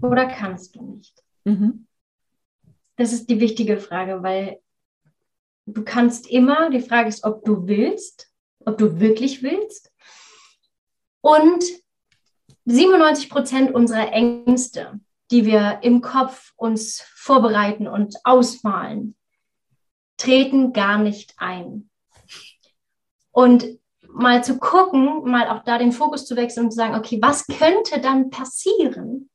oder 0.00 0.26
kannst 0.26 0.76
du 0.76 0.82
nicht? 0.82 1.22
Mhm. 1.44 1.86
Das 2.96 3.12
ist 3.12 3.28
die 3.28 3.40
wichtige 3.40 3.78
Frage, 3.78 4.22
weil 4.22 4.58
du 5.66 5.84
kannst 5.84 6.28
immer, 6.28 6.70
die 6.70 6.80
Frage 6.80 7.08
ist, 7.08 7.24
ob 7.24 7.44
du 7.44 7.66
willst, 7.66 8.30
ob 8.64 8.78
du 8.78 9.00
wirklich 9.00 9.42
willst. 9.42 9.92
Und 11.20 11.64
97 12.64 13.28
Prozent 13.28 13.74
unserer 13.74 14.12
Ängste, 14.12 15.00
die 15.30 15.44
wir 15.44 15.80
im 15.82 16.00
Kopf 16.00 16.52
uns 16.56 17.02
vorbereiten 17.14 17.88
und 17.88 18.16
ausmalen, 18.24 19.16
treten 20.16 20.72
gar 20.72 20.98
nicht 20.98 21.34
ein. 21.36 21.90
Und 23.32 23.66
mal 24.08 24.42
zu 24.42 24.58
gucken, 24.58 25.28
mal 25.30 25.48
auch 25.48 25.62
da 25.64 25.78
den 25.78 25.92
Fokus 25.92 26.26
zu 26.26 26.36
wechseln 26.36 26.66
und 26.66 26.70
zu 26.70 26.76
sagen, 26.76 26.94
okay, 26.94 27.18
was 27.20 27.46
könnte 27.46 28.00
dann 28.00 28.30
passieren, 28.30 29.30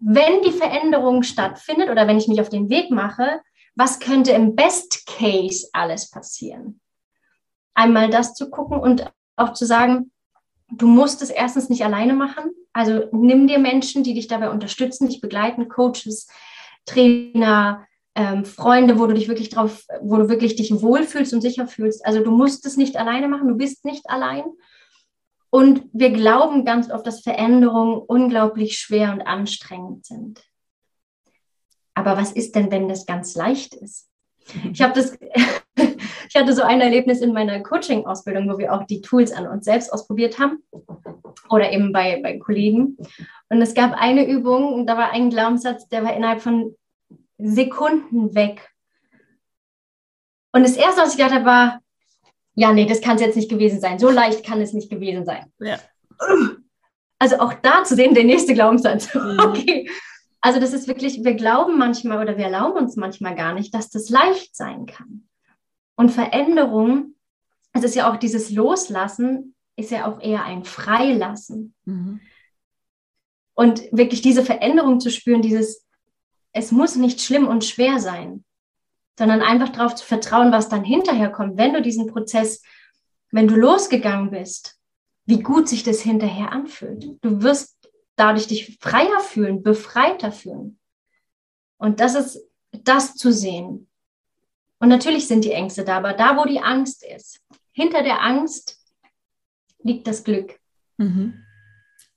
wenn 0.00 0.42
die 0.42 0.52
Veränderung 0.52 1.22
stattfindet 1.22 1.90
oder 1.90 2.06
wenn 2.08 2.16
ich 2.16 2.28
mich 2.28 2.40
auf 2.40 2.48
den 2.48 2.70
Weg 2.70 2.90
mache, 2.90 3.40
was 3.80 3.98
könnte 3.98 4.32
im 4.32 4.54
Best 4.56 5.06
Case 5.06 5.66
alles 5.72 6.10
passieren? 6.10 6.82
Einmal 7.72 8.10
das 8.10 8.34
zu 8.34 8.50
gucken 8.50 8.78
und 8.78 9.10
auch 9.36 9.54
zu 9.54 9.64
sagen, 9.64 10.12
du 10.68 10.86
musst 10.86 11.22
es 11.22 11.30
erstens 11.30 11.70
nicht 11.70 11.82
alleine 11.82 12.12
machen. 12.12 12.50
Also 12.74 13.08
nimm 13.10 13.46
dir 13.46 13.58
Menschen, 13.58 14.02
die 14.02 14.12
dich 14.12 14.28
dabei 14.28 14.50
unterstützen, 14.50 15.08
dich 15.08 15.22
begleiten, 15.22 15.70
Coaches, 15.70 16.28
Trainer, 16.84 17.86
ähm, 18.14 18.44
Freunde, 18.44 18.98
wo 18.98 19.06
du 19.06 19.14
dich 19.14 19.28
wirklich 19.28 19.48
drauf, 19.48 19.86
wo 20.02 20.18
du 20.18 20.28
wirklich 20.28 20.56
dich 20.56 20.70
wohlfühlst 20.82 21.32
und 21.32 21.40
sicher 21.40 21.66
fühlst. 21.66 22.04
Also 22.04 22.22
du 22.22 22.30
musst 22.30 22.66
es 22.66 22.76
nicht 22.76 22.98
alleine 22.98 23.28
machen, 23.28 23.48
du 23.48 23.56
bist 23.56 23.86
nicht 23.86 24.10
allein. 24.10 24.44
Und 25.48 25.84
wir 25.94 26.10
glauben 26.10 26.66
ganz 26.66 26.90
oft, 26.90 27.06
dass 27.06 27.22
Veränderungen 27.22 27.96
unglaublich 27.96 28.76
schwer 28.76 29.14
und 29.14 29.22
anstrengend 29.22 30.04
sind. 30.04 30.49
Aber 31.94 32.16
was 32.16 32.32
ist 32.32 32.54
denn, 32.54 32.70
wenn 32.70 32.88
das 32.88 33.06
ganz 33.06 33.34
leicht 33.34 33.74
ist? 33.74 34.08
Mhm. 34.54 34.70
Ich 34.72 34.82
habe 34.82 34.92
das, 34.94 35.18
ich 36.28 36.36
hatte 36.36 36.54
so 36.54 36.62
ein 36.62 36.80
Erlebnis 36.80 37.20
in 37.20 37.32
meiner 37.32 37.60
Coaching-Ausbildung, 37.62 38.48
wo 38.48 38.58
wir 38.58 38.72
auch 38.72 38.84
die 38.84 39.00
Tools 39.00 39.32
an 39.32 39.46
uns 39.46 39.64
selbst 39.64 39.92
ausprobiert 39.92 40.38
haben 40.38 40.62
oder 41.48 41.72
eben 41.72 41.92
bei, 41.92 42.20
bei 42.22 42.38
Kollegen. 42.38 42.96
Und 43.48 43.60
es 43.62 43.74
gab 43.74 43.92
eine 43.92 44.26
Übung 44.26 44.72
und 44.72 44.86
da 44.86 44.96
war 44.96 45.12
ein 45.12 45.30
Glaubenssatz, 45.30 45.88
der 45.88 46.04
war 46.04 46.14
innerhalb 46.14 46.40
von 46.40 46.74
Sekunden 47.38 48.34
weg. 48.34 48.70
Und 50.52 50.62
das 50.62 50.76
erste, 50.76 51.02
was 51.02 51.12
ich 51.12 51.16
gedacht 51.16 51.34
habe, 51.34 51.44
war, 51.44 51.80
ja, 52.54 52.72
nee, 52.72 52.86
das 52.86 53.00
kann 53.00 53.16
es 53.16 53.22
jetzt 53.22 53.36
nicht 53.36 53.48
gewesen 53.48 53.80
sein. 53.80 53.98
So 53.98 54.10
leicht 54.10 54.44
kann 54.44 54.60
es 54.60 54.72
nicht 54.72 54.90
gewesen 54.90 55.24
sein. 55.24 55.52
Ja. 55.58 55.78
Also 57.18 57.38
auch 57.38 57.54
da 57.54 57.84
zu 57.84 57.94
sehen, 57.94 58.14
der 58.14 58.24
nächste 58.24 58.54
Glaubenssatz. 58.54 59.14
Mhm. 59.14 59.40
Okay, 59.40 59.88
also 60.40 60.58
das 60.58 60.72
ist 60.72 60.88
wirklich, 60.88 61.22
wir 61.22 61.34
glauben 61.34 61.78
manchmal 61.78 62.22
oder 62.22 62.36
wir 62.36 62.44
erlauben 62.44 62.78
uns 62.78 62.96
manchmal 62.96 63.34
gar 63.34 63.52
nicht, 63.52 63.74
dass 63.74 63.90
das 63.90 64.08
leicht 64.08 64.56
sein 64.56 64.86
kann. 64.86 65.28
Und 65.96 66.10
Veränderung, 66.10 67.14
es 67.72 67.84
ist 67.84 67.94
ja 67.94 68.10
auch 68.10 68.16
dieses 68.16 68.50
Loslassen, 68.50 69.54
ist 69.76 69.90
ja 69.90 70.10
auch 70.10 70.20
eher 70.20 70.44
ein 70.44 70.64
Freilassen. 70.64 71.74
Mhm. 71.84 72.20
Und 73.54 73.82
wirklich 73.92 74.22
diese 74.22 74.42
Veränderung 74.42 75.00
zu 75.00 75.10
spüren, 75.10 75.42
dieses, 75.42 75.86
es 76.52 76.72
muss 76.72 76.96
nicht 76.96 77.20
schlimm 77.20 77.46
und 77.46 77.64
schwer 77.64 78.00
sein, 78.00 78.44
sondern 79.18 79.42
einfach 79.42 79.68
darauf 79.68 79.94
zu 79.94 80.06
vertrauen, 80.06 80.52
was 80.52 80.70
dann 80.70 80.84
hinterher 80.84 81.30
kommt, 81.30 81.58
wenn 81.58 81.74
du 81.74 81.82
diesen 81.82 82.06
Prozess, 82.06 82.62
wenn 83.30 83.48
du 83.48 83.56
losgegangen 83.56 84.30
bist, 84.30 84.78
wie 85.26 85.42
gut 85.42 85.68
sich 85.68 85.82
das 85.82 86.00
hinterher 86.00 86.52
anfühlt. 86.52 87.18
Du 87.20 87.42
wirst 87.42 87.79
dadurch 88.20 88.46
dich 88.46 88.78
freier 88.80 89.20
fühlen, 89.20 89.62
befreiter 89.62 90.30
fühlen. 90.32 90.78
Und 91.78 92.00
das 92.00 92.14
ist 92.14 92.46
das 92.72 93.14
zu 93.14 93.32
sehen. 93.32 93.88
Und 94.78 94.88
natürlich 94.88 95.26
sind 95.26 95.44
die 95.44 95.52
Ängste 95.52 95.84
da, 95.84 95.96
aber 95.96 96.12
da, 96.12 96.36
wo 96.36 96.44
die 96.44 96.60
Angst 96.60 97.04
ist, 97.04 97.40
hinter 97.72 98.02
der 98.02 98.22
Angst 98.22 98.78
liegt 99.82 100.06
das 100.06 100.24
Glück. 100.24 100.58
Mhm. 100.98 101.44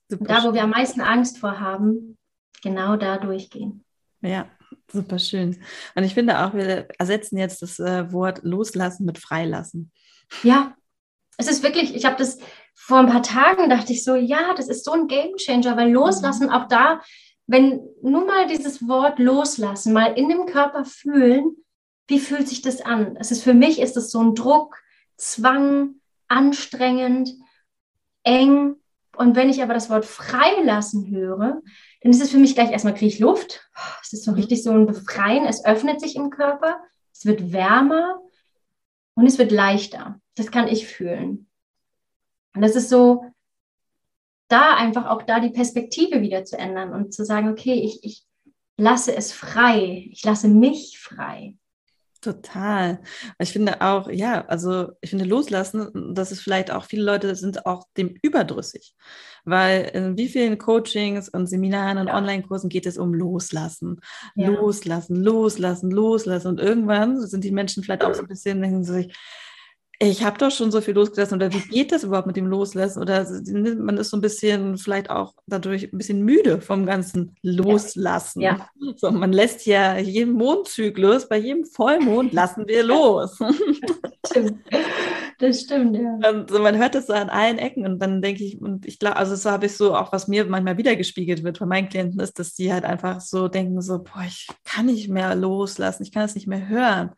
da, 0.08 0.44
wo 0.44 0.52
wir 0.52 0.62
am 0.62 0.70
meisten 0.70 1.00
Angst 1.00 1.38
vor 1.38 1.58
haben, 1.58 2.18
genau 2.62 2.96
da 2.96 3.16
durchgehen. 3.16 3.84
Ja, 4.20 4.50
Super 4.90 5.18
schön. 5.18 5.60
Und 5.94 6.04
ich 6.04 6.14
finde 6.14 6.44
auch, 6.44 6.54
wir 6.54 6.88
ersetzen 6.98 7.38
jetzt 7.38 7.62
das 7.62 7.78
äh, 7.78 8.12
Wort 8.12 8.40
loslassen 8.42 9.04
mit 9.04 9.18
freilassen. 9.18 9.90
Ja, 10.42 10.76
es 11.36 11.48
ist 11.48 11.62
wirklich, 11.62 11.94
ich 11.94 12.04
habe 12.04 12.16
das 12.16 12.38
vor 12.86 12.98
ein 12.98 13.06
paar 13.06 13.22
Tagen 13.22 13.70
dachte 13.70 13.94
ich 13.94 14.04
so, 14.04 14.14
ja, 14.14 14.52
das 14.54 14.68
ist 14.68 14.84
so 14.84 14.92
ein 14.92 15.08
Game 15.08 15.36
Changer, 15.36 15.74
weil 15.78 15.90
loslassen 15.90 16.48
mhm. 16.48 16.52
auch 16.52 16.68
da, 16.68 17.00
wenn 17.46 17.80
nur 18.02 18.26
mal 18.26 18.46
dieses 18.46 18.86
Wort 18.86 19.18
loslassen, 19.18 19.94
mal 19.94 20.12
in 20.18 20.28
dem 20.28 20.44
Körper 20.44 20.84
fühlen, 20.84 21.56
wie 22.08 22.18
fühlt 22.18 22.46
sich 22.46 22.60
das 22.60 22.82
an? 22.82 23.16
Es 23.18 23.30
ist 23.30 23.42
für 23.42 23.54
mich 23.54 23.80
ist 23.80 23.96
es 23.96 24.10
so 24.10 24.20
ein 24.20 24.34
Druck, 24.34 24.76
Zwang, 25.16 25.94
anstrengend, 26.28 27.30
eng. 28.22 28.74
Und 29.16 29.34
wenn 29.34 29.48
ich 29.48 29.62
aber 29.62 29.72
das 29.72 29.88
Wort 29.88 30.04
freilassen 30.04 31.08
höre, 31.10 31.62
dann 32.02 32.12
ist 32.12 32.20
es 32.20 32.30
für 32.30 32.38
mich 32.38 32.54
gleich 32.54 32.70
erstmal 32.70 32.94
kriege 32.94 33.14
ich 33.14 33.18
Luft. 33.18 33.66
Es 34.02 34.12
ist 34.12 34.24
so 34.24 34.32
mhm. 34.32 34.36
richtig 34.36 34.62
so 34.62 34.72
ein 34.72 34.86
Befreien. 34.86 35.46
Es 35.46 35.64
öffnet 35.64 36.02
sich 36.02 36.16
im 36.16 36.28
Körper. 36.28 36.76
Es 37.14 37.24
wird 37.24 37.50
wärmer 37.50 38.20
und 39.14 39.26
es 39.26 39.38
wird 39.38 39.52
leichter. 39.52 40.20
Das 40.34 40.50
kann 40.50 40.68
ich 40.68 40.86
fühlen. 40.86 41.48
Und 42.54 42.62
das 42.62 42.76
ist 42.76 42.88
so, 42.88 43.24
da 44.48 44.76
einfach 44.76 45.06
auch 45.06 45.22
da 45.22 45.40
die 45.40 45.50
Perspektive 45.50 46.20
wieder 46.20 46.44
zu 46.44 46.58
ändern 46.58 46.92
und 46.92 47.12
zu 47.12 47.24
sagen, 47.24 47.48
okay, 47.48 47.74
ich, 47.74 48.04
ich 48.04 48.24
lasse 48.76 49.14
es 49.16 49.32
frei. 49.32 50.08
Ich 50.10 50.24
lasse 50.24 50.48
mich 50.48 50.98
frei. 50.98 51.56
Total. 52.20 53.00
Ich 53.38 53.52
finde 53.52 53.82
auch, 53.82 54.08
ja, 54.08 54.46
also 54.46 54.92
ich 55.02 55.10
finde 55.10 55.26
loslassen, 55.26 56.14
das 56.14 56.32
ist 56.32 56.40
vielleicht 56.40 56.70
auch, 56.70 56.86
viele 56.86 57.02
Leute 57.02 57.36
sind 57.36 57.66
auch 57.66 57.86
dem 57.98 58.16
überdrüssig, 58.22 58.94
weil 59.44 59.90
in 59.92 60.16
wie 60.16 60.28
vielen 60.28 60.56
Coachings 60.56 61.28
und 61.28 61.48
Seminaren 61.48 61.98
und 61.98 62.06
ja. 62.06 62.16
Online-Kursen 62.16 62.70
geht 62.70 62.86
es 62.86 62.96
um 62.96 63.12
Loslassen, 63.12 64.00
ja. 64.36 64.48
Loslassen, 64.48 65.16
Loslassen, 65.16 65.90
Loslassen 65.90 66.48
und 66.48 66.60
irgendwann 66.60 67.20
sind 67.26 67.44
die 67.44 67.52
Menschen 67.52 67.82
vielleicht 67.82 68.04
auch 68.04 68.14
so 68.14 68.22
ein 68.22 68.28
bisschen, 68.28 68.62
denken 68.62 68.84
sie 68.84 68.94
sich, 68.94 69.16
ich 70.00 70.24
habe 70.24 70.38
doch 70.38 70.50
schon 70.50 70.70
so 70.70 70.80
viel 70.80 70.94
losgelassen 70.94 71.36
oder 71.36 71.52
wie 71.52 71.68
geht 71.68 71.92
das 71.92 72.04
überhaupt 72.04 72.26
mit 72.26 72.36
dem 72.36 72.46
Loslassen? 72.46 73.00
Oder 73.00 73.26
man 73.78 73.96
ist 73.96 74.10
so 74.10 74.16
ein 74.16 74.20
bisschen 74.20 74.76
vielleicht 74.76 75.10
auch 75.10 75.34
dadurch 75.46 75.92
ein 75.92 75.98
bisschen 75.98 76.22
müde 76.22 76.60
vom 76.60 76.84
ganzen 76.86 77.36
Loslassen. 77.42 78.40
Ja. 78.40 78.68
So, 78.96 79.10
man 79.10 79.32
lässt 79.32 79.66
ja 79.66 79.96
jeden 79.98 80.32
Mondzyklus, 80.32 81.28
bei 81.28 81.38
jedem 81.38 81.64
Vollmond 81.64 82.32
lassen 82.32 82.66
wir 82.66 82.82
los. 82.82 83.38
stimmt. 84.26 84.58
Das 85.38 85.60
stimmt, 85.62 85.96
ja. 85.96 86.30
Und 86.30 86.50
so, 86.50 86.60
man 86.60 86.76
hört 86.76 86.94
das 86.94 87.08
so 87.08 87.12
an 87.12 87.28
allen 87.28 87.58
Ecken 87.58 87.84
und 87.86 87.98
dann 87.98 88.22
denke 88.22 88.44
ich, 88.44 88.60
und 88.60 88.86
ich 88.86 88.98
glaube, 88.98 89.16
also 89.16 89.34
so 89.34 89.50
habe 89.50 89.66
ich 89.66 89.76
so 89.76 89.94
auch, 89.94 90.12
was 90.12 90.28
mir 90.28 90.44
manchmal 90.44 90.78
wiedergespiegelt 90.78 91.42
wird 91.42 91.58
von 91.58 91.68
meinen 91.68 91.88
Klienten, 91.88 92.20
ist, 92.20 92.38
dass 92.38 92.54
die 92.54 92.72
halt 92.72 92.84
einfach 92.84 93.20
so 93.20 93.48
denken, 93.48 93.80
so, 93.82 94.02
boah, 94.02 94.24
ich 94.26 94.48
kann 94.64 94.86
nicht 94.86 95.08
mehr 95.08 95.34
loslassen, 95.34 96.04
ich 96.04 96.12
kann 96.12 96.24
es 96.24 96.34
nicht 96.34 96.46
mehr 96.46 96.68
hören. 96.68 97.10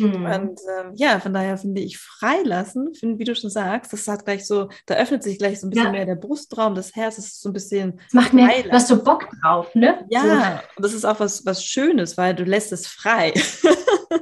Mhm. 0.00 0.24
Und 0.24 0.60
ähm, 0.78 0.92
ja, 0.94 1.20
von 1.20 1.32
daher 1.32 1.56
finde 1.58 1.80
ich 1.80 1.98
freilassen, 1.98 2.94
find, 2.94 3.18
wie 3.18 3.24
du 3.24 3.34
schon 3.34 3.50
sagst, 3.50 3.92
das 3.92 4.08
hat 4.08 4.24
gleich 4.24 4.46
so, 4.46 4.68
da 4.86 4.94
öffnet 4.94 5.22
sich 5.22 5.38
gleich 5.38 5.60
so 5.60 5.66
ein 5.66 5.70
bisschen 5.70 5.86
ja. 5.86 5.92
mehr 5.92 6.06
der 6.06 6.16
Brustraum, 6.16 6.74
das 6.74 6.94
Herz 6.96 7.18
ist 7.18 7.40
so 7.40 7.50
ein 7.50 7.52
bisschen. 7.52 8.00
Macht 8.12 8.32
mir, 8.32 8.48
du 8.62 8.70
hast 8.70 8.88
so 8.88 9.02
Bock 9.02 9.28
drauf, 9.40 9.74
ne? 9.74 10.06
Ja, 10.08 10.22
so. 10.22 10.76
und 10.76 10.84
das 10.84 10.94
ist 10.94 11.04
auch 11.04 11.20
was, 11.20 11.44
was 11.46 11.64
Schönes, 11.64 12.16
weil 12.16 12.34
du 12.34 12.44
lässt 12.44 12.72
es 12.72 12.86
frei. 12.86 13.32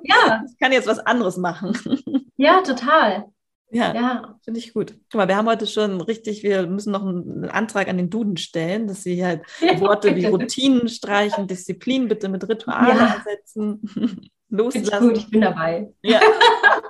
Ja. 0.02 0.42
ich 0.50 0.58
kann 0.58 0.72
jetzt 0.72 0.88
was 0.88 0.98
anderes 0.98 1.36
machen. 1.36 1.72
Ja, 2.40 2.62
total. 2.62 3.32
Ja, 3.70 3.94
ja. 3.94 4.38
finde 4.42 4.60
ich 4.60 4.72
gut. 4.72 4.94
Guck 5.10 5.14
mal, 5.14 5.28
wir 5.28 5.36
haben 5.36 5.48
heute 5.48 5.66
schon 5.66 6.00
richtig, 6.00 6.42
wir 6.42 6.66
müssen 6.66 6.92
noch 6.92 7.04
einen 7.04 7.46
Antrag 7.46 7.88
an 7.88 7.98
den 7.98 8.10
Duden 8.10 8.36
stellen, 8.36 8.86
dass 8.86 9.02
sie 9.02 9.24
halt 9.24 9.42
ja, 9.60 9.78
Worte 9.80 10.16
wie 10.16 10.24
Routinen 10.24 10.88
streichen, 10.88 11.46
Disziplin 11.46 12.08
bitte 12.08 12.28
mit 12.28 12.48
Ritualen 12.48 12.96
ja. 12.96 13.16
ersetzen. 13.16 14.30
Loslassen. 14.48 15.08
Gut, 15.08 15.18
ich 15.18 15.30
bin 15.30 15.40
dabei. 15.40 15.92
Ja, 16.02 16.20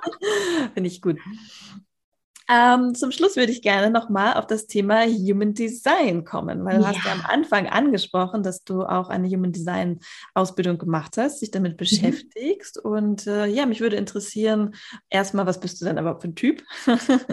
finde 0.73 0.87
ich 0.87 1.01
gut. 1.01 1.17
Ähm, 2.51 2.95
zum 2.95 3.11
Schluss 3.11 3.35
würde 3.35 3.51
ich 3.51 3.61
gerne 3.61 3.91
nochmal 3.91 4.33
auf 4.33 4.47
das 4.47 4.65
Thema 4.65 5.05
Human 5.05 5.53
Design 5.53 6.25
kommen, 6.25 6.65
weil 6.65 6.77
du 6.77 6.81
ja. 6.81 6.87
hast 6.87 7.05
ja 7.05 7.11
am 7.11 7.21
Anfang 7.21 7.67
angesprochen, 7.67 8.41
dass 8.41 8.63
du 8.63 8.81
auch 8.81 9.09
eine 9.09 9.27
Human 9.27 9.51
Design 9.51 9.99
Ausbildung 10.33 10.79
gemacht 10.79 11.15
hast, 11.17 11.43
dich 11.43 11.51
damit 11.51 11.73
mhm. 11.73 11.77
beschäftigst. 11.77 12.81
Mhm. 12.83 12.91
Und 12.91 13.27
äh, 13.27 13.45
ja, 13.45 13.67
mich 13.67 13.81
würde 13.81 13.97
interessieren, 13.97 14.73
erstmal, 15.11 15.45
was 15.45 15.59
bist 15.59 15.79
du 15.79 15.85
denn 15.85 15.99
überhaupt 15.99 16.23
für 16.23 16.29
ein 16.29 16.35
Typ? 16.35 16.63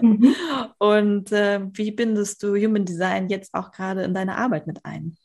Mhm. 0.03 0.35
Und 0.79 1.33
äh, 1.33 1.63
wie 1.73 1.93
bindest 1.93 2.43
du 2.43 2.55
Human 2.55 2.85
Design 2.85 3.31
jetzt 3.31 3.55
auch 3.55 3.73
gerade 3.73 4.03
in 4.03 4.13
deine 4.13 4.37
Arbeit 4.37 4.67
mit 4.67 4.85
ein? 4.85 5.17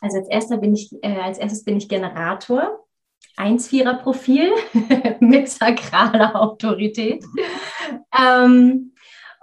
Also 0.00 0.18
als 0.18 0.28
erster 0.28 0.58
bin 0.58 0.74
ich, 0.74 0.92
äh, 1.02 1.20
als 1.20 1.38
erstes 1.38 1.62
bin 1.62 1.76
ich 1.76 1.88
Generator. 1.88 2.84
1-4er-Profil 3.38 4.50
mit 5.20 5.48
sakraler 5.48 6.34
Autorität. 6.40 7.24
Ähm, 8.18 8.92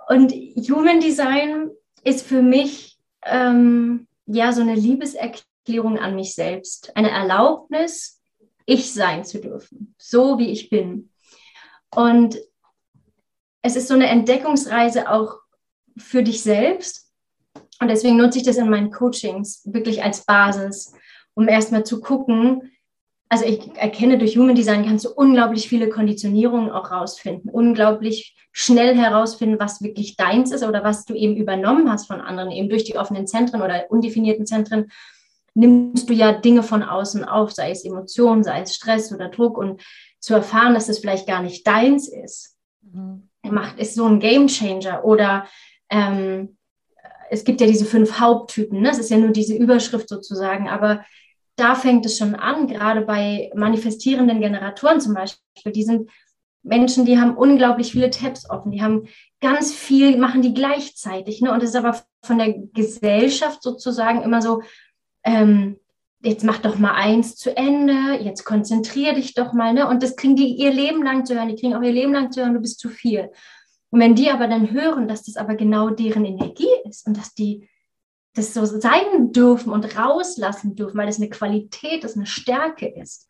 und 0.08 0.32
Human 0.32 1.00
Design 1.00 1.70
ist 2.04 2.26
für 2.26 2.42
mich 2.42 2.98
ähm, 3.24 4.08
ja 4.26 4.52
so 4.52 4.62
eine 4.62 4.76
Liebeserklärung 4.76 5.98
an 5.98 6.16
mich 6.16 6.36
selbst, 6.36 6.96
eine 6.96 7.10
Erlaubnis, 7.10 8.22
ich 8.66 8.94
sein 8.94 9.24
zu 9.24 9.40
dürfen, 9.40 9.96
so 9.98 10.38
wie 10.40 10.52
ich 10.52 10.70
bin. 10.70 11.12
Und 11.94 12.38
es 13.62 13.76
ist 13.76 13.88
so 13.88 13.94
eine 13.94 14.08
Entdeckungsreise 14.08 15.10
auch 15.10 15.40
für 15.98 16.24
dich 16.24 16.42
selbst. 16.42 17.12
Und 17.80 17.88
deswegen 17.90 18.18
nutze 18.18 18.40
ich 18.40 18.44
das 18.44 18.58
in 18.58 18.70
meinen 18.70 18.92
Coachings 18.92 19.62
wirklich 19.66 20.04
als 20.04 20.26
Basis, 20.26 20.94
um 21.34 21.48
erstmal 21.48 21.84
zu 21.84 22.00
gucken, 22.00 22.72
also 23.30 23.46
ich 23.46 23.76
erkenne 23.76 24.18
durch 24.18 24.38
Human 24.38 24.56
Design 24.56 24.86
kannst 24.86 25.06
du 25.06 25.10
unglaublich 25.10 25.68
viele 25.68 25.90
Konditionierungen 25.90 26.70
auch 26.70 26.92
rausfinden, 26.92 27.50
unglaublich 27.50 28.36
schnell 28.52 28.96
herausfinden, 28.96 29.60
was 29.60 29.82
wirklich 29.82 30.16
deins 30.16 30.52
ist 30.52 30.64
oder 30.64 30.84
was 30.84 31.06
du 31.06 31.14
eben 31.14 31.36
übernommen 31.36 31.92
hast 31.92 32.08
von 32.08 32.22
anderen, 32.22 32.52
eben 32.52 32.70
durch 32.70 32.84
die 32.84 32.98
offenen 32.98 33.28
Zentren 33.28 33.62
oder 33.62 33.86
undefinierten 33.90 34.46
Zentren 34.46 34.92
nimmst 35.56 36.10
du 36.10 36.14
ja 36.14 36.34
Dinge 36.34 36.64
von 36.64 36.84
außen 36.84 37.24
auf, 37.24 37.52
sei 37.52 37.72
es 37.72 37.84
Emotionen, 37.84 38.44
sei 38.44 38.62
es 38.62 38.76
Stress 38.76 39.12
oder 39.12 39.30
Druck 39.30 39.58
und 39.58 39.82
zu 40.20 40.34
erfahren, 40.34 40.74
dass 40.74 40.88
das 40.88 41.00
vielleicht 41.00 41.28
gar 41.28 41.42
nicht 41.42 41.66
deins 41.66 42.08
ist, 42.08 42.58
mhm. 42.82 43.30
macht 43.44 43.80
ist 43.80 43.96
so 43.96 44.06
ein 44.06 44.20
Game 44.20 44.48
Changer 44.48 45.04
oder 45.04 45.48
ähm, 45.90 46.58
es 47.30 47.44
gibt 47.44 47.62
ja 47.62 47.68
diese 47.68 47.86
fünf 47.86 48.20
Haupttypen, 48.20 48.82
ne? 48.82 48.90
das 48.90 49.00
ist 49.00 49.10
ja 49.10 49.18
nur 49.18 49.32
diese 49.32 49.56
Überschrift 49.56 50.10
sozusagen, 50.10 50.70
aber 50.70 51.04
da 51.56 51.76
fängt 51.76 52.06
es 52.06 52.18
schon 52.18 52.36
an, 52.36 52.68
gerade 52.68 53.02
bei 53.02 53.52
manifestierenden 53.56 54.42
Generatoren 54.42 55.00
zum 55.00 55.14
Beispiel. 55.14 55.72
Die 55.72 55.84
sind 55.84 56.10
Menschen, 56.64 57.06
die 57.06 57.20
haben 57.20 57.38
unglaublich 57.38 57.92
viele 57.92 58.10
Tabs 58.10 58.50
offen, 58.50 58.72
die 58.72 58.82
haben 58.82 59.08
ganz 59.40 59.74
viel, 59.74 60.18
machen 60.18 60.42
die 60.42 60.54
gleichzeitig. 60.54 61.42
Ne? 61.42 61.52
Und 61.52 61.62
es 61.62 61.70
ist 61.70 61.76
aber 61.76 62.02
von 62.24 62.40
der 62.40 62.54
Gesellschaft 62.74 63.62
sozusagen 63.62 64.24
immer 64.24 64.42
so, 64.42 64.64
ähm, 65.24 65.78
jetzt 66.22 66.44
mach 66.44 66.58
doch 66.58 66.78
mal 66.80 66.94
eins 66.94 67.36
zu 67.36 67.56
Ende, 67.56 68.20
jetzt 68.20 68.44
konzentrier 68.44 69.14
dich 69.14 69.36
doch 69.36 69.54
mal. 69.54 69.74
Ne? 69.74 69.88
Und 69.88 70.02
das 70.02 70.16
kriegen 70.16 70.36
die 70.36 70.56
ihr 70.56 70.74
Leben 70.74 71.04
lang 71.04 71.26
zu 71.26 71.36
hören, 71.36 71.50
die 71.50 71.56
kriegen 71.56 71.76
auch 71.76 71.84
ihr 71.84 71.92
Leben 71.92 72.14
lang 72.14 72.32
zu 72.32 72.42
hören, 72.42 72.56
du 72.56 72.60
bist 72.60 72.80
zu 72.80 72.90
viel. 72.90 73.30
Und 73.92 74.00
wenn 74.00 74.16
die 74.16 74.32
aber 74.32 74.48
dann 74.48 74.72
hören, 74.72 75.08
dass 75.08 75.24
das 75.24 75.38
aber 75.38 75.56
genau 75.56 75.90
deren 75.92 76.26
Energie 76.26 76.68
ist 76.84 77.08
und 77.08 77.16
dass 77.16 77.34
die 77.34 77.70
das 78.36 78.54
so 78.54 78.66
sein 78.66 79.32
dürfen 79.32 79.72
und 79.72 79.98
rauslassen 79.98 80.76
dürfen, 80.76 80.98
weil 80.98 81.08
das 81.08 81.18
eine 81.18 81.30
Qualität 81.30 82.04
ist, 82.04 82.16
eine 82.16 82.26
Stärke 82.26 82.88
ist. 82.88 83.28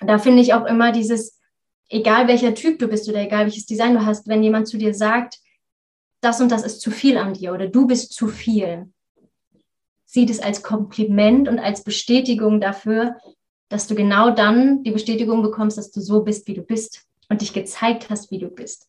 Und 0.00 0.06
da 0.06 0.18
finde 0.18 0.40
ich 0.40 0.54
auch 0.54 0.64
immer 0.64 0.92
dieses, 0.92 1.38
egal 1.88 2.28
welcher 2.28 2.54
Typ 2.54 2.78
du 2.78 2.88
bist 2.88 3.08
oder 3.08 3.20
egal 3.20 3.44
welches 3.44 3.66
Design 3.66 3.94
du 3.94 4.06
hast, 4.06 4.28
wenn 4.28 4.42
jemand 4.42 4.68
zu 4.68 4.78
dir 4.78 4.94
sagt, 4.94 5.38
das 6.20 6.40
und 6.40 6.50
das 6.50 6.62
ist 6.62 6.80
zu 6.80 6.90
viel 6.90 7.18
an 7.18 7.34
dir 7.34 7.52
oder 7.52 7.66
du 7.66 7.86
bist 7.86 8.12
zu 8.12 8.28
viel, 8.28 8.90
sieht 10.06 10.30
es 10.30 10.40
als 10.40 10.62
Kompliment 10.62 11.48
und 11.48 11.58
als 11.58 11.84
Bestätigung 11.84 12.60
dafür, 12.60 13.16
dass 13.68 13.86
du 13.86 13.94
genau 13.94 14.30
dann 14.30 14.82
die 14.82 14.90
Bestätigung 14.90 15.42
bekommst, 15.42 15.78
dass 15.78 15.90
du 15.90 16.00
so 16.00 16.22
bist, 16.22 16.46
wie 16.48 16.54
du 16.54 16.62
bist 16.62 17.06
und 17.28 17.40
dich 17.40 17.52
gezeigt 17.52 18.10
hast, 18.10 18.30
wie 18.30 18.38
du 18.38 18.48
bist. 18.48 18.88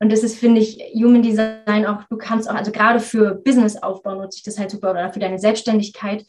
Und 0.00 0.10
das 0.10 0.22
ist, 0.22 0.38
finde 0.38 0.62
ich, 0.62 0.78
Human 0.94 1.22
Design 1.22 1.86
auch, 1.86 2.04
du 2.08 2.16
kannst 2.16 2.48
auch, 2.48 2.54
also 2.54 2.72
gerade 2.72 3.00
für 3.00 3.34
Businessaufbau 3.34 4.14
nutze 4.14 4.38
ich 4.38 4.42
das 4.42 4.58
halt 4.58 4.70
super 4.70 4.90
oder 4.92 5.12
für 5.12 5.20
deine 5.20 5.38
Selbstständigkeit, 5.38 6.24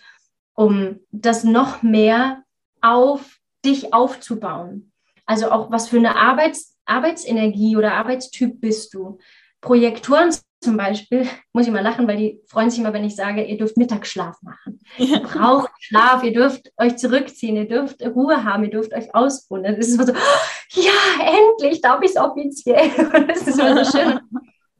um 0.53 0.99
das 1.11 1.45
noch 1.45 1.81
mehr 1.81 2.43
auf 2.81 3.39
dich 3.65 3.93
aufzubauen. 3.93 4.91
Also 5.25 5.49
auch 5.51 5.71
was 5.71 5.87
für 5.87 5.97
eine 5.97 6.17
Arbeits, 6.17 6.77
Arbeitsenergie 6.85 7.77
oder 7.77 7.93
Arbeitstyp 7.93 8.59
bist 8.59 8.93
du. 8.93 9.19
Projektoren 9.61 10.35
zum 10.61 10.77
Beispiel, 10.77 11.27
muss 11.53 11.65
ich 11.65 11.73
mal 11.73 11.81
lachen, 11.81 12.07
weil 12.07 12.17
die 12.17 12.39
freuen 12.47 12.69
sich 12.69 12.79
immer, 12.79 12.93
wenn 12.93 13.03
ich 13.03 13.15
sage, 13.15 13.43
ihr 13.43 13.57
dürft 13.57 13.77
Mittagsschlaf 13.77 14.41
machen. 14.43 14.79
Ihr 14.97 15.19
braucht 15.19 15.71
Schlaf, 15.79 16.23
ihr 16.23 16.33
dürft 16.33 16.71
euch 16.77 16.97
zurückziehen, 16.97 17.55
ihr 17.55 17.67
dürft 17.67 18.01
Ruhe 18.03 18.43
haben, 18.43 18.63
ihr 18.63 18.69
dürft 18.69 18.93
euch 18.93 19.13
ausruhen. 19.15 19.63
Das 19.63 19.79
ist 19.79 19.95
immer 19.95 20.05
so, 20.05 20.13
ja, 20.13 20.91
endlich 21.19 21.81
darf 21.81 22.01
ich 22.03 22.11
es 22.11 22.17
offiziell. 22.17 22.91
Und 23.15 23.27
das 23.27 23.47
ist 23.47 23.59
immer 23.59 23.83
so 23.83 23.97
schön. 23.97 24.19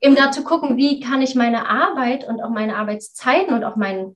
Eben 0.02 0.16
da 0.16 0.32
zu 0.32 0.44
gucken, 0.44 0.78
wie 0.78 1.00
kann 1.00 1.22
ich 1.22 1.36
meine 1.36 1.68
Arbeit 1.68 2.28
und 2.28 2.42
auch 2.42 2.50
meine 2.50 2.76
Arbeitszeiten 2.76 3.54
und 3.54 3.64
auch 3.64 3.76
mein, 3.76 4.16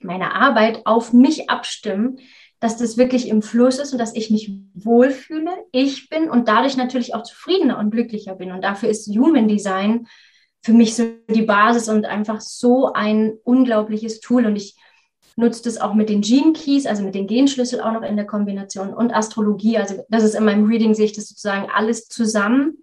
meine 0.00 0.34
Arbeit 0.34 0.82
auf 0.84 1.14
mich 1.14 1.48
abstimmen, 1.48 2.18
dass 2.60 2.76
das 2.76 2.98
wirklich 2.98 3.28
im 3.28 3.40
Fluss 3.40 3.78
ist 3.78 3.92
und 3.92 3.98
dass 3.98 4.14
ich 4.14 4.30
mich 4.30 4.52
wohlfühle, 4.74 5.50
ich 5.72 6.10
bin 6.10 6.28
und 6.28 6.48
dadurch 6.48 6.76
natürlich 6.76 7.14
auch 7.14 7.22
zufriedener 7.22 7.78
und 7.78 7.92
glücklicher 7.92 8.34
bin. 8.34 8.52
Und 8.52 8.62
dafür 8.62 8.90
ist 8.90 9.08
Human 9.08 9.48
Design 9.48 10.06
für 10.62 10.72
mich 10.72 10.96
so 10.96 11.04
die 11.28 11.42
Basis 11.42 11.88
und 11.88 12.06
einfach 12.06 12.40
so 12.40 12.92
ein 12.92 13.34
unglaubliches 13.44 14.20
Tool. 14.20 14.46
Und 14.46 14.56
ich 14.56 14.76
nutze 15.36 15.62
das 15.62 15.78
auch 15.78 15.94
mit 15.94 16.08
den 16.08 16.22
Gene 16.22 16.52
Keys, 16.52 16.86
also 16.86 17.02
mit 17.02 17.14
den 17.14 17.26
Genschlüssel 17.26 17.80
auch 17.80 17.92
noch 17.92 18.02
in 18.02 18.16
der 18.16 18.26
Kombination 18.26 18.92
und 18.92 19.14
Astrologie. 19.14 19.78
Also 19.78 20.04
das 20.08 20.24
ist 20.24 20.34
in 20.34 20.44
meinem 20.44 20.66
Reading, 20.66 20.94
sehe 20.94 21.04
ich 21.04 21.12
das 21.12 21.28
sozusagen 21.28 21.68
alles 21.70 22.08
zusammen 22.08 22.78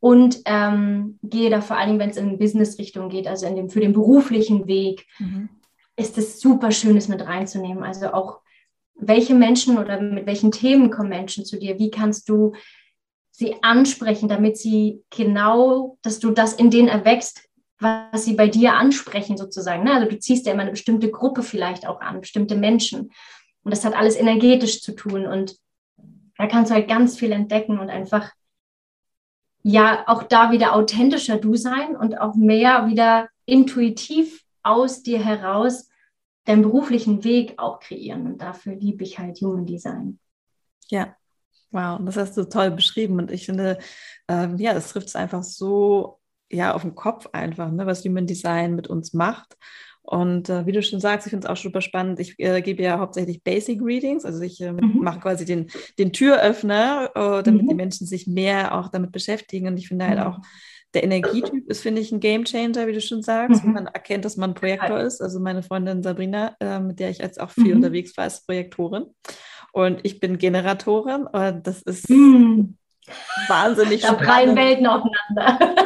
und 0.00 0.40
ähm, 0.44 1.18
gehe 1.22 1.48
da 1.48 1.60
vor 1.60 1.76
allem, 1.78 1.98
wenn 1.98 2.10
es 2.10 2.16
in 2.16 2.38
Business-Richtung 2.38 3.08
geht, 3.08 3.26
also 3.26 3.46
in 3.46 3.56
dem, 3.56 3.70
für 3.70 3.80
den 3.80 3.92
beruflichen 3.92 4.66
Weg, 4.66 5.06
mhm. 5.18 5.48
ist 5.96 6.18
es 6.18 6.40
super 6.40 6.70
schön, 6.72 6.96
es 6.96 7.08
mit 7.08 7.24
reinzunehmen. 7.24 7.82
Also 7.82 8.12
auch 8.12 8.40
welche 8.98 9.34
Menschen 9.34 9.78
oder 9.78 10.00
mit 10.00 10.26
welchen 10.26 10.52
Themen 10.52 10.90
kommen 10.90 11.08
Menschen 11.08 11.44
zu 11.44 11.58
dir? 11.58 11.78
Wie 11.78 11.90
kannst 11.90 12.28
du 12.28 12.52
sie 13.36 13.62
ansprechen, 13.62 14.30
damit 14.30 14.56
sie 14.56 15.04
genau, 15.10 15.98
dass 16.00 16.20
du 16.20 16.30
das 16.30 16.54
in 16.54 16.70
denen 16.70 16.88
erwächst, 16.88 17.46
was 17.78 18.24
sie 18.24 18.32
bei 18.32 18.48
dir 18.48 18.72
ansprechen 18.72 19.36
sozusagen. 19.36 19.84
Ne? 19.84 19.92
Also 19.92 20.08
du 20.08 20.18
ziehst 20.18 20.46
ja 20.46 20.54
immer 20.54 20.62
eine 20.62 20.70
bestimmte 20.70 21.10
Gruppe 21.10 21.42
vielleicht 21.42 21.86
auch 21.86 22.00
an, 22.00 22.22
bestimmte 22.22 22.56
Menschen. 22.56 23.12
Und 23.62 23.70
das 23.70 23.84
hat 23.84 23.94
alles 23.94 24.16
energetisch 24.16 24.80
zu 24.80 24.92
tun. 24.92 25.26
Und 25.26 25.58
da 26.38 26.46
kannst 26.46 26.70
du 26.70 26.74
halt 26.74 26.88
ganz 26.88 27.18
viel 27.18 27.30
entdecken 27.30 27.78
und 27.78 27.90
einfach 27.90 28.32
ja 29.62 30.04
auch 30.06 30.22
da 30.22 30.50
wieder 30.50 30.74
authentischer 30.74 31.36
du 31.36 31.56
sein 31.56 31.94
und 31.94 32.18
auch 32.18 32.36
mehr 32.36 32.86
wieder 32.86 33.28
intuitiv 33.44 34.44
aus 34.62 35.02
dir 35.02 35.22
heraus 35.22 35.90
deinen 36.46 36.62
beruflichen 36.62 37.22
Weg 37.22 37.58
auch 37.58 37.80
kreieren. 37.80 38.26
Und 38.26 38.40
dafür 38.40 38.76
liebe 38.76 39.04
ich 39.04 39.18
halt 39.18 39.42
Human 39.42 39.66
Design. 39.66 40.20
Ja, 40.88 41.14
wow, 41.70 41.98
das 42.04 42.16
hast 42.16 42.36
du 42.36 42.44
toll 42.44 42.70
beschrieben. 42.70 43.18
Und 43.18 43.30
ich 43.30 43.46
finde, 43.46 43.78
ähm, 44.28 44.56
ja, 44.58 44.74
das 44.74 44.88
trifft 44.88 45.08
es 45.08 45.16
einfach 45.16 45.42
so 45.42 46.20
ja 46.50 46.74
auf 46.74 46.82
den 46.82 46.94
Kopf 46.94 47.28
einfach, 47.32 47.70
ne, 47.70 47.86
was 47.86 48.04
Human 48.04 48.26
Design 48.26 48.74
mit 48.74 48.88
uns 48.88 49.12
macht. 49.12 49.56
Und 50.02 50.48
äh, 50.48 50.66
wie 50.66 50.72
du 50.72 50.82
schon 50.82 51.00
sagst, 51.00 51.26
ich 51.26 51.30
finde 51.30 51.46
es 51.46 51.50
auch 51.50 51.60
super 51.60 51.80
spannend. 51.80 52.20
Ich 52.20 52.38
äh, 52.38 52.62
gebe 52.62 52.82
ja 52.82 53.00
hauptsächlich 53.00 53.42
Basic 53.42 53.80
Readings, 53.82 54.24
also 54.24 54.40
ich 54.40 54.60
äh, 54.60 54.72
mhm. 54.72 55.00
mache 55.02 55.18
quasi 55.18 55.44
den, 55.44 55.68
den 55.98 56.12
Türöffner, 56.12 57.10
äh, 57.14 57.42
damit 57.42 57.64
mhm. 57.64 57.68
die 57.68 57.74
Menschen 57.74 58.06
sich 58.06 58.28
mehr 58.28 58.78
auch 58.78 58.88
damit 58.88 59.10
beschäftigen. 59.10 59.66
Und 59.66 59.76
ich 59.78 59.88
finde 59.88 60.06
halt 60.06 60.20
mhm. 60.20 60.26
auch, 60.26 60.38
der 60.94 61.02
Energietyp 61.02 61.68
ist, 61.68 61.82
finde 61.82 62.00
ich, 62.00 62.12
ein 62.12 62.20
Game 62.20 62.44
Changer, 62.44 62.86
wie 62.86 62.92
du 62.92 63.00
schon 63.00 63.22
sagst. 63.22 63.64
Mhm. 63.64 63.72
Man 63.72 63.86
erkennt, 63.86 64.24
dass 64.24 64.36
man 64.36 64.54
Projektor 64.54 65.00
ist. 65.00 65.20
Also 65.20 65.40
meine 65.40 65.64
Freundin 65.64 66.04
Sabrina, 66.04 66.56
äh, 66.60 66.78
mit 66.78 67.00
der 67.00 67.10
ich 67.10 67.18
jetzt 67.18 67.40
auch 67.40 67.50
viel 67.50 67.70
mhm. 67.70 67.76
unterwegs 67.82 68.16
war, 68.16 68.28
ist 68.28 68.46
Projektorin. 68.46 69.06
Und 69.76 70.00
ich 70.04 70.20
bin 70.20 70.38
Generatorin. 70.38 71.26
Und 71.26 71.66
das 71.66 71.82
ist 71.82 72.08
mhm. 72.08 72.78
wahnsinnig 73.46 74.00
da 74.00 74.08
spannend. 74.08 74.22
Da 74.22 74.32
prallen 74.32 74.56
Welten 74.56 74.86
aufeinander. 74.86 75.76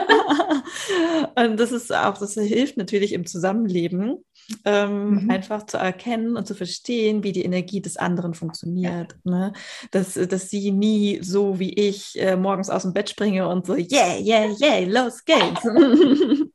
und 1.34 1.59
das 1.59 1.72
ist 1.72 1.93
auch, 1.93 2.16
das 2.16 2.34
hilft 2.34 2.76
natürlich 2.76 3.12
im 3.12 3.26
Zusammenleben, 3.26 4.24
ähm, 4.64 5.24
mhm. 5.24 5.30
einfach 5.30 5.66
zu 5.66 5.76
erkennen 5.76 6.36
und 6.36 6.47
zu 6.47 6.55
verstehen, 6.55 7.24
wie 7.24 7.32
die 7.32 7.45
Energie 7.45 7.80
des 7.80 7.97
anderen 7.97 8.34
funktioniert. 8.34 9.16
Ja. 9.24 9.30
Ne? 9.32 9.53
Dass, 9.91 10.14
dass 10.14 10.51
sie 10.51 10.70
nie 10.70 11.18
so 11.20 11.59
wie 11.59 11.72
ich 11.72 12.16
äh, 12.20 12.36
morgens 12.36 12.70
aus 12.70 12.82
dem 12.82 12.93
Bett 12.93 13.11
springe 13.11 13.49
und 13.49 13.66
so, 13.66 13.74
yeah, 13.74 14.16
yeah, 14.20 14.55
yeah, 14.62 14.86
los 14.86 15.24
geht's. 15.24 15.62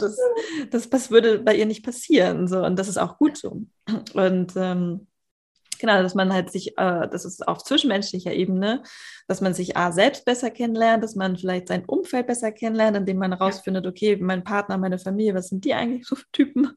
das, 0.00 0.18
das, 0.68 0.90
das 0.90 1.10
würde 1.12 1.38
bei 1.38 1.54
ihr 1.54 1.66
nicht 1.66 1.84
passieren. 1.84 2.48
So. 2.48 2.64
Und 2.64 2.76
das 2.76 2.88
ist 2.88 2.98
auch 2.98 3.18
gut 3.18 3.36
so. 3.36 3.62
Und 4.14 4.54
ähm, 4.56 5.06
genau, 5.82 6.00
dass 6.00 6.14
man 6.14 6.32
halt 6.32 6.50
sich, 6.50 6.78
äh, 6.78 7.08
das 7.08 7.24
ist 7.24 7.46
auf 7.46 7.64
zwischenmenschlicher 7.64 8.32
Ebene, 8.32 8.84
dass 9.26 9.40
man 9.40 9.52
sich 9.52 9.76
A, 9.76 9.90
selbst 9.90 10.24
besser 10.24 10.50
kennenlernt, 10.50 11.02
dass 11.02 11.16
man 11.16 11.36
vielleicht 11.36 11.68
sein 11.68 11.84
Umfeld 11.84 12.28
besser 12.28 12.52
kennenlernt, 12.52 12.96
indem 12.96 13.18
man 13.18 13.32
herausfindet, 13.32 13.84
okay, 13.84 14.16
mein 14.16 14.44
Partner, 14.44 14.78
meine 14.78 15.00
Familie, 15.00 15.34
was 15.34 15.48
sind 15.48 15.64
die 15.64 15.74
eigentlich 15.74 16.06
so 16.06 16.14
für 16.14 16.30
Typen? 16.30 16.70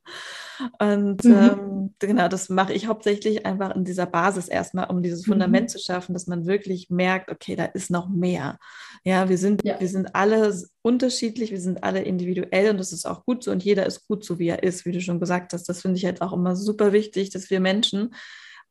Und 0.80 1.24
mhm. 1.24 1.34
ähm, 1.34 1.94
genau, 2.00 2.28
das 2.28 2.50
mache 2.50 2.74
ich 2.74 2.88
hauptsächlich 2.88 3.46
einfach 3.46 3.76
in 3.76 3.86
dieser 3.86 4.08
Basis 4.08 4.48
erstmal, 4.48 4.90
um 4.90 5.04
dieses 5.04 5.26
Fundament 5.26 5.66
mhm. 5.66 5.70
zu 5.70 5.80
schaffen, 5.80 6.14
dass 6.14 6.26
man 6.26 6.48
wirklich 6.48 6.90
merkt, 6.90 7.30
okay, 7.30 7.56
da 7.56 7.66
ist 7.66 7.92
noch 7.92 8.10
mehr. 8.10 8.58
Ja, 9.04 9.30
wir 9.30 9.38
sind, 9.38 9.64
ja. 9.64 9.80
wir 9.80 9.88
sind 9.88 10.16
alle 10.16 10.52
unterschiedlich, 10.82 11.52
wir 11.52 11.62
sind 11.62 11.84
alle 11.84 12.02
individuell 12.02 12.72
und 12.72 12.80
das 12.80 12.92
ist 12.92 13.06
auch 13.06 13.24
gut 13.24 13.44
so 13.44 13.52
und 13.52 13.64
jeder 13.64 13.86
ist 13.86 14.08
gut 14.08 14.26
so, 14.26 14.40
wie 14.40 14.48
er 14.48 14.64
ist, 14.64 14.84
wie 14.86 14.92
du 14.92 15.00
schon 15.00 15.20
gesagt 15.20 15.54
hast. 15.54 15.70
Das 15.70 15.84
finde 15.84 15.98
ich 15.98 16.06
halt 16.06 16.24
auch 16.24 16.34
immer 16.34 16.56
super 16.56 16.92
wichtig, 16.92 17.30
dass 17.30 17.52
wir 17.52 17.60
Menschen 17.60 18.16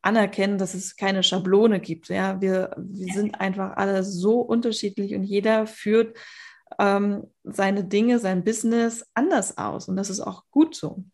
anerkennen, 0.04 0.58
dass 0.58 0.74
es 0.74 0.96
keine 0.96 1.22
Schablone 1.22 1.80
gibt. 1.80 2.08
Ja, 2.08 2.40
wir, 2.40 2.74
wir 2.76 3.12
sind 3.12 3.40
einfach 3.40 3.76
alle 3.76 4.04
so 4.04 4.40
unterschiedlich 4.40 5.14
und 5.14 5.24
jeder 5.24 5.66
führt 5.66 6.16
ähm, 6.78 7.24
seine 7.44 7.84
Dinge, 7.84 8.18
sein 8.18 8.44
Business 8.44 9.04
anders 9.14 9.58
aus 9.58 9.88
und 9.88 9.96
das 9.96 10.10
ist 10.10 10.20
auch 10.20 10.44
gut 10.50 10.74
so. 10.74 11.04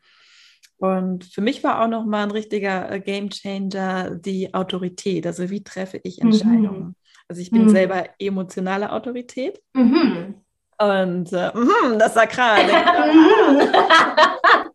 Und 0.79 1.27
für 1.27 1.43
mich 1.43 1.63
war 1.63 1.83
auch 1.83 1.89
noch 1.89 2.07
mal 2.07 2.23
ein 2.23 2.31
richtiger 2.31 2.91
äh, 2.91 3.01
Game 3.01 3.29
Changer 3.29 4.15
die 4.15 4.55
Autorität. 4.55 5.27
Also 5.27 5.51
wie 5.51 5.63
treffe 5.63 6.01
ich 6.03 6.23
Entscheidungen? 6.23 6.81
Mhm. 6.81 6.95
Also 7.29 7.43
ich 7.43 7.51
bin 7.51 7.65
mhm. 7.65 7.69
selber 7.69 8.07
emotionale 8.19 8.91
Autorität. 8.91 9.61
Mhm. 9.75 10.37
Und 10.79 11.33
äh, 11.35 11.51
mhm, 11.55 11.99
das 11.99 12.15
Sakral. 12.15 12.63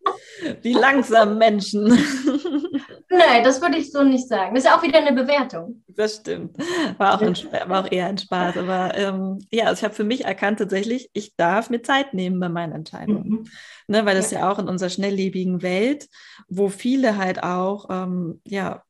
die 0.63 0.73
langsamen 0.73 1.37
Menschen. 1.37 1.87
Nein, 3.17 3.43
das 3.43 3.61
würde 3.61 3.77
ich 3.77 3.91
so 3.91 4.03
nicht 4.03 4.27
sagen. 4.27 4.55
Das 4.55 4.65
ist 4.65 4.71
auch 4.71 4.83
wieder 4.83 4.99
eine 4.99 5.13
Bewertung. 5.13 5.83
Das 5.87 6.17
stimmt. 6.17 6.57
War 6.97 7.15
auch, 7.15 7.21
ein, 7.21 7.35
war 7.67 7.85
auch 7.85 7.91
eher 7.91 8.07
ein 8.07 8.17
Spaß. 8.17 8.57
Aber 8.57 8.95
ähm, 8.97 9.39
ja, 9.51 9.65
also 9.65 9.79
ich 9.79 9.83
habe 9.83 9.93
für 9.93 10.03
mich 10.03 10.25
erkannt 10.25 10.59
tatsächlich, 10.59 11.09
ich 11.13 11.35
darf 11.35 11.69
mir 11.69 11.81
Zeit 11.81 12.13
nehmen 12.13 12.39
bei 12.39 12.49
meinen 12.49 12.73
Entscheidungen. 12.73 13.29
Mhm. 13.29 13.43
Ne, 13.87 14.05
weil 14.05 14.15
das 14.15 14.31
ja. 14.31 14.39
ja 14.39 14.51
auch 14.51 14.59
in 14.59 14.67
unserer 14.67 14.89
schnelllebigen 14.89 15.61
Welt, 15.61 16.07
wo 16.47 16.69
viele 16.69 17.17
halt 17.17 17.43
auch 17.43 17.89
ja, 17.89 18.41
ja 18.45 18.83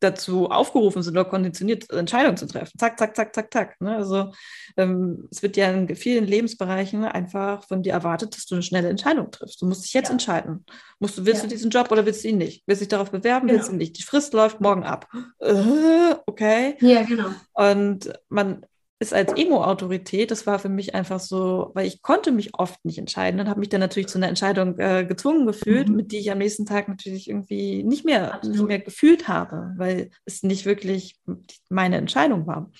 dazu 0.00 0.50
aufgerufen 0.50 1.02
sind 1.02 1.16
oder 1.16 1.28
konditioniert, 1.28 1.90
Entscheidungen 1.90 2.36
zu 2.36 2.46
treffen. 2.46 2.78
Zack, 2.78 2.98
zack, 2.98 3.14
zack, 3.16 3.34
zack, 3.34 3.52
zack. 3.52 3.80
Ne? 3.80 3.96
Also 3.96 4.32
ähm, 4.76 5.28
es 5.30 5.42
wird 5.42 5.56
ja 5.56 5.70
in 5.70 5.94
vielen 5.96 6.26
Lebensbereichen 6.26 7.04
einfach 7.04 7.64
von 7.64 7.82
dir 7.82 7.92
erwartet, 7.92 8.36
dass 8.36 8.46
du 8.46 8.54
eine 8.54 8.62
schnelle 8.62 8.88
Entscheidung 8.88 9.30
triffst. 9.30 9.60
Du 9.60 9.66
musst 9.66 9.84
dich 9.84 9.94
jetzt 9.94 10.08
ja. 10.08 10.12
entscheiden. 10.12 10.64
Musst 10.98 11.18
du, 11.18 11.26
willst 11.26 11.42
ja. 11.42 11.48
du 11.48 11.54
diesen 11.54 11.70
Job 11.70 11.90
oder 11.90 12.06
willst 12.06 12.24
du 12.24 12.28
ihn 12.28 12.38
nicht? 12.38 12.62
Willst 12.66 12.80
du 12.80 12.84
dich 12.84 12.90
darauf 12.90 13.10
bewerben, 13.10 13.46
genau. 13.46 13.58
willst 13.58 13.68
du 13.68 13.74
ihn 13.74 13.78
nicht? 13.78 13.98
Die 13.98 14.02
Frist 14.02 14.32
läuft 14.32 14.60
morgen 14.60 14.84
ab. 14.84 15.08
Äh, 15.38 16.14
okay. 16.26 16.76
Ja, 16.80 17.02
genau. 17.02 17.30
Und 17.54 18.12
man 18.28 18.64
ist 18.98 19.12
als 19.12 19.32
Emo-Autorität, 19.34 20.30
das 20.30 20.46
war 20.46 20.58
für 20.58 20.70
mich 20.70 20.94
einfach 20.94 21.20
so, 21.20 21.70
weil 21.74 21.86
ich 21.86 22.00
konnte 22.00 22.32
mich 22.32 22.58
oft 22.58 22.82
nicht 22.84 22.98
entscheiden 22.98 23.38
und 23.40 23.48
habe 23.48 23.60
mich 23.60 23.68
dann 23.68 23.80
natürlich 23.80 24.08
zu 24.08 24.18
einer 24.18 24.28
Entscheidung 24.28 24.78
äh, 24.78 25.04
gezwungen 25.04 25.46
gefühlt, 25.46 25.88
mhm. 25.88 25.96
mit 25.96 26.12
die 26.12 26.18
ich 26.18 26.30
am 26.30 26.38
nächsten 26.38 26.64
Tag 26.64 26.88
natürlich 26.88 27.28
irgendwie 27.28 27.82
nicht 27.82 28.06
mehr, 28.06 28.40
nicht 28.42 28.62
mehr 28.62 28.78
gefühlt 28.78 29.28
habe, 29.28 29.74
weil 29.76 30.10
es 30.24 30.42
nicht 30.42 30.64
wirklich 30.64 31.20
meine 31.68 31.98
Entscheidung 31.98 32.46
war. 32.46 32.70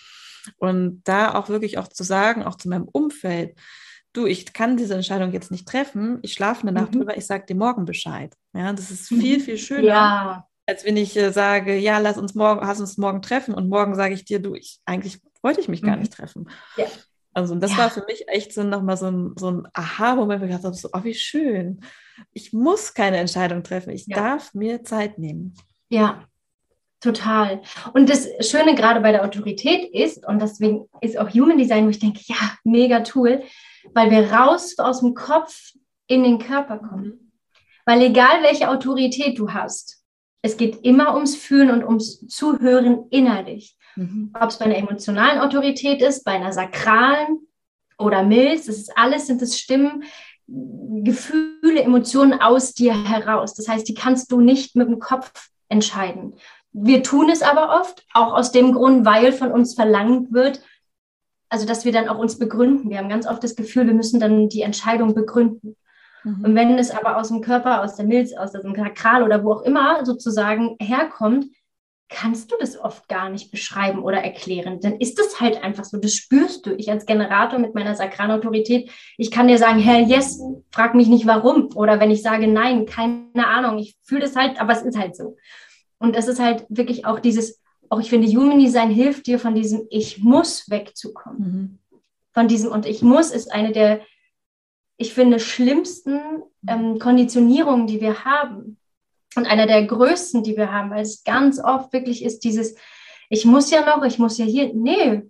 Und 0.56 1.02
da 1.04 1.34
auch 1.34 1.50
wirklich 1.50 1.76
auch 1.76 1.88
zu 1.88 2.02
sagen, 2.02 2.44
auch 2.44 2.56
zu 2.56 2.70
meinem 2.70 2.88
Umfeld, 2.90 3.54
du, 4.14 4.24
ich 4.24 4.52
kann 4.54 4.78
diese 4.78 4.94
Entscheidung 4.94 5.32
jetzt 5.32 5.50
nicht 5.50 5.68
treffen, 5.68 6.18
ich 6.22 6.32
schlafe 6.32 6.62
eine 6.62 6.72
Nacht 6.72 6.94
mhm. 6.94 7.00
drüber, 7.00 7.16
ich 7.18 7.26
sage 7.26 7.44
dir 7.46 7.56
morgen 7.56 7.84
Bescheid. 7.84 8.32
Ja, 8.54 8.72
das 8.72 8.90
ist 8.90 9.08
viel, 9.08 9.36
mhm. 9.38 9.42
viel 9.42 9.58
schöner. 9.58 9.86
Ja 9.86 10.48
als 10.66 10.84
wenn 10.84 10.96
ich 10.96 11.16
äh, 11.16 11.32
sage, 11.32 11.76
ja, 11.76 11.98
lass 11.98 12.18
uns 12.18 12.34
morgen, 12.34 12.60
lass 12.60 12.80
uns 12.80 12.98
morgen 12.98 13.22
treffen 13.22 13.54
und 13.54 13.68
morgen 13.68 13.94
sage 13.94 14.14
ich 14.14 14.24
dir, 14.24 14.40
du, 14.40 14.54
ich 14.54 14.80
eigentlich 14.84 15.20
wollte 15.42 15.60
ich 15.60 15.68
mich 15.68 15.82
gar 15.82 15.94
mhm. 15.94 16.02
nicht 16.02 16.12
treffen. 16.12 16.50
Ja. 16.76 16.86
Also 17.32 17.54
das 17.54 17.72
ja. 17.72 17.78
war 17.78 17.90
für 17.90 18.04
mich 18.06 18.28
echt 18.28 18.52
so 18.52 18.62
nochmal 18.62 18.96
so 18.96 19.06
ein, 19.06 19.34
so 19.36 19.50
ein 19.50 19.68
Aha-Moment, 19.74 20.40
wo 20.40 20.44
ich 20.46 20.50
gedacht 20.50 20.64
habe, 20.64 20.74
so, 20.74 20.88
oh, 20.92 21.04
wie 21.04 21.14
schön. 21.14 21.80
Ich 22.32 22.52
muss 22.52 22.94
keine 22.94 23.18
Entscheidung 23.18 23.62
treffen. 23.62 23.90
Ich 23.90 24.06
ja. 24.06 24.16
darf 24.16 24.54
mir 24.54 24.82
Zeit 24.84 25.18
nehmen. 25.18 25.54
Ja, 25.90 26.24
total. 27.00 27.60
Und 27.92 28.08
das 28.08 28.26
Schöne 28.40 28.74
gerade 28.74 29.00
bei 29.00 29.12
der 29.12 29.22
Autorität 29.22 29.92
ist, 29.92 30.26
und 30.26 30.40
deswegen 30.40 30.88
ist 31.02 31.18
auch 31.18 31.28
Human 31.28 31.58
Design, 31.58 31.84
wo 31.84 31.90
ich 31.90 31.98
denke, 31.98 32.20
ja, 32.24 32.36
mega 32.64 33.00
Tool, 33.00 33.42
weil 33.92 34.10
wir 34.10 34.32
raus 34.32 34.74
aus 34.78 35.00
dem 35.00 35.14
Kopf 35.14 35.72
in 36.06 36.24
den 36.24 36.38
Körper 36.38 36.78
kommen. 36.78 37.04
Mhm. 37.04 37.32
Weil 37.84 38.02
egal 38.02 38.42
welche 38.42 38.70
Autorität 38.70 39.38
du 39.38 39.52
hast, 39.52 39.95
es 40.46 40.56
geht 40.56 40.84
immer 40.84 41.14
ums 41.14 41.36
Fühlen 41.36 41.70
und 41.70 41.84
ums 41.84 42.26
Zuhören 42.28 43.06
innerlich. 43.10 43.76
Mhm. 43.96 44.32
Ob 44.40 44.50
es 44.50 44.58
bei 44.58 44.66
einer 44.66 44.76
emotionalen 44.76 45.40
Autorität 45.40 46.00
ist, 46.00 46.24
bei 46.24 46.32
einer 46.32 46.52
sakralen 46.52 47.40
oder 47.98 48.22
Milz, 48.22 48.66
das 48.66 48.76
ist 48.76 48.96
alles, 48.96 49.26
sind 49.26 49.42
es 49.42 49.58
Stimmen, 49.58 50.04
Gefühle, 50.46 51.82
Emotionen 51.82 52.40
aus 52.40 52.72
dir 52.72 52.94
heraus. 53.08 53.54
Das 53.54 53.68
heißt, 53.68 53.88
die 53.88 53.94
kannst 53.94 54.30
du 54.30 54.40
nicht 54.40 54.76
mit 54.76 54.88
dem 54.88 55.00
Kopf 55.00 55.48
entscheiden. 55.68 56.34
Wir 56.72 57.02
tun 57.02 57.30
es 57.30 57.42
aber 57.42 57.80
oft, 57.80 58.04
auch 58.14 58.32
aus 58.34 58.52
dem 58.52 58.72
Grund, 58.72 59.04
weil 59.04 59.32
von 59.32 59.50
uns 59.50 59.74
verlangt 59.74 60.32
wird, 60.32 60.62
also 61.48 61.66
dass 61.66 61.84
wir 61.84 61.92
dann 61.92 62.08
auch 62.08 62.18
uns 62.18 62.38
begründen. 62.38 62.90
Wir 62.90 62.98
haben 62.98 63.08
ganz 63.08 63.26
oft 63.26 63.42
das 63.42 63.56
Gefühl, 63.56 63.86
wir 63.86 63.94
müssen 63.94 64.20
dann 64.20 64.48
die 64.48 64.62
Entscheidung 64.62 65.14
begründen. 65.14 65.76
Mhm. 66.26 66.44
Und 66.44 66.54
wenn 66.54 66.78
es 66.78 66.90
aber 66.90 67.18
aus 67.18 67.28
dem 67.28 67.40
Körper, 67.40 67.82
aus 67.82 67.94
der 67.94 68.04
Milz, 68.04 68.32
aus 68.34 68.52
dem 68.52 68.72
Kakral 68.72 69.22
oder 69.22 69.44
wo 69.44 69.52
auch 69.52 69.62
immer 69.62 70.04
sozusagen 70.04 70.76
herkommt, 70.80 71.46
kannst 72.08 72.52
du 72.52 72.56
das 72.60 72.78
oft 72.78 73.08
gar 73.08 73.30
nicht 73.30 73.50
beschreiben 73.50 74.02
oder 74.02 74.18
erklären. 74.18 74.80
Dann 74.80 75.00
ist 75.00 75.18
es 75.18 75.40
halt 75.40 75.62
einfach 75.62 75.84
so, 75.84 75.98
das 75.98 76.14
spürst 76.14 76.66
du. 76.66 76.74
Ich 76.74 76.90
als 76.90 77.06
Generator 77.06 77.58
mit 77.58 77.74
meiner 77.74 77.94
Sakranautorität, 77.94 78.90
ich 79.16 79.30
kann 79.30 79.48
dir 79.48 79.58
sagen, 79.58 79.80
Herr, 79.80 80.00
yes, 80.00 80.40
frag 80.70 80.94
mich 80.94 81.08
nicht 81.08 81.26
warum. 81.26 81.70
Oder 81.74 81.98
wenn 81.98 82.10
ich 82.10 82.22
sage, 82.22 82.46
nein, 82.46 82.86
keine 82.86 83.46
Ahnung, 83.46 83.78
ich 83.78 83.96
fühle 84.02 84.22
das 84.22 84.36
halt, 84.36 84.60
aber 84.60 84.72
es 84.72 84.82
ist 84.82 84.98
halt 84.98 85.16
so. 85.16 85.36
Und 85.98 86.14
das 86.14 86.28
ist 86.28 86.40
halt 86.40 86.66
wirklich 86.68 87.06
auch 87.06 87.18
dieses, 87.18 87.60
auch 87.88 88.00
ich 88.00 88.10
finde, 88.10 88.28
Human 88.28 88.58
Design 88.58 88.90
hilft 88.90 89.26
dir 89.26 89.38
von 89.38 89.54
diesem 89.54 89.86
Ich 89.90 90.18
muss 90.18 90.70
wegzukommen. 90.70 91.38
Mhm. 91.40 91.78
Von 92.34 92.48
diesem 92.48 92.70
und 92.70 92.86
ich 92.86 93.02
muss 93.02 93.30
ist 93.30 93.52
eine 93.52 93.72
der, 93.72 94.00
ich 94.96 95.14
finde, 95.14 95.38
schlimmsten 95.38 96.20
ähm, 96.66 96.98
Konditionierungen, 96.98 97.86
die 97.86 98.00
wir 98.00 98.24
haben 98.24 98.78
und 99.36 99.46
einer 99.46 99.66
der 99.66 99.84
größten, 99.84 100.42
die 100.42 100.56
wir 100.56 100.72
haben, 100.72 100.90
weil 100.90 101.02
es 101.02 101.24
ganz 101.24 101.62
oft 101.62 101.92
wirklich 101.92 102.24
ist 102.24 102.40
dieses, 102.40 102.76
ich 103.28 103.44
muss 103.44 103.70
ja 103.70 103.84
noch, 103.84 104.04
ich 104.04 104.18
muss 104.18 104.38
ja 104.38 104.44
hier, 104.44 104.72
nee, 104.74 105.22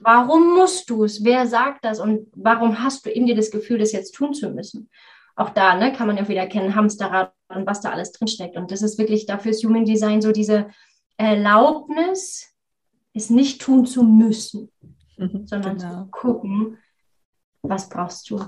warum 0.00 0.54
musst 0.54 0.90
du 0.90 1.04
es? 1.04 1.24
Wer 1.24 1.46
sagt 1.46 1.84
das? 1.84 2.00
Und 2.00 2.26
warum 2.34 2.82
hast 2.82 3.06
du 3.06 3.10
in 3.10 3.26
dir 3.26 3.36
das 3.36 3.50
Gefühl, 3.50 3.78
das 3.78 3.92
jetzt 3.92 4.12
tun 4.12 4.34
zu 4.34 4.50
müssen? 4.50 4.90
Auch 5.36 5.50
da 5.50 5.76
ne, 5.76 5.92
kann 5.92 6.06
man 6.06 6.16
ja 6.16 6.28
wieder 6.28 6.46
kennen, 6.46 6.74
Hamsterrad 6.74 7.32
und 7.48 7.66
was 7.66 7.80
da 7.80 7.90
alles 7.90 8.12
drinsteckt. 8.12 8.56
Und 8.56 8.70
das 8.70 8.82
ist 8.82 8.98
wirklich 8.98 9.26
dafür 9.26 9.52
ist 9.52 9.64
Human 9.64 9.84
Design 9.84 10.20
so 10.20 10.32
diese 10.32 10.68
Erlaubnis, 11.16 12.52
es 13.14 13.30
nicht 13.30 13.60
tun 13.60 13.86
zu 13.86 14.02
müssen, 14.02 14.70
mhm, 15.16 15.46
sondern 15.46 15.78
genau. 15.78 16.04
zu 16.04 16.10
gucken, 16.10 16.78
was 17.62 17.88
brauchst 17.88 18.28
du. 18.30 18.40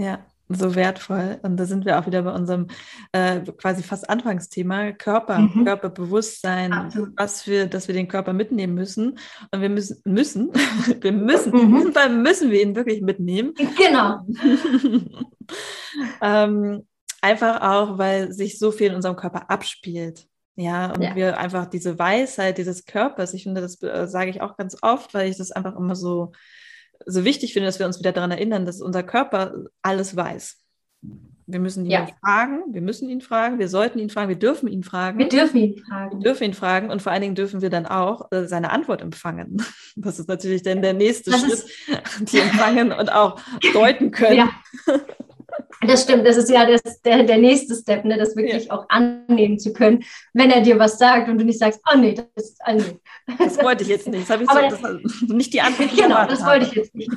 Ja 0.00 0.24
so 0.50 0.74
wertvoll. 0.74 1.38
Und 1.42 1.56
da 1.56 1.64
sind 1.64 1.84
wir 1.84 1.98
auch 1.98 2.06
wieder 2.06 2.22
bei 2.22 2.32
unserem 2.32 2.66
äh, 3.12 3.40
quasi 3.40 3.82
fast 3.82 4.10
Anfangsthema 4.10 4.92
Körper, 4.92 5.38
mhm. 5.38 5.64
Körperbewusstsein, 5.64 6.72
Absolut. 6.72 7.12
was 7.16 7.46
wir, 7.46 7.66
dass 7.66 7.88
wir 7.88 7.94
den 7.94 8.08
Körper 8.08 8.32
mitnehmen 8.32 8.74
müssen. 8.74 9.18
Und 9.52 9.60
wir 9.60 9.68
müssen, 9.68 10.00
müssen, 10.04 10.50
wir 11.00 11.12
müssen, 11.12 11.52
mhm. 11.52 11.60
in 11.60 11.74
diesem 11.76 11.92
Fall 11.92 12.10
müssen 12.10 12.50
wir 12.50 12.62
ihn 12.62 12.74
wirklich 12.74 13.00
mitnehmen. 13.00 13.54
Genau. 13.78 14.26
ähm, 16.20 16.86
einfach 17.20 17.60
auch, 17.62 17.98
weil 17.98 18.32
sich 18.32 18.58
so 18.58 18.72
viel 18.72 18.88
in 18.88 18.96
unserem 18.96 19.16
Körper 19.16 19.50
abspielt. 19.50 20.26
Ja, 20.56 20.92
und 20.92 21.00
ja. 21.00 21.14
wir 21.14 21.38
einfach 21.38 21.66
diese 21.66 21.98
Weisheit 21.98 22.58
dieses 22.58 22.84
Körpers, 22.84 23.32
ich 23.32 23.44
finde, 23.44 23.62
das 23.62 23.80
äh, 23.82 24.06
sage 24.08 24.30
ich 24.30 24.42
auch 24.42 24.56
ganz 24.56 24.76
oft, 24.82 25.14
weil 25.14 25.30
ich 25.30 25.38
das 25.38 25.52
einfach 25.52 25.74
immer 25.76 25.94
so 25.94 26.32
so 27.06 27.24
wichtig 27.24 27.52
finde, 27.52 27.66
dass 27.66 27.78
wir 27.78 27.86
uns 27.86 27.98
wieder 27.98 28.12
daran 28.12 28.30
erinnern, 28.30 28.66
dass 28.66 28.80
unser 28.80 29.02
Körper 29.02 29.54
alles 29.82 30.16
weiß. 30.16 30.58
Wir 31.46 31.60
müssen 31.60 31.84
ihn 31.84 31.90
ja. 31.90 32.06
fragen, 32.24 32.62
wir 32.72 32.80
müssen 32.80 33.08
ihn 33.08 33.20
fragen, 33.20 33.58
wir 33.58 33.68
sollten 33.68 33.98
ihn 33.98 34.10
fragen, 34.10 34.28
wir 34.28 34.38
dürfen 34.38 34.68
ihn 34.68 34.84
fragen. 34.84 35.18
Wir 35.18 35.28
dürfen 35.28 35.56
ihn 35.56 35.82
fragen. 35.84 36.18
Wir 36.18 36.20
dürfen 36.20 36.44
ihn 36.44 36.54
fragen 36.54 36.90
und 36.90 37.02
vor 37.02 37.10
allen 37.10 37.22
Dingen 37.22 37.34
dürfen 37.34 37.60
wir 37.60 37.70
dann 37.70 37.86
auch 37.86 38.30
äh, 38.30 38.46
seine 38.46 38.70
Antwort 38.70 39.02
empfangen. 39.02 39.62
Das 39.96 40.20
ist 40.20 40.28
natürlich 40.28 40.62
dann 40.62 40.82
der 40.82 40.94
nächste 40.94 41.32
das 41.32 41.40
Schritt, 41.40 41.64
die 42.20 42.38
empfangen 42.38 42.92
und 42.92 43.12
auch 43.12 43.40
deuten 43.74 44.10
können. 44.12 44.36
Ja. 44.36 44.50
Das 45.86 46.02
stimmt, 46.02 46.26
das 46.26 46.36
ist 46.36 46.50
ja 46.50 46.66
das, 46.66 47.00
der, 47.02 47.22
der 47.22 47.38
nächste 47.38 47.74
Step, 47.74 48.04
ne, 48.04 48.18
das 48.18 48.36
wirklich 48.36 48.66
ja. 48.66 48.72
auch 48.72 48.84
annehmen 48.90 49.58
zu 49.58 49.72
können, 49.72 50.04
wenn 50.34 50.50
er 50.50 50.60
dir 50.60 50.78
was 50.78 50.98
sagt 50.98 51.28
und 51.28 51.38
du 51.38 51.44
nicht 51.44 51.58
sagst, 51.58 51.80
oh 51.90 51.96
nee, 51.96 52.12
das 52.12 52.26
ist, 52.36 52.60
oh 52.66 52.72
nee. 52.72 52.98
Das 53.38 53.62
wollte 53.62 53.84
ich 53.84 53.88
jetzt 53.88 54.06
nicht, 54.06 54.28
das 54.28 54.30
habe 54.30 54.42
ich 54.44 54.50
so, 54.50 54.58
das, 54.58 55.22
nicht 55.28 55.54
die 55.54 55.60
Antwort. 55.62 55.96
Genau, 55.96 56.26
das 56.26 56.44
wollte 56.44 56.66
ich 56.66 56.72
jetzt 56.72 56.94
nicht. 56.94 57.10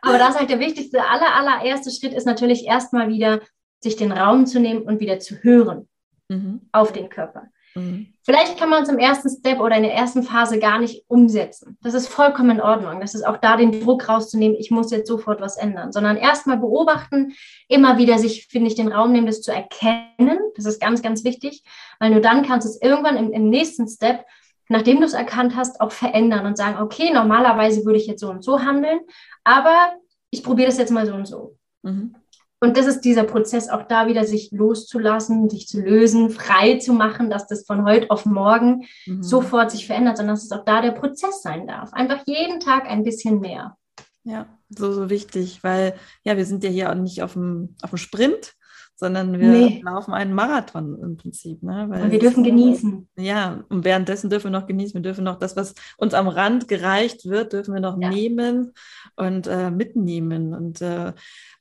Aber 0.00 0.18
das 0.18 0.30
ist 0.30 0.38
halt 0.40 0.50
der 0.50 0.58
wichtigste, 0.58 1.00
aller, 1.00 1.36
allererste 1.36 1.90
Schritt 1.92 2.12
ist 2.12 2.26
natürlich 2.26 2.66
erstmal 2.66 3.08
wieder, 3.08 3.40
sich 3.80 3.94
den 3.96 4.10
Raum 4.10 4.46
zu 4.46 4.58
nehmen 4.58 4.82
und 4.82 4.98
wieder 4.98 5.20
zu 5.20 5.36
hören 5.42 5.88
mhm. 6.28 6.62
auf 6.72 6.92
den 6.92 7.08
Körper. 7.08 7.51
Mhm. 7.74 8.14
Vielleicht 8.24 8.58
kann 8.58 8.68
man 8.68 8.82
es 8.82 8.88
im 8.88 8.98
ersten 8.98 9.28
Step 9.28 9.60
oder 9.60 9.76
in 9.76 9.82
der 9.82 9.94
ersten 9.94 10.22
Phase 10.22 10.58
gar 10.58 10.78
nicht 10.78 11.04
umsetzen. 11.08 11.76
Das 11.82 11.94
ist 11.94 12.08
vollkommen 12.08 12.50
in 12.50 12.60
Ordnung. 12.60 13.00
Das 13.00 13.14
ist 13.14 13.26
auch 13.26 13.38
da 13.38 13.56
den 13.56 13.80
Druck 13.80 14.08
rauszunehmen, 14.08 14.56
ich 14.58 14.70
muss 14.70 14.90
jetzt 14.90 15.08
sofort 15.08 15.40
was 15.40 15.56
ändern, 15.56 15.92
sondern 15.92 16.16
erstmal 16.16 16.58
beobachten, 16.58 17.32
immer 17.68 17.98
wieder 17.98 18.18
sich, 18.18 18.46
finde 18.46 18.68
ich, 18.68 18.74
den 18.74 18.92
Raum 18.92 19.12
nehmen, 19.12 19.26
das 19.26 19.42
zu 19.42 19.52
erkennen. 19.52 20.38
Das 20.56 20.66
ist 20.66 20.80
ganz, 20.80 21.02
ganz 21.02 21.24
wichtig, 21.24 21.64
weil 21.98 22.10
nur 22.10 22.20
dann 22.20 22.42
kannst 22.46 22.66
du 22.66 22.70
es 22.70 22.80
irgendwann 22.80 23.16
im, 23.16 23.32
im 23.32 23.48
nächsten 23.48 23.88
Step, 23.88 24.24
nachdem 24.68 25.00
du 25.00 25.06
es 25.06 25.14
erkannt 25.14 25.56
hast, 25.56 25.80
auch 25.80 25.92
verändern 25.92 26.46
und 26.46 26.56
sagen, 26.56 26.80
okay, 26.80 27.12
normalerweise 27.12 27.84
würde 27.84 27.98
ich 27.98 28.06
jetzt 28.06 28.20
so 28.20 28.30
und 28.30 28.44
so 28.44 28.60
handeln, 28.60 29.00
aber 29.44 29.94
ich 30.30 30.42
probiere 30.42 30.68
das 30.68 30.78
jetzt 30.78 30.92
mal 30.92 31.06
so 31.06 31.14
und 31.14 31.26
so. 31.26 31.56
Mhm. 31.82 32.14
Und 32.62 32.76
das 32.76 32.86
ist 32.86 33.00
dieser 33.00 33.24
Prozess, 33.24 33.68
auch 33.68 33.82
da 33.88 34.06
wieder 34.06 34.22
sich 34.22 34.52
loszulassen, 34.52 35.50
sich 35.50 35.66
zu 35.66 35.80
lösen, 35.80 36.30
frei 36.30 36.78
zu 36.78 36.92
machen, 36.92 37.28
dass 37.28 37.48
das 37.48 37.66
von 37.66 37.84
heute 37.84 38.08
auf 38.08 38.24
morgen 38.24 38.84
mhm. 39.04 39.20
sofort 39.20 39.72
sich 39.72 39.88
verändert, 39.88 40.16
sondern 40.16 40.36
dass 40.36 40.44
es 40.44 40.52
auch 40.52 40.64
da 40.64 40.80
der 40.80 40.92
Prozess 40.92 41.42
sein 41.42 41.66
darf. 41.66 41.92
Einfach 41.92 42.22
jeden 42.24 42.60
Tag 42.60 42.88
ein 42.88 43.02
bisschen 43.02 43.40
mehr. 43.40 43.76
Ja, 44.22 44.46
so, 44.68 44.92
so 44.92 45.10
wichtig, 45.10 45.64
weil 45.64 45.94
ja, 46.22 46.36
wir 46.36 46.46
sind 46.46 46.62
ja 46.62 46.70
hier 46.70 46.90
auch 46.90 46.94
nicht 46.94 47.24
auf 47.24 47.32
dem, 47.32 47.74
auf 47.82 47.90
dem 47.90 47.98
Sprint, 47.98 48.54
sondern 49.02 49.40
wir 49.40 49.48
nee. 49.48 49.82
laufen 49.84 50.14
einen 50.14 50.32
Marathon 50.32 50.96
im 51.02 51.16
Prinzip. 51.16 51.60
Ne? 51.64 51.86
Weil 51.88 52.04
und 52.04 52.10
wir 52.12 52.20
dürfen 52.20 52.44
genießen. 52.44 53.08
Ja, 53.18 53.64
und 53.68 53.84
währenddessen 53.84 54.30
dürfen 54.30 54.52
wir 54.52 54.60
noch 54.60 54.68
genießen. 54.68 54.94
Wir 54.94 55.02
dürfen 55.02 55.24
noch 55.24 55.40
das, 55.40 55.56
was 55.56 55.74
uns 55.96 56.14
am 56.14 56.28
Rand 56.28 56.68
gereicht 56.68 57.28
wird, 57.28 57.52
dürfen 57.52 57.74
wir 57.74 57.80
noch 57.80 58.00
ja. 58.00 58.08
nehmen 58.08 58.72
und 59.16 59.48
äh, 59.48 59.72
mitnehmen. 59.72 60.54
Und 60.54 60.80
äh, 60.82 61.14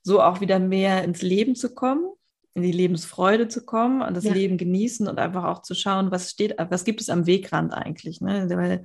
so 0.03 0.21
auch 0.21 0.41
wieder 0.41 0.59
mehr 0.59 1.03
ins 1.03 1.21
Leben 1.21 1.55
zu 1.55 1.73
kommen, 1.73 2.05
in 2.53 2.63
die 2.63 2.71
Lebensfreude 2.71 3.47
zu 3.47 3.65
kommen 3.65 4.01
und 4.01 4.15
das 4.15 4.25
ja. 4.25 4.33
Leben 4.33 4.57
genießen 4.57 5.07
und 5.07 5.19
einfach 5.19 5.45
auch 5.45 5.61
zu 5.61 5.73
schauen, 5.73 6.11
was 6.11 6.29
steht, 6.29 6.55
was 6.57 6.83
gibt 6.83 7.01
es 7.01 7.09
am 7.09 7.25
Wegrand 7.25 7.73
eigentlich, 7.73 8.21
ne? 8.21 8.49
Weil 8.49 8.83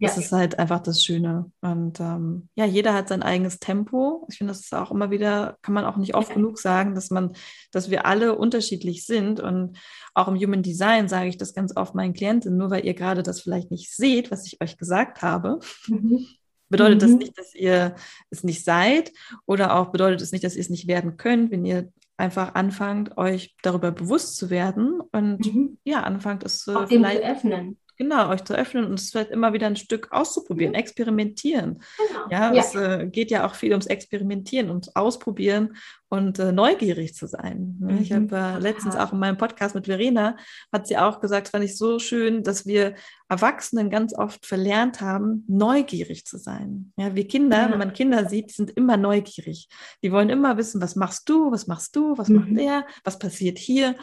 das 0.00 0.16
ja. 0.16 0.22
ist 0.22 0.32
halt 0.32 0.58
einfach 0.58 0.80
das 0.80 1.02
Schöne. 1.02 1.50
Und 1.62 2.00
ähm, 2.00 2.48
ja, 2.54 2.66
jeder 2.66 2.92
hat 2.92 3.08
sein 3.08 3.22
eigenes 3.22 3.58
Tempo. 3.58 4.26
Ich 4.30 4.36
finde, 4.36 4.52
das 4.52 4.60
ist 4.60 4.74
auch 4.74 4.90
immer 4.90 5.10
wieder, 5.10 5.56
kann 5.62 5.72
man 5.72 5.86
auch 5.86 5.96
nicht 5.96 6.14
oft 6.14 6.28
ja. 6.28 6.34
genug 6.34 6.58
sagen, 6.58 6.94
dass 6.94 7.10
man, 7.10 7.32
dass 7.72 7.88
wir 7.90 8.04
alle 8.04 8.36
unterschiedlich 8.36 9.06
sind. 9.06 9.40
Und 9.40 9.78
auch 10.12 10.28
im 10.28 10.36
Human 10.36 10.62
Design 10.62 11.08
sage 11.08 11.28
ich 11.28 11.38
das 11.38 11.54
ganz 11.54 11.74
oft 11.76 11.94
meinen 11.94 12.12
Klienten, 12.12 12.58
nur 12.58 12.70
weil 12.70 12.84
ihr 12.84 12.94
gerade 12.94 13.22
das 13.22 13.40
vielleicht 13.40 13.70
nicht 13.70 13.94
seht, 13.94 14.30
was 14.30 14.46
ich 14.46 14.60
euch 14.60 14.76
gesagt 14.76 15.22
habe, 15.22 15.60
mhm 15.86 16.26
bedeutet 16.68 16.96
mhm. 16.96 17.06
das 17.06 17.10
nicht, 17.12 17.38
dass 17.38 17.54
ihr 17.54 17.94
es 18.30 18.44
nicht 18.44 18.64
seid 18.64 19.12
oder 19.46 19.76
auch 19.76 19.90
bedeutet 19.90 20.20
es 20.20 20.32
nicht, 20.32 20.44
dass 20.44 20.56
ihr 20.56 20.60
es 20.60 20.70
nicht 20.70 20.86
werden 20.88 21.16
könnt, 21.16 21.50
wenn 21.50 21.64
ihr 21.64 21.92
einfach 22.16 22.54
anfangt, 22.54 23.16
euch 23.18 23.54
darüber 23.62 23.92
bewusst 23.92 24.36
zu 24.36 24.50
werden 24.50 25.00
und 25.12 25.54
mhm. 25.54 25.78
ja, 25.84 26.02
anfangt 26.02 26.44
es 26.44 26.66
auch 26.68 26.88
vielleicht 26.88 27.22
zu 27.22 27.28
öffnen. 27.28 27.78
Genau, 27.96 28.28
euch 28.28 28.44
zu 28.44 28.54
öffnen 28.54 28.84
und 28.84 29.00
es 29.00 29.10
vielleicht 29.10 29.30
immer 29.30 29.52
wieder 29.52 29.66
ein 29.66 29.76
Stück 29.76 30.08
auszuprobieren, 30.12 30.72
mhm. 30.72 30.78
experimentieren. 30.78 31.80
Genau. 31.96 32.30
Ja, 32.30 32.52
ja, 32.52 32.60
es 32.60 32.74
äh, 32.74 33.06
geht 33.06 33.30
ja 33.30 33.46
auch 33.46 33.54
viel 33.54 33.70
ums 33.72 33.86
Experimentieren, 33.86 34.68
ums 34.68 34.94
Ausprobieren 34.94 35.76
und 36.08 36.38
äh, 36.38 36.52
neugierig 36.52 37.14
zu 37.14 37.26
sein. 37.26 37.76
Ne? 37.80 37.94
Mhm. 37.94 38.02
Ich 38.02 38.12
habe 38.12 38.36
äh, 38.36 38.58
letztens 38.58 38.96
auch 38.96 39.12
in 39.12 39.18
meinem 39.18 39.38
Podcast 39.38 39.74
mit 39.74 39.86
Verena, 39.86 40.36
hat 40.72 40.86
sie 40.86 40.98
auch 40.98 41.20
gesagt, 41.20 41.48
fand 41.48 41.64
ich 41.64 41.76
so 41.76 41.98
schön, 41.98 42.42
dass 42.42 42.66
wir 42.66 42.94
Erwachsenen 43.28 43.90
ganz 43.90 44.14
oft 44.14 44.46
verlernt 44.46 45.00
haben, 45.00 45.44
neugierig 45.48 46.26
zu 46.26 46.38
sein. 46.38 46.92
Ja, 46.96 47.14
wie 47.16 47.26
Kinder, 47.26 47.62
ja. 47.62 47.70
wenn 47.70 47.78
man 47.78 47.92
Kinder 47.92 48.28
sieht, 48.28 48.50
die 48.50 48.54
sind 48.54 48.70
immer 48.70 48.96
neugierig. 48.96 49.68
Die 50.02 50.12
wollen 50.12 50.28
immer 50.28 50.56
wissen, 50.56 50.80
was 50.80 50.96
machst 50.96 51.28
du, 51.28 51.50
was 51.50 51.66
machst 51.66 51.96
du, 51.96 52.16
was 52.16 52.28
mhm. 52.28 52.36
macht 52.36 52.56
der, 52.56 52.86
was 53.04 53.18
passiert 53.18 53.58
hier. 53.58 53.96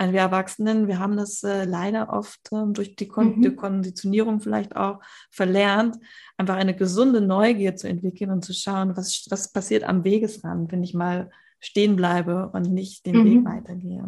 Und 0.00 0.14
wir 0.14 0.20
Erwachsenen, 0.20 0.88
wir 0.88 0.98
haben 0.98 1.18
das 1.18 1.42
äh, 1.42 1.64
leider 1.64 2.10
oft 2.10 2.40
ähm, 2.52 2.72
durch 2.72 2.96
die, 2.96 3.06
Kon 3.06 3.36
mhm. 3.36 3.42
die, 3.42 3.54
Konditionierung 3.54 4.40
vielleicht 4.40 4.74
auch 4.74 5.00
verlernt, 5.30 5.98
einfach 6.38 6.56
eine 6.56 6.74
gesunde 6.74 7.20
Neugier 7.20 7.76
zu 7.76 7.86
entwickeln 7.86 8.30
und 8.30 8.42
zu 8.42 8.54
schauen, 8.54 8.96
was, 8.96 9.26
was 9.28 9.52
passiert 9.52 9.84
am 9.84 10.02
Wegesrand, 10.02 10.72
wenn 10.72 10.82
ich 10.82 10.94
mal 10.94 11.30
stehen 11.58 11.96
bleibe 11.96 12.48
und 12.54 12.72
nicht 12.72 13.04
den 13.04 13.18
mhm. 13.18 13.24
Weg 13.24 13.44
weitergehe. 13.44 14.00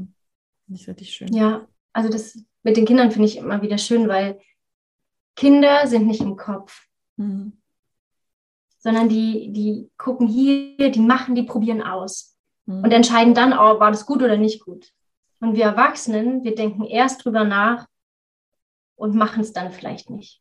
Finde 0.65 0.81
ich 0.81 0.89
richtig 0.89 1.13
schön. 1.13 1.35
Ja, 1.35 1.69
also 1.93 2.09
das 2.09 2.43
mit 2.63 2.79
den 2.79 2.87
Kindern 2.87 3.11
finde 3.11 3.29
ich 3.29 3.37
immer 3.37 3.61
wieder 3.61 3.77
schön, 3.77 4.09
weil 4.09 4.41
Kinder 5.37 5.87
sind 5.87 6.07
nicht 6.07 6.23
im 6.23 6.37
Kopf. 6.37 6.87
Mhm. 7.19 7.59
Sondern 8.79 9.11
die, 9.11 9.53
die 9.53 9.91
gucken 9.99 10.27
hier, 10.27 10.91
die 10.91 11.01
machen, 11.01 11.35
die 11.35 11.43
probieren 11.43 11.83
aus. 11.83 12.35
Mhm. 12.65 12.83
Und 12.83 12.93
entscheiden 12.93 13.35
dann, 13.35 13.53
oh, 13.53 13.79
war 13.79 13.91
das 13.91 14.07
gut 14.07 14.23
oder 14.23 14.39
nicht 14.39 14.65
gut. 14.65 14.91
Und 15.43 15.57
wir 15.57 15.65
Erwachsenen, 15.65 16.45
wir 16.45 16.55
denken 16.55 16.85
erst 16.85 17.25
drüber 17.25 17.43
nach 17.43 17.89
und 18.95 19.17
machen 19.17 19.41
es 19.41 19.53
dann 19.53 19.73
vielleicht 19.73 20.09
nicht. 20.09 20.41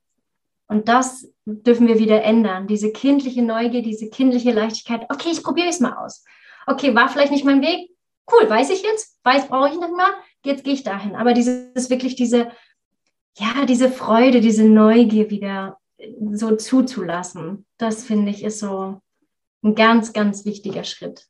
Und 0.68 0.88
das 0.88 1.28
dürfen 1.46 1.88
wir 1.88 1.98
wieder 1.98 2.22
ändern. 2.24 2.68
Diese 2.68 2.92
kindliche 2.92 3.42
Neugier, 3.42 3.82
diese 3.82 4.12
kindliche 4.12 4.52
Leichtigkeit. 4.52 5.08
Okay, 5.10 5.30
ich 5.32 5.42
probiere 5.42 5.70
es 5.70 5.80
mal 5.80 5.98
aus. 5.98 6.24
Okay, 6.68 6.94
war 6.94 7.10
vielleicht 7.10 7.32
nicht 7.32 7.44
mein 7.44 7.64
Weg. 7.64 7.90
Cool, 8.32 8.48
weiß 8.48 8.70
ich 8.70 8.84
jetzt. 8.84 9.18
Weiß, 9.24 9.48
brauche 9.48 9.70
ich 9.70 9.80
nicht 9.80 9.96
mehr. 9.96 10.14
Jetzt 10.46 10.64
gehe 10.64 10.76
ich 10.76 10.84
dahin. 10.84 11.16
Aber 11.16 11.34
dieses 11.34 11.90
wirklich 11.90 12.16
diese, 12.16 12.52
ja, 13.40 13.66
diese 13.66 13.90
Freude, 13.90 14.40
diese 14.40 14.66
Neugier 14.66 15.32
wieder 15.32 15.80
so 16.32 16.56
zuzulassen. 16.56 17.66
Das 17.80 18.04
finde 18.04 18.30
ich 18.30 18.44
ist 18.44 18.60
so 18.60 19.02
ein 19.64 19.74
ganz, 19.74 20.14
ganz 20.14 20.46
wichtiger 20.46 20.84
Schritt. 20.84 21.26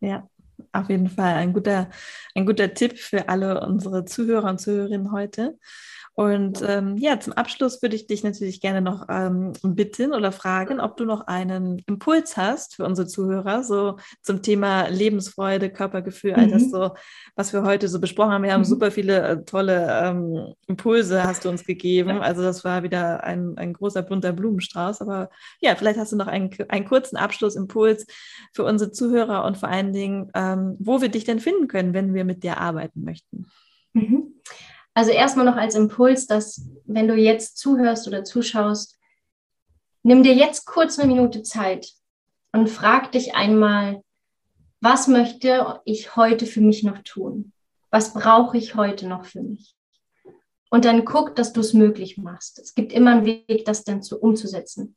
Ja, 0.00 0.28
auf 0.72 0.88
jeden 0.88 1.08
Fall 1.08 1.34
ein 1.34 1.52
guter, 1.52 1.90
ein 2.34 2.46
guter 2.46 2.74
Tipp 2.74 2.98
für 2.98 3.28
alle 3.28 3.60
unsere 3.66 4.04
Zuhörer 4.04 4.50
und 4.50 4.60
Zuhörerinnen 4.60 5.12
heute. 5.12 5.58
Und 6.20 6.62
ähm, 6.66 6.98
ja, 6.98 7.18
zum 7.18 7.32
Abschluss 7.32 7.80
würde 7.80 7.96
ich 7.96 8.06
dich 8.06 8.22
natürlich 8.22 8.60
gerne 8.60 8.82
noch 8.82 9.06
ähm, 9.08 9.52
bitten 9.62 10.12
oder 10.12 10.32
fragen, 10.32 10.78
ob 10.78 10.98
du 10.98 11.06
noch 11.06 11.28
einen 11.28 11.78
Impuls 11.86 12.36
hast 12.36 12.74
für 12.74 12.84
unsere 12.84 13.06
Zuhörer, 13.06 13.62
so 13.62 13.96
zum 14.20 14.42
Thema 14.42 14.88
Lebensfreude, 14.88 15.70
Körpergefühl, 15.70 16.34
all 16.34 16.48
das 16.48 16.64
mhm. 16.64 16.70
so, 16.70 16.90
was 17.36 17.54
wir 17.54 17.62
heute 17.62 17.88
so 17.88 18.00
besprochen 18.00 18.32
haben. 18.32 18.42
Wir 18.42 18.52
haben 18.52 18.60
mhm. 18.60 18.66
super 18.66 18.90
viele 18.90 19.22
äh, 19.22 19.44
tolle 19.44 19.88
ähm, 20.02 20.54
Impulse, 20.66 21.22
hast 21.22 21.46
du 21.46 21.48
uns 21.48 21.64
gegeben. 21.64 22.20
Also 22.20 22.42
das 22.42 22.64
war 22.64 22.82
wieder 22.82 23.24
ein, 23.24 23.56
ein 23.56 23.72
großer 23.72 24.02
bunter 24.02 24.32
Blumenstrauß. 24.32 25.00
Aber 25.00 25.30
ja, 25.60 25.74
vielleicht 25.74 25.98
hast 25.98 26.12
du 26.12 26.16
noch 26.16 26.26
einen, 26.26 26.50
einen 26.68 26.84
kurzen 26.84 27.16
Abschlussimpuls 27.16 28.06
für 28.52 28.64
unsere 28.64 28.90
Zuhörer 28.90 29.44
und 29.46 29.56
vor 29.56 29.70
allen 29.70 29.94
Dingen, 29.94 30.30
ähm, 30.60 30.76
wo 30.78 31.00
wir 31.00 31.08
dich 31.08 31.24
denn 31.24 31.40
finden 31.40 31.68
können, 31.68 31.94
wenn 31.94 32.14
wir 32.14 32.24
mit 32.24 32.42
dir 32.42 32.58
arbeiten 32.58 33.04
möchten. 33.04 33.46
Mhm. 33.92 34.34
Also 34.94 35.10
erstmal 35.12 35.46
noch 35.46 35.56
als 35.56 35.74
Impuls, 35.74 36.26
dass 36.26 36.68
wenn 36.84 37.08
du 37.08 37.14
jetzt 37.14 37.58
zuhörst 37.58 38.08
oder 38.08 38.24
zuschaust, 38.24 38.98
nimm 40.02 40.22
dir 40.22 40.34
jetzt 40.34 40.66
kurz 40.66 40.98
eine 40.98 41.12
Minute 41.12 41.42
Zeit 41.42 41.92
und 42.52 42.68
frag 42.68 43.12
dich 43.12 43.34
einmal, 43.34 44.02
was 44.80 45.08
möchte 45.08 45.80
ich 45.84 46.16
heute 46.16 46.46
für 46.46 46.60
mich 46.60 46.82
noch 46.82 46.98
tun? 47.04 47.52
Was 47.90 48.14
brauche 48.14 48.56
ich 48.56 48.74
heute 48.74 49.06
noch 49.06 49.24
für 49.24 49.42
mich? 49.42 49.76
Und 50.70 50.84
dann 50.84 51.04
guck, 51.04 51.34
dass 51.36 51.52
du 51.52 51.60
es 51.60 51.74
möglich 51.74 52.16
machst. 52.16 52.58
Es 52.58 52.74
gibt 52.74 52.92
immer 52.92 53.12
einen 53.12 53.26
Weg, 53.26 53.64
das 53.64 53.84
dann 53.84 54.02
zu 54.02 54.18
umzusetzen. 54.18 54.96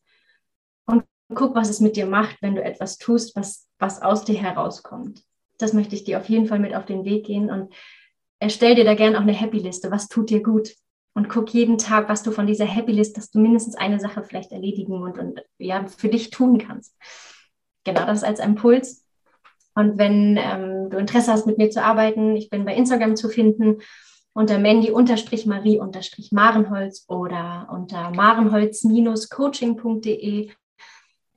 Und 0.86 1.03
guck, 1.34 1.55
was 1.55 1.70
es 1.70 1.80
mit 1.80 1.95
dir 1.95 2.05
macht, 2.05 2.41
wenn 2.41 2.55
du 2.55 2.64
etwas 2.64 2.97
tust, 2.97 3.36
was, 3.36 3.68
was 3.80 4.01
aus 4.01 4.24
dir 4.24 4.39
herauskommt. 4.39 5.24
Das 5.58 5.74
möchte 5.74 5.95
ich 5.95 6.04
dir 6.04 6.20
auf 6.20 6.30
jeden 6.30 6.47
Fall 6.47 6.60
mit 6.60 6.76
auf 6.76 6.86
den 6.86 7.06
Weg 7.06 7.26
gehen. 7.26 7.49
Und 7.49 7.74
erstell 8.39 8.76
dir 8.76 8.86
da 8.86 8.95
gerne 8.95 9.18
auch 9.18 9.22
eine 9.22 9.34
Happy-Liste. 9.34 9.91
Was 9.91 10.08
tut 10.08 10.30
dir 10.30 10.43
gut? 10.43 10.74
Und 11.16 11.30
guck 11.30 11.54
jeden 11.54 11.78
Tag, 11.78 12.10
was 12.10 12.24
du 12.24 12.32
von 12.32 12.47
dieser 12.47 12.66
Happy-List, 12.66 13.18
dass 13.18 13.30
du 13.30 13.39
mindestens 13.39 13.76
eine 13.76 13.99
Sache 13.99 14.24
vielleicht 14.24 14.51
erledigen 14.51 15.04
und, 15.04 15.20
und 15.20 15.43
ja, 15.60 15.86
für 15.86 16.10
dich 16.10 16.32
tun 16.32 16.58
kannst. 16.58 16.95
Genau 17.84 18.06
das 18.06 18.24
als 18.24 18.39
Impuls. 18.39 19.06
Und 19.76 19.97
wenn 19.97 20.38
ähm, 20.38 20.89
du 20.89 20.97
Interesse 20.97 21.32
hast, 21.32 21.47
mit 21.47 21.58
mir 21.58 21.70
zu 21.70 21.82
arbeiten, 21.84 22.36
ich 22.36 22.49
bin 22.49 22.66
bei 22.66 22.76
Instagram 22.76 23.16
zu 23.16 23.30
finden 23.30 23.78
unter 24.34 24.58
Mandy-Marie-Marenholz 24.58 27.06
oder 27.08 27.70
unter 27.72 28.12
marenholz-coaching.de 28.12 30.51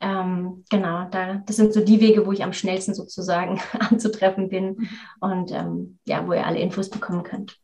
ähm, 0.01 0.65
genau, 0.71 1.09
da, 1.11 1.43
das 1.47 1.57
sind 1.57 1.73
so 1.73 1.81
die 1.81 2.01
Wege, 2.01 2.27
wo 2.27 2.33
ich 2.33 2.43
am 2.43 2.53
schnellsten 2.53 2.95
sozusagen 2.95 3.61
anzutreffen 3.79 4.49
bin 4.49 4.77
mhm. 4.77 4.89
und 5.21 5.53
ähm, 5.53 5.99
ja, 6.07 6.27
wo 6.27 6.33
ihr 6.33 6.47
alle 6.47 6.59
Infos 6.59 6.91
bekommen 6.91 7.23
könnt. 7.23 7.59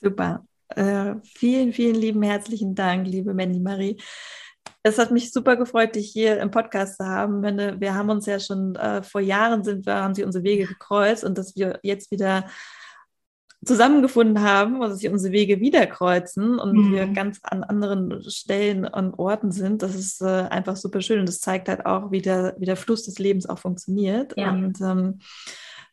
Super. 0.00 0.44
Äh, 0.68 1.16
vielen, 1.24 1.72
vielen 1.72 1.96
lieben 1.96 2.22
herzlichen 2.22 2.74
Dank, 2.74 3.06
liebe 3.06 3.34
Mandy 3.34 3.60
Marie. 3.60 4.00
Es 4.82 4.98
hat 4.98 5.10
mich 5.10 5.32
super 5.32 5.56
gefreut, 5.56 5.94
dich 5.94 6.10
hier 6.10 6.40
im 6.40 6.50
Podcast 6.50 6.98
zu 6.98 7.06
haben. 7.06 7.42
Wir 7.80 7.94
haben 7.94 8.10
uns 8.10 8.26
ja 8.26 8.38
schon 8.38 8.74
äh, 8.76 9.02
vor 9.02 9.20
Jahren 9.20 9.64
sind 9.64 9.86
wir, 9.86 9.94
haben 9.94 10.14
sie 10.14 10.24
unsere 10.24 10.44
Wege 10.44 10.66
gekreuzt 10.66 11.24
und 11.24 11.38
dass 11.38 11.56
wir 11.56 11.80
jetzt 11.82 12.10
wieder 12.10 12.44
zusammengefunden 13.64 14.42
haben, 14.42 14.82
also 14.82 14.96
sich 14.96 15.08
unsere 15.08 15.32
Wege 15.32 15.60
wieder 15.60 15.86
kreuzen 15.86 16.58
und 16.58 16.72
mhm. 16.72 16.92
wir 16.92 17.06
ganz 17.06 17.40
an 17.42 17.64
anderen 17.64 18.22
Stellen 18.30 18.86
und 18.86 19.14
Orten 19.14 19.52
sind, 19.52 19.82
das 19.82 19.94
ist 19.94 20.22
äh, 20.22 20.26
einfach 20.26 20.76
super 20.76 21.00
schön 21.00 21.20
und 21.20 21.28
das 21.28 21.40
zeigt 21.40 21.68
halt 21.68 21.86
auch, 21.86 22.10
wie 22.10 22.22
der, 22.22 22.54
wie 22.58 22.66
der 22.66 22.76
Fluss 22.76 23.04
des 23.04 23.18
Lebens 23.18 23.48
auch 23.48 23.58
funktioniert. 23.58 24.34
Ja. 24.36 24.50
Und 24.50 24.80
ähm, 24.80 25.18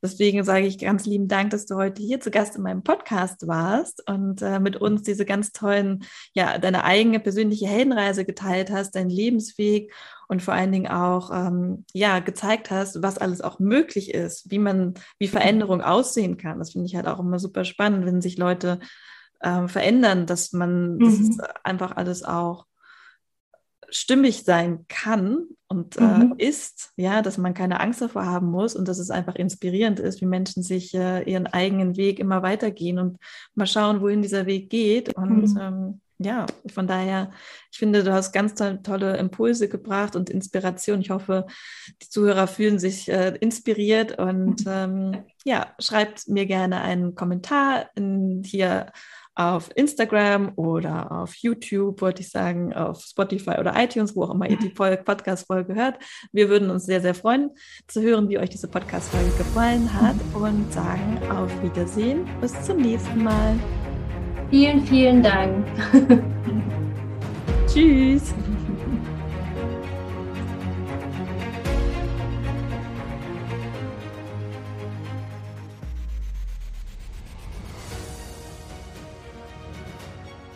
Deswegen 0.01 0.43
sage 0.43 0.65
ich 0.65 0.79
ganz 0.79 1.05
lieben 1.05 1.27
Dank, 1.27 1.51
dass 1.51 1.65
du 1.65 1.75
heute 1.75 2.01
hier 2.01 2.19
zu 2.19 2.31
Gast 2.31 2.55
in 2.55 2.63
meinem 2.63 2.83
Podcast 2.83 3.47
warst 3.47 4.07
und 4.09 4.41
äh, 4.41 4.59
mit 4.59 4.75
uns 4.77 5.03
diese 5.03 5.25
ganz 5.25 5.51
tollen, 5.51 6.03
ja, 6.33 6.57
deine 6.57 6.83
eigene 6.83 7.19
persönliche 7.19 7.67
Heldenreise 7.67 8.25
geteilt 8.25 8.71
hast, 8.71 8.95
deinen 8.95 9.09
Lebensweg 9.09 9.93
und 10.27 10.41
vor 10.41 10.53
allen 10.53 10.71
Dingen 10.71 10.87
auch, 10.87 11.29
ähm, 11.31 11.85
ja, 11.93 12.19
gezeigt 12.19 12.71
hast, 12.71 13.03
was 13.03 13.17
alles 13.17 13.41
auch 13.41 13.59
möglich 13.59 14.13
ist, 14.13 14.49
wie 14.49 14.59
man, 14.59 14.95
wie 15.19 15.27
Veränderung 15.27 15.81
aussehen 15.81 16.37
kann. 16.37 16.59
Das 16.59 16.71
finde 16.71 16.87
ich 16.87 16.95
halt 16.95 17.07
auch 17.07 17.19
immer 17.19 17.37
super 17.37 17.63
spannend, 17.63 18.05
wenn 18.05 18.21
sich 18.21 18.37
Leute 18.37 18.79
ähm, 19.43 19.69
verändern, 19.69 20.25
dass 20.25 20.51
man, 20.53 20.97
mhm. 20.97 21.37
das 21.37 21.49
einfach 21.63 21.95
alles 21.95 22.23
auch 22.23 22.65
stimmig 23.91 24.43
sein 24.43 24.85
kann 24.87 25.45
und 25.67 25.97
äh, 25.97 26.01
mhm. 26.01 26.35
äh, 26.37 26.47
ist, 26.47 26.91
ja, 26.95 27.21
dass 27.21 27.37
man 27.37 27.53
keine 27.53 27.79
Angst 27.79 28.01
davor 28.01 28.25
haben 28.25 28.49
muss 28.49 28.75
und 28.75 28.87
dass 28.87 28.99
es 28.99 29.11
einfach 29.11 29.35
inspirierend 29.35 29.99
ist, 29.99 30.21
wie 30.21 30.25
Menschen 30.25 30.63
sich 30.63 30.93
äh, 30.95 31.29
ihren 31.29 31.47
eigenen 31.47 31.97
Weg 31.97 32.19
immer 32.19 32.41
weitergehen 32.41 32.99
und 32.99 33.17
mal 33.53 33.67
schauen, 33.67 34.01
wohin 34.01 34.21
dieser 34.21 34.45
Weg 34.45 34.69
geht. 34.69 35.15
Und 35.15 35.53
mhm. 35.53 35.59
ähm, 35.59 36.01
ja, 36.19 36.45
von 36.71 36.87
daher, 36.87 37.31
ich 37.71 37.79
finde, 37.79 38.03
du 38.03 38.13
hast 38.13 38.31
ganz 38.31 38.53
to 38.53 38.77
tolle 38.83 39.17
Impulse 39.17 39.67
gebracht 39.67 40.15
und 40.15 40.29
Inspiration. 40.29 41.01
Ich 41.01 41.09
hoffe, 41.09 41.47
die 42.01 42.09
Zuhörer 42.09 42.47
fühlen 42.47 42.79
sich 42.79 43.09
äh, 43.09 43.35
inspiriert 43.39 44.19
und 44.19 44.65
mhm. 44.65 44.71
ähm, 44.71 45.23
ja, 45.43 45.73
schreibt 45.79 46.27
mir 46.27 46.45
gerne 46.45 46.81
einen 46.81 47.15
Kommentar 47.15 47.89
in, 47.95 48.43
hier 48.45 48.91
auf 49.41 49.69
Instagram 49.75 50.53
oder 50.55 51.11
auf 51.11 51.35
YouTube, 51.35 52.01
wollte 52.01 52.21
ich 52.21 52.29
sagen, 52.29 52.73
auf 52.73 53.01
Spotify 53.01 53.57
oder 53.59 53.73
iTunes, 53.75 54.15
wo 54.15 54.23
auch 54.23 54.33
immer 54.33 54.49
ihr 54.49 54.57
die 54.57 54.69
Podcast-Folge 55.05 55.75
hört. 55.75 55.95
Wir 56.31 56.49
würden 56.49 56.69
uns 56.69 56.85
sehr, 56.85 57.01
sehr 57.01 57.15
freuen 57.15 57.49
zu 57.87 58.01
hören, 58.01 58.29
wie 58.29 58.37
euch 58.37 58.49
diese 58.49 58.67
Podcast-Folge 58.67 59.31
gefallen 59.37 59.89
hat 59.93 60.15
und 60.33 60.71
sagen 60.71 61.19
auf 61.31 61.51
Wiedersehen. 61.63 62.27
Bis 62.39 62.59
zum 62.61 62.77
nächsten 62.77 63.23
Mal. 63.23 63.59
Vielen, 64.49 64.85
vielen 64.85 65.23
Dank. 65.23 65.65
Tschüss. 67.67 68.33